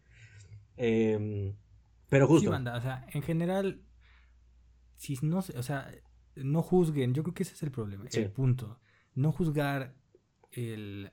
Em, 0.77 1.55
pero 2.09 2.27
Sí, 2.27 2.33
justo. 2.33 2.51
banda, 2.51 2.75
o 2.77 2.81
sea, 2.81 3.05
en 3.13 3.21
general, 3.21 3.81
si 4.95 5.17
no, 5.21 5.39
o 5.39 5.41
sea, 5.63 5.91
no 6.35 6.61
juzguen, 6.61 7.13
yo 7.13 7.23
creo 7.23 7.33
que 7.33 7.43
ese 7.43 7.53
es 7.53 7.63
el 7.63 7.71
problema, 7.71 8.05
Sí. 8.09 8.19
el 8.19 8.31
punto. 8.31 8.79
No 9.13 9.31
juzgar 9.31 9.95
el, 10.51 11.11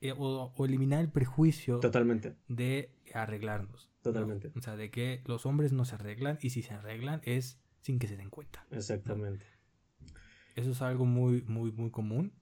eh, 0.00 0.12
o, 0.12 0.52
o 0.56 0.64
eliminar 0.66 1.00
el 1.00 1.10
prejuicio 1.10 1.78
Totalmente, 1.80 2.36
de 2.48 2.92
arreglarnos. 3.14 3.88
¿no? 4.04 4.12
Totalmente. 4.12 4.52
O 4.56 4.60
sea, 4.60 4.76
de 4.76 4.90
que 4.90 5.22
los 5.26 5.46
hombres 5.46 5.72
no 5.72 5.84
se 5.84 5.94
arreglan 5.94 6.38
y 6.40 6.50
si 6.50 6.62
se 6.62 6.74
arreglan 6.74 7.20
es 7.24 7.60
sin 7.80 7.98
que 7.98 8.08
se 8.08 8.16
den 8.16 8.30
cuenta. 8.30 8.66
exactamente. 8.70 9.46
Eso 10.56 10.70
es 10.72 10.82
algo 10.82 11.04
muy, 11.04 11.42
muy, 11.42 11.70
muy 11.70 11.90
común. 11.90 12.32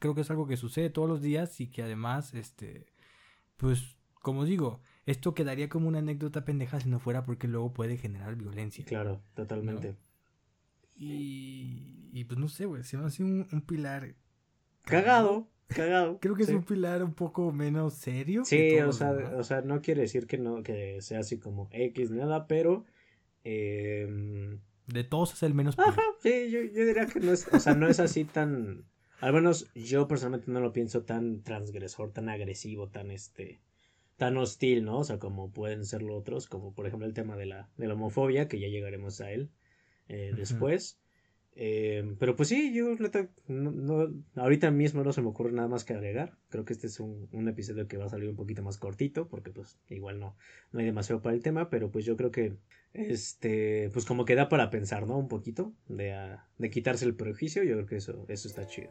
Creo 0.00 0.16
que 0.16 0.22
es 0.22 0.30
algo 0.30 0.48
que 0.48 0.56
sucede 0.56 0.90
todos 0.90 1.08
los 1.08 1.22
días 1.22 1.60
y 1.60 1.68
que 1.68 1.82
además, 1.84 2.34
este, 2.34 2.86
pues, 3.56 3.96
como 4.14 4.44
digo, 4.44 4.80
esto 5.06 5.34
quedaría 5.34 5.68
como 5.68 5.86
una 5.86 6.00
anécdota 6.00 6.44
pendeja 6.44 6.80
si 6.80 6.88
no 6.88 6.98
fuera 6.98 7.22
porque 7.22 7.46
luego 7.46 7.72
puede 7.72 7.96
generar 7.96 8.34
violencia. 8.34 8.84
Claro, 8.84 9.22
totalmente. 9.34 9.96
Y, 10.96 12.10
y 12.12 12.24
pues 12.24 12.38
no 12.38 12.48
sé, 12.48 12.66
güey, 12.66 12.82
se 12.82 12.98
me 12.98 13.06
hace 13.06 13.22
un, 13.22 13.46
un 13.52 13.60
pilar 13.62 14.14
Cagado, 14.82 15.48
cagado. 15.68 16.18
Creo 16.20 16.34
que 16.34 16.44
sí. 16.44 16.52
es 16.52 16.58
un 16.58 16.64
pilar 16.64 17.02
un 17.02 17.14
poco 17.14 17.52
menos 17.52 17.94
serio. 17.94 18.44
Sí, 18.44 18.78
o 18.80 18.92
sea, 18.92 19.12
o 19.36 19.44
sea, 19.44 19.62
no 19.62 19.80
quiere 19.82 20.02
decir 20.02 20.26
que 20.26 20.38
no, 20.38 20.62
que 20.62 21.00
sea 21.00 21.20
así 21.20 21.38
como 21.38 21.68
X 21.72 22.10
nada, 22.10 22.46
pero 22.46 22.84
em, 23.44 24.60
De 24.86 25.04
todos 25.04 25.34
es 25.34 25.42
el 25.42 25.54
menos. 25.54 25.78
Ajá, 25.78 26.02
sí, 26.20 26.50
yo, 26.50 26.60
yo 26.62 26.84
diría 26.86 27.06
que 27.06 27.20
no 27.20 27.32
es, 27.32 27.46
o 27.52 27.60
sea, 27.60 27.74
no 27.74 27.88
es 27.88 28.00
así 28.00 28.24
tan, 28.24 28.84
al 29.20 29.32
menos 29.32 29.70
yo 29.74 30.08
personalmente 30.08 30.50
no 30.50 30.60
lo 30.60 30.72
pienso 30.72 31.02
tan 31.04 31.42
transgresor, 31.42 32.12
tan 32.12 32.28
agresivo, 32.28 32.88
tan 32.88 33.10
este, 33.10 33.60
tan 34.16 34.36
hostil, 34.36 34.84
¿no? 34.84 34.98
O 34.98 35.04
sea, 35.04 35.18
como 35.18 35.50
pueden 35.50 35.84
serlo 35.84 36.16
otros, 36.16 36.46
como 36.46 36.74
por 36.74 36.86
ejemplo 36.86 37.06
el 37.06 37.14
tema 37.14 37.36
de 37.36 37.46
la, 37.46 37.70
de 37.76 37.86
la 37.86 37.94
homofobia, 37.94 38.48
que 38.48 38.60
ya 38.60 38.68
llegaremos 38.68 39.20
a 39.20 39.32
él 39.32 39.50
eh, 40.08 40.32
después. 40.36 40.99
Eh, 41.62 42.16
pero 42.18 42.36
pues 42.36 42.48
sí, 42.48 42.72
yo 42.72 42.94
no, 43.48 43.70
no- 43.70 44.14
ahorita 44.36 44.70
mismo 44.70 45.04
no 45.04 45.12
se 45.12 45.20
me 45.20 45.28
ocurre 45.28 45.52
nada 45.52 45.68
más 45.68 45.84
que 45.84 45.92
agregar. 45.92 46.38
Creo 46.48 46.64
que 46.64 46.72
este 46.72 46.86
es 46.86 47.00
un, 47.00 47.28
un 47.32 47.48
episodio 47.48 47.86
que 47.86 47.98
va 47.98 48.06
a 48.06 48.08
salir 48.08 48.30
un 48.30 48.36
poquito 48.36 48.62
más 48.62 48.78
cortito, 48.78 49.28
porque 49.28 49.50
pues 49.50 49.78
igual 49.90 50.18
no, 50.20 50.36
no 50.72 50.80
hay 50.80 50.86
demasiado 50.86 51.20
para 51.20 51.34
el 51.36 51.42
tema, 51.42 51.68
pero 51.68 51.90
pues 51.90 52.06
yo 52.06 52.16
creo 52.16 52.30
que 52.30 52.56
este, 52.94 53.90
pues 53.92 54.06
como 54.06 54.24
que 54.24 54.36
da 54.36 54.48
para 54.48 54.70
pensar, 54.70 55.06
¿no? 55.06 55.18
Un 55.18 55.28
poquito 55.28 55.74
de, 55.86 56.12
ah, 56.14 56.48
de 56.56 56.70
quitarse 56.70 57.04
el 57.04 57.14
prejuicio, 57.14 57.62
yo 57.62 57.74
creo 57.74 57.86
que 57.86 57.96
eso, 57.96 58.24
eso 58.28 58.48
está 58.48 58.66
chido. 58.66 58.90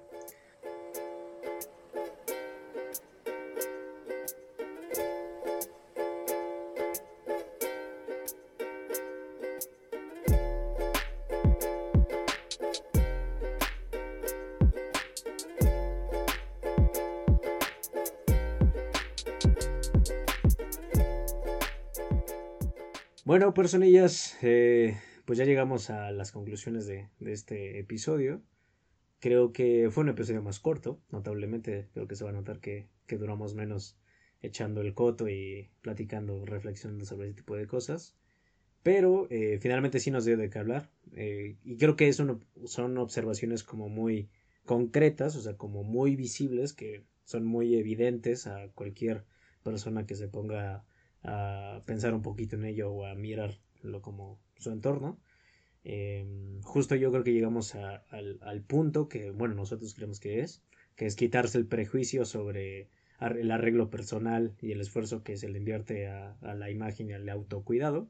Bueno, 23.40 23.54
personillas, 23.54 24.38
eh, 24.42 24.98
pues 25.24 25.40
ya 25.40 25.46
llegamos 25.46 25.90
a 25.90 26.12
las 26.12 26.34
conclusiones 26.34 26.86
de, 26.88 27.08
este 27.22 27.80
episodio. 27.80 28.44
Creo 29.22 29.54
que 29.54 29.88
fue 29.90 30.04
un 30.04 30.10
episodio 30.10 30.42
más 30.42 30.60
corto, 30.60 31.00
notablemente. 31.10 31.88
Creo 31.94 32.06
que 32.06 32.18
se 32.18 32.26
va 32.26 32.32
a 32.32 32.34
notar 32.34 32.60
que, 32.60 32.90
duramos 33.08 33.56
menos 33.56 33.98
echando 34.42 34.82
el 34.82 34.94
coto 34.94 35.30
y 35.30 35.70
platicando, 35.80 36.44
reflexionando 36.46 37.06
sobre 37.06 37.28
ese 37.28 37.38
tipo 37.38 37.56
de 37.56 37.66
cosas. 37.66 38.18
Pero 38.84 39.26
eh, 39.30 39.58
finalmente 39.62 40.02
sí 40.02 40.12
nos 40.12 40.26
dio 40.26 40.36
de 40.36 40.50
qué 40.50 40.60
hablar. 40.60 40.92
eh, 41.16 41.56
y 41.64 41.78
creo 41.78 41.96
que 41.96 42.10
eso 42.10 42.42
son 42.66 42.98
observaciones 42.98 43.64
como 43.64 43.88
muy 43.88 44.30
concretas, 44.66 45.38
o 45.38 45.42
sea, 45.42 45.56
como 45.56 45.84
muy 45.86 46.18
visibles, 46.18 46.74
que 46.74 47.06
son 47.24 47.46
muy 47.46 47.76
evidentes 47.78 48.48
a 48.48 48.68
cualquier 48.76 49.24
persona 49.64 50.06
que 50.06 50.16
se 50.16 50.28
ponga 50.28 50.84
a 51.24 51.82
pensar 51.86 52.14
un 52.14 52.22
poquito 52.22 52.56
en 52.56 52.66
ello 52.66 52.92
o 52.92 53.06
a 53.06 53.16
mirarlo 53.16 54.02
como 54.02 54.40
su 54.58 54.72
entorno. 54.72 55.20
Eh, 55.84 56.26
justo 56.64 56.96
yo 56.96 57.12
creo 57.12 57.24
que 57.24 57.34
llegamos 57.34 57.76
al, 57.76 58.38
al 58.42 58.62
punto 58.62 59.08
que, 59.08 59.32
bueno, 59.32 59.56
nosotros 59.56 59.94
creemos 59.94 60.20
que 60.20 60.42
es, 60.42 60.64
que 60.96 61.06
es 61.06 61.16
quitarse 61.16 61.58
el 61.58 61.66
prejuicio 61.66 62.26
sobre 62.26 62.90
el 63.20 63.52
arreglo 63.52 63.90
personal 63.90 64.56
y 64.62 64.72
el 64.72 64.82
esfuerzo 64.82 65.24
que 65.24 65.38
se 65.38 65.50
le 65.50 65.58
invierte 65.58 66.08
a, 66.08 66.38
a 66.42 66.54
la 66.54 66.70
imagen 66.70 67.10
y 67.10 67.14
al 67.14 67.28
autocuidado. 67.30 68.10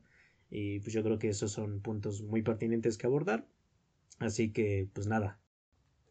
Y 0.52 0.80
pues 0.80 0.94
yo 0.94 1.04
creo 1.04 1.20
que 1.20 1.30
esos 1.30 1.52
son 1.52 1.82
puntos 1.82 2.22
muy 2.22 2.42
pertinentes 2.42 2.98
que 2.98 3.08
abordar. 3.08 3.46
Así 4.20 4.52
que, 4.52 4.90
pues 4.94 5.08
nada. 5.08 5.40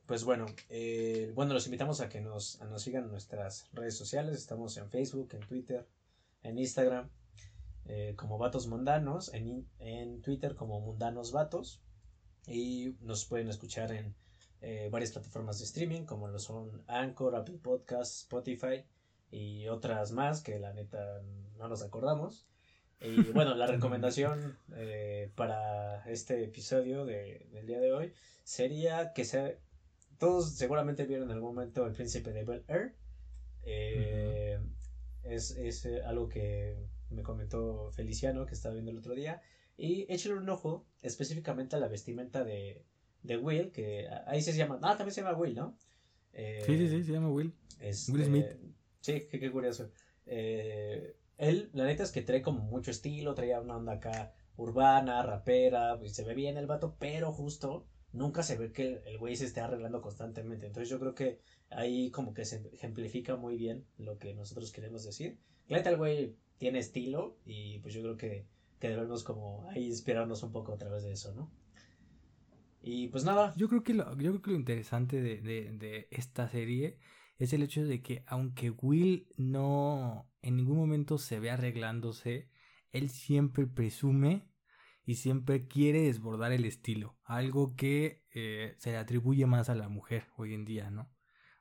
Pues 0.07 0.25
bueno, 0.25 0.47
eh, 0.71 1.33
bueno, 1.35 1.53
los 1.53 1.67
invitamos 1.67 2.01
a 2.01 2.09
que 2.09 2.21
nos, 2.21 2.63
a 2.63 2.65
nos 2.65 2.83
sigan 2.83 3.05
en 3.05 3.11
nuestras 3.11 3.69
redes 3.73 3.95
sociales. 3.95 4.39
Estamos 4.39 4.77
en 4.79 4.89
Facebook, 4.89 5.29
en 5.35 5.41
Twitter, 5.41 5.87
en 6.43 6.59
Instagram 6.59 7.11
eh, 7.87 8.15
como 8.17 8.39
Vatos 8.39 8.67
Mundanos, 8.67 9.33
en, 9.33 9.67
en 9.79 10.21
Twitter 10.21 10.55
como 10.55 10.81
Mundanos 10.81 11.33
Vatos 11.33 11.83
y 12.47 12.95
nos 13.01 13.25
pueden 13.25 13.49
escuchar 13.49 13.93
en 13.93 14.15
eh, 14.61 14.89
varias 14.91 15.13
plataformas 15.13 15.59
de 15.59 15.65
streaming 15.65 16.05
como 16.05 16.29
lo 16.29 16.39
son 16.39 16.83
Anchor, 16.87 17.37
Apple 17.37 17.59
Podcasts, 17.63 18.23
Spotify 18.23 18.85
y 19.31 19.69
otras 19.69 20.11
más 20.13 20.43
que 20.43 20.59
la 20.59 20.73
neta 20.73 21.23
no 21.57 21.69
nos 21.69 21.83
acordamos. 21.83 22.47
Y 23.01 23.17
bueno, 23.33 23.55
la 23.55 23.67
recomendación 23.67 24.57
eh, 24.75 25.31
para 25.37 26.03
este 26.11 26.43
episodio 26.45 27.05
de- 27.05 27.47
del 27.53 27.67
día 27.67 27.79
de 27.81 27.93
hoy 27.93 28.13
sería 28.43 29.13
que 29.13 29.25
se, 29.25 29.59
todos 30.19 30.55
seguramente 30.57 31.05
vieron 31.07 31.29
en 31.31 31.37
algún 31.37 31.55
momento 31.55 31.87
El 31.87 31.93
Príncipe 31.93 32.33
de 32.33 32.45
Bel 32.45 32.65
Air. 32.69 32.95
Eh, 33.63 34.48
es, 35.29 35.51
es, 35.53 35.85
eh, 35.85 36.03
algo 36.03 36.29
que 36.29 36.77
me 37.11 37.23
comentó 37.23 37.91
Feliciano 37.93 38.47
que 38.47 38.55
estaba 38.55 38.75
viendo 38.75 38.91
el 38.91 38.99
otro 38.99 39.15
día. 39.15 39.41
Y 39.77 40.13
échale 40.13 40.35
un 40.35 40.49
ojo 40.49 40.87
específicamente 41.03 41.77
a 41.77 41.79
la 41.79 41.89
vestimenta 41.89 42.45
de, 42.45 42.85
de 43.23 43.37
Will, 43.37 43.71
que 43.71 44.09
ahí 44.27 44.43
se 44.43 44.53
llama. 44.53 44.79
Ah, 44.83 44.97
también 44.97 45.15
se 45.15 45.23
llama 45.23 45.37
Will, 45.37 45.55
¿no? 45.55 45.77
Eh, 46.33 46.63
Sí, 46.67 46.77
sí, 46.77 46.89
sí, 46.89 47.05
se 47.05 47.13
llama 47.13 47.31
Will. 47.31 47.55
este, 47.81 48.13
Will 48.13 48.25
Smith. 48.25 48.47
Sí, 49.01 49.29
qué, 49.31 49.39
qué 49.39 49.51
curioso. 49.51 49.91
Eh, 50.27 51.17
él, 51.37 51.71
la 51.73 51.85
neta 51.85 52.03
es 52.03 52.11
que 52.13 52.23
trae 52.23 52.43
como 52.43 52.61
mucho 52.65 52.91
estilo, 52.91 53.35
traía 53.35 53.61
una 53.61 53.77
onda 53.77 53.93
acá 53.93 54.35
urbana, 54.57 55.23
rapera, 55.23 55.99
y 56.03 56.09
se 56.09 56.25
ve 56.25 56.35
bien 56.35 56.57
el 56.57 56.67
vato, 56.67 56.97
pero 56.99 57.33
justo 57.33 57.87
nunca 58.19 58.43
se 58.43 58.59
ve 58.59 58.73
que 58.73 59.01
el 59.07 59.19
güey 59.19 59.37
se 59.37 59.47
esté 59.47 59.61
arreglando 59.61 60.03
constantemente. 60.03 60.67
Entonces 60.67 60.91
yo 60.91 60.99
creo 60.99 61.15
que 61.15 61.41
ahí 61.71 62.11
como 62.11 62.35
que 62.35 62.45
se 62.45 62.69
ejemplifica 62.73 63.37
muy 63.37 63.57
bien 63.57 63.87
lo 63.97 64.19
que 64.19 64.35
nosotros 64.35 64.73
queremos 64.73 65.05
decir. 65.05 65.39
Claramente 65.67 65.91
el 65.91 65.97
güey 65.97 66.37
tiene 66.59 66.81
estilo 66.81 67.39
y 67.47 67.79
pues 67.79 67.95
yo 67.95 68.03
creo 68.03 68.17
que, 68.17 68.47
que 68.79 68.89
debemos 68.89 69.25
como 69.25 69.69
ahí 69.71 69.87
inspirarnos 69.87 70.43
un 70.43 70.53
poco 70.53 70.73
a 70.73 70.79
través 70.79 71.05
de 71.05 71.13
eso, 71.13 71.33
¿no? 71.35 71.51
Y 72.83 73.09
pues 73.09 73.25
nada. 73.25 73.55
Yo 73.57 73.69
creo 73.69 73.83
que 73.83 73.95
lo, 73.95 74.11
yo 74.19 74.31
creo 74.31 74.43
que 74.43 74.51
lo 74.51 74.57
interesante 74.57 75.21
de, 75.21 75.41
de, 75.41 75.73
de 75.73 76.09
esta 76.11 76.49
serie 76.49 76.99
es 77.39 77.53
el 77.53 77.63
hecho 77.63 77.85
de 77.85 78.03
que 78.03 78.25
aunque 78.27 78.71
Will 78.71 79.29
no 79.37 80.29
en 80.43 80.57
ningún 80.57 80.77
momento 80.77 81.19
se 81.19 81.39
ve 81.41 81.51
arreglándose, 81.51 82.49
él 82.93 83.11
siempre 83.11 83.67
presume 83.67 84.49
y 85.09 85.15
siempre 85.15 85.67
quiere 85.67 86.03
desbordar 86.03 86.53
el 86.53 86.67
estilo, 86.67 87.17
algo 87.25 87.75
que 87.77 88.27
eh, 88.35 88.75
se 88.77 88.91
le 88.91 88.99
atribuye 88.99 89.47
más 89.47 89.71
a 89.71 89.75
la 89.75 89.89
mujer 89.89 90.27
hoy 90.37 90.53
en 90.53 90.67
día, 90.67 90.91
¿no? 90.91 91.09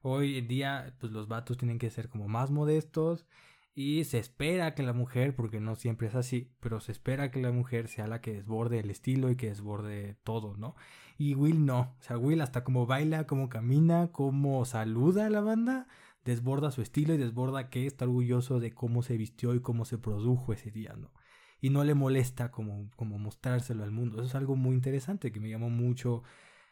Hoy 0.02 0.38
en 0.38 0.50
día, 0.50 0.98
pues 1.00 1.14
los 1.14 1.30
vatos 1.30 1.58
tienen 1.58 1.80
que 1.80 1.90
ser 1.90 2.10
como 2.10 2.28
más 2.28 2.52
modestos 2.52 3.26
y 3.74 4.04
se 4.04 4.18
espera 4.20 4.76
que 4.76 4.84
la 4.84 4.92
mujer, 4.92 5.34
porque 5.34 5.62
no 5.62 5.76
siempre 5.76 6.10
es 6.10 6.16
así, 6.16 6.52
pero 6.60 6.82
se 6.82 6.92
espera 6.92 7.32
que 7.32 7.42
la 7.42 7.54
mujer 7.54 7.88
sea 7.88 8.08
la 8.08 8.20
que 8.20 8.34
desborde 8.34 8.80
el 8.80 8.90
estilo 8.92 9.32
y 9.32 9.38
que 9.38 9.48
desborde 9.48 10.18
todo, 10.26 10.58
¿no? 10.58 10.76
Y 11.18 11.36
Will 11.36 11.66
no, 11.66 11.96
o 11.98 12.02
sea, 12.02 12.18
Will 12.18 12.42
hasta 12.42 12.66
como 12.66 12.86
baila, 12.86 13.28
como 13.28 13.48
camina, 13.48 14.12
como 14.12 14.66
saluda 14.66 15.28
a 15.28 15.30
la 15.30 15.40
banda, 15.40 15.88
desborda 16.26 16.70
su 16.72 16.82
estilo 16.82 17.14
y 17.14 17.18
desborda 17.18 17.70
que 17.70 17.88
está 17.88 18.04
orgulloso 18.04 18.60
de 18.60 18.74
cómo 18.74 19.04
se 19.04 19.16
vistió 19.16 19.56
y 19.56 19.62
cómo 19.62 19.86
se 19.86 19.98
produjo 19.98 20.52
ese 20.52 20.70
día, 20.70 20.98
¿no? 20.98 21.14
Y 21.60 21.70
no 21.70 21.84
le 21.84 21.96
molesta 21.96 22.52
como, 22.52 22.90
como 22.96 23.18
mostrárselo 23.18 23.84
al 23.84 23.92
mundo. 23.92 24.18
Eso 24.18 24.28
es 24.28 24.36
algo 24.36 24.56
muy 24.56 24.76
interesante 24.76 25.32
que 25.32 25.40
me 25.40 25.50
llamó 25.50 25.70
mucho 25.70 26.24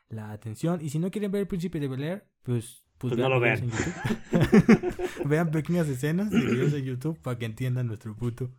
la 0.09 0.31
atención. 0.31 0.79
Y 0.81 0.89
si 0.89 0.99
no 0.99 1.09
quieren 1.11 1.31
ver 1.31 1.41
el 1.41 1.47
príncipe 1.47 1.79
de 1.79 1.87
Bel 1.87 2.03
Air, 2.03 2.27
pues 2.43 2.85
pues, 2.97 3.11
pues 3.11 3.19
no 3.19 3.29
lo 3.29 3.39
vean. 3.41 3.69
vean 5.25 5.51
pequeñas 5.51 5.87
escenas 5.89 6.31
de 6.31 6.39
videos 6.39 6.73
en 6.73 6.85
YouTube 6.85 7.19
para 7.19 7.37
que 7.37 7.45
entiendan 7.45 7.87
nuestro 7.87 8.15
puto. 8.15 8.53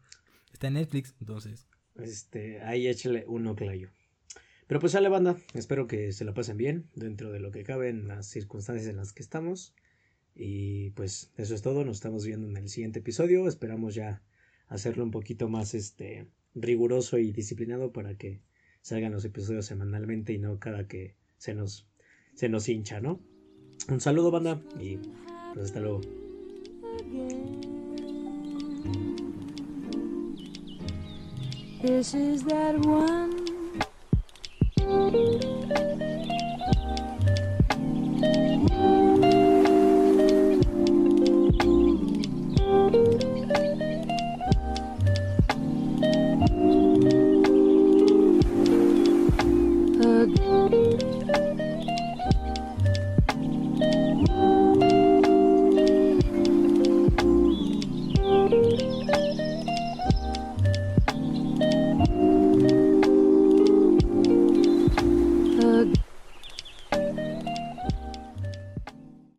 Está 0.52 0.66
en 0.66 0.74
Netflix, 0.74 1.14
entonces. 1.20 1.66
Este, 1.94 2.60
ahí 2.62 2.86
échale 2.86 3.24
uno 3.26 3.56
clayo. 3.56 3.88
Pero 4.66 4.80
pues 4.80 4.92
sale 4.92 5.08
banda, 5.08 5.36
espero 5.54 5.86
que 5.86 6.12
se 6.12 6.24
la 6.24 6.34
pasen 6.34 6.56
bien 6.56 6.90
dentro 6.94 7.32
de 7.32 7.40
lo 7.40 7.50
que 7.50 7.62
cabe 7.62 7.88
en 7.88 8.08
las 8.08 8.26
circunstancias 8.26 8.88
en 8.88 8.96
las 8.96 9.12
que 9.12 9.22
estamos. 9.22 9.74
Y 10.34 10.90
pues 10.90 11.32
eso 11.38 11.54
es 11.54 11.62
todo, 11.62 11.84
nos 11.84 11.96
estamos 11.96 12.26
viendo 12.26 12.46
en 12.46 12.56
el 12.58 12.68
siguiente 12.68 12.98
episodio. 12.98 13.48
Esperamos 13.48 13.94
ya 13.94 14.22
hacerlo 14.68 15.04
un 15.04 15.10
poquito 15.10 15.48
más 15.48 15.74
este 15.74 16.26
riguroso 16.54 17.18
y 17.18 17.32
disciplinado 17.32 17.92
para 17.92 18.16
que 18.16 18.40
salgan 18.80 19.12
los 19.12 19.24
episodios 19.24 19.66
semanalmente 19.66 20.32
y 20.32 20.38
no 20.38 20.58
cada 20.58 20.86
que 20.86 21.16
se 21.38 21.54
nos 21.54 21.88
se 22.34 22.48
nos 22.48 22.68
hincha, 22.68 23.00
¿no? 23.00 23.20
Un 23.88 24.00
saludo, 24.00 24.30
banda, 24.30 24.62
y 24.78 24.98
pues 25.54 25.66
hasta 25.66 25.80
luego. 25.80 26.00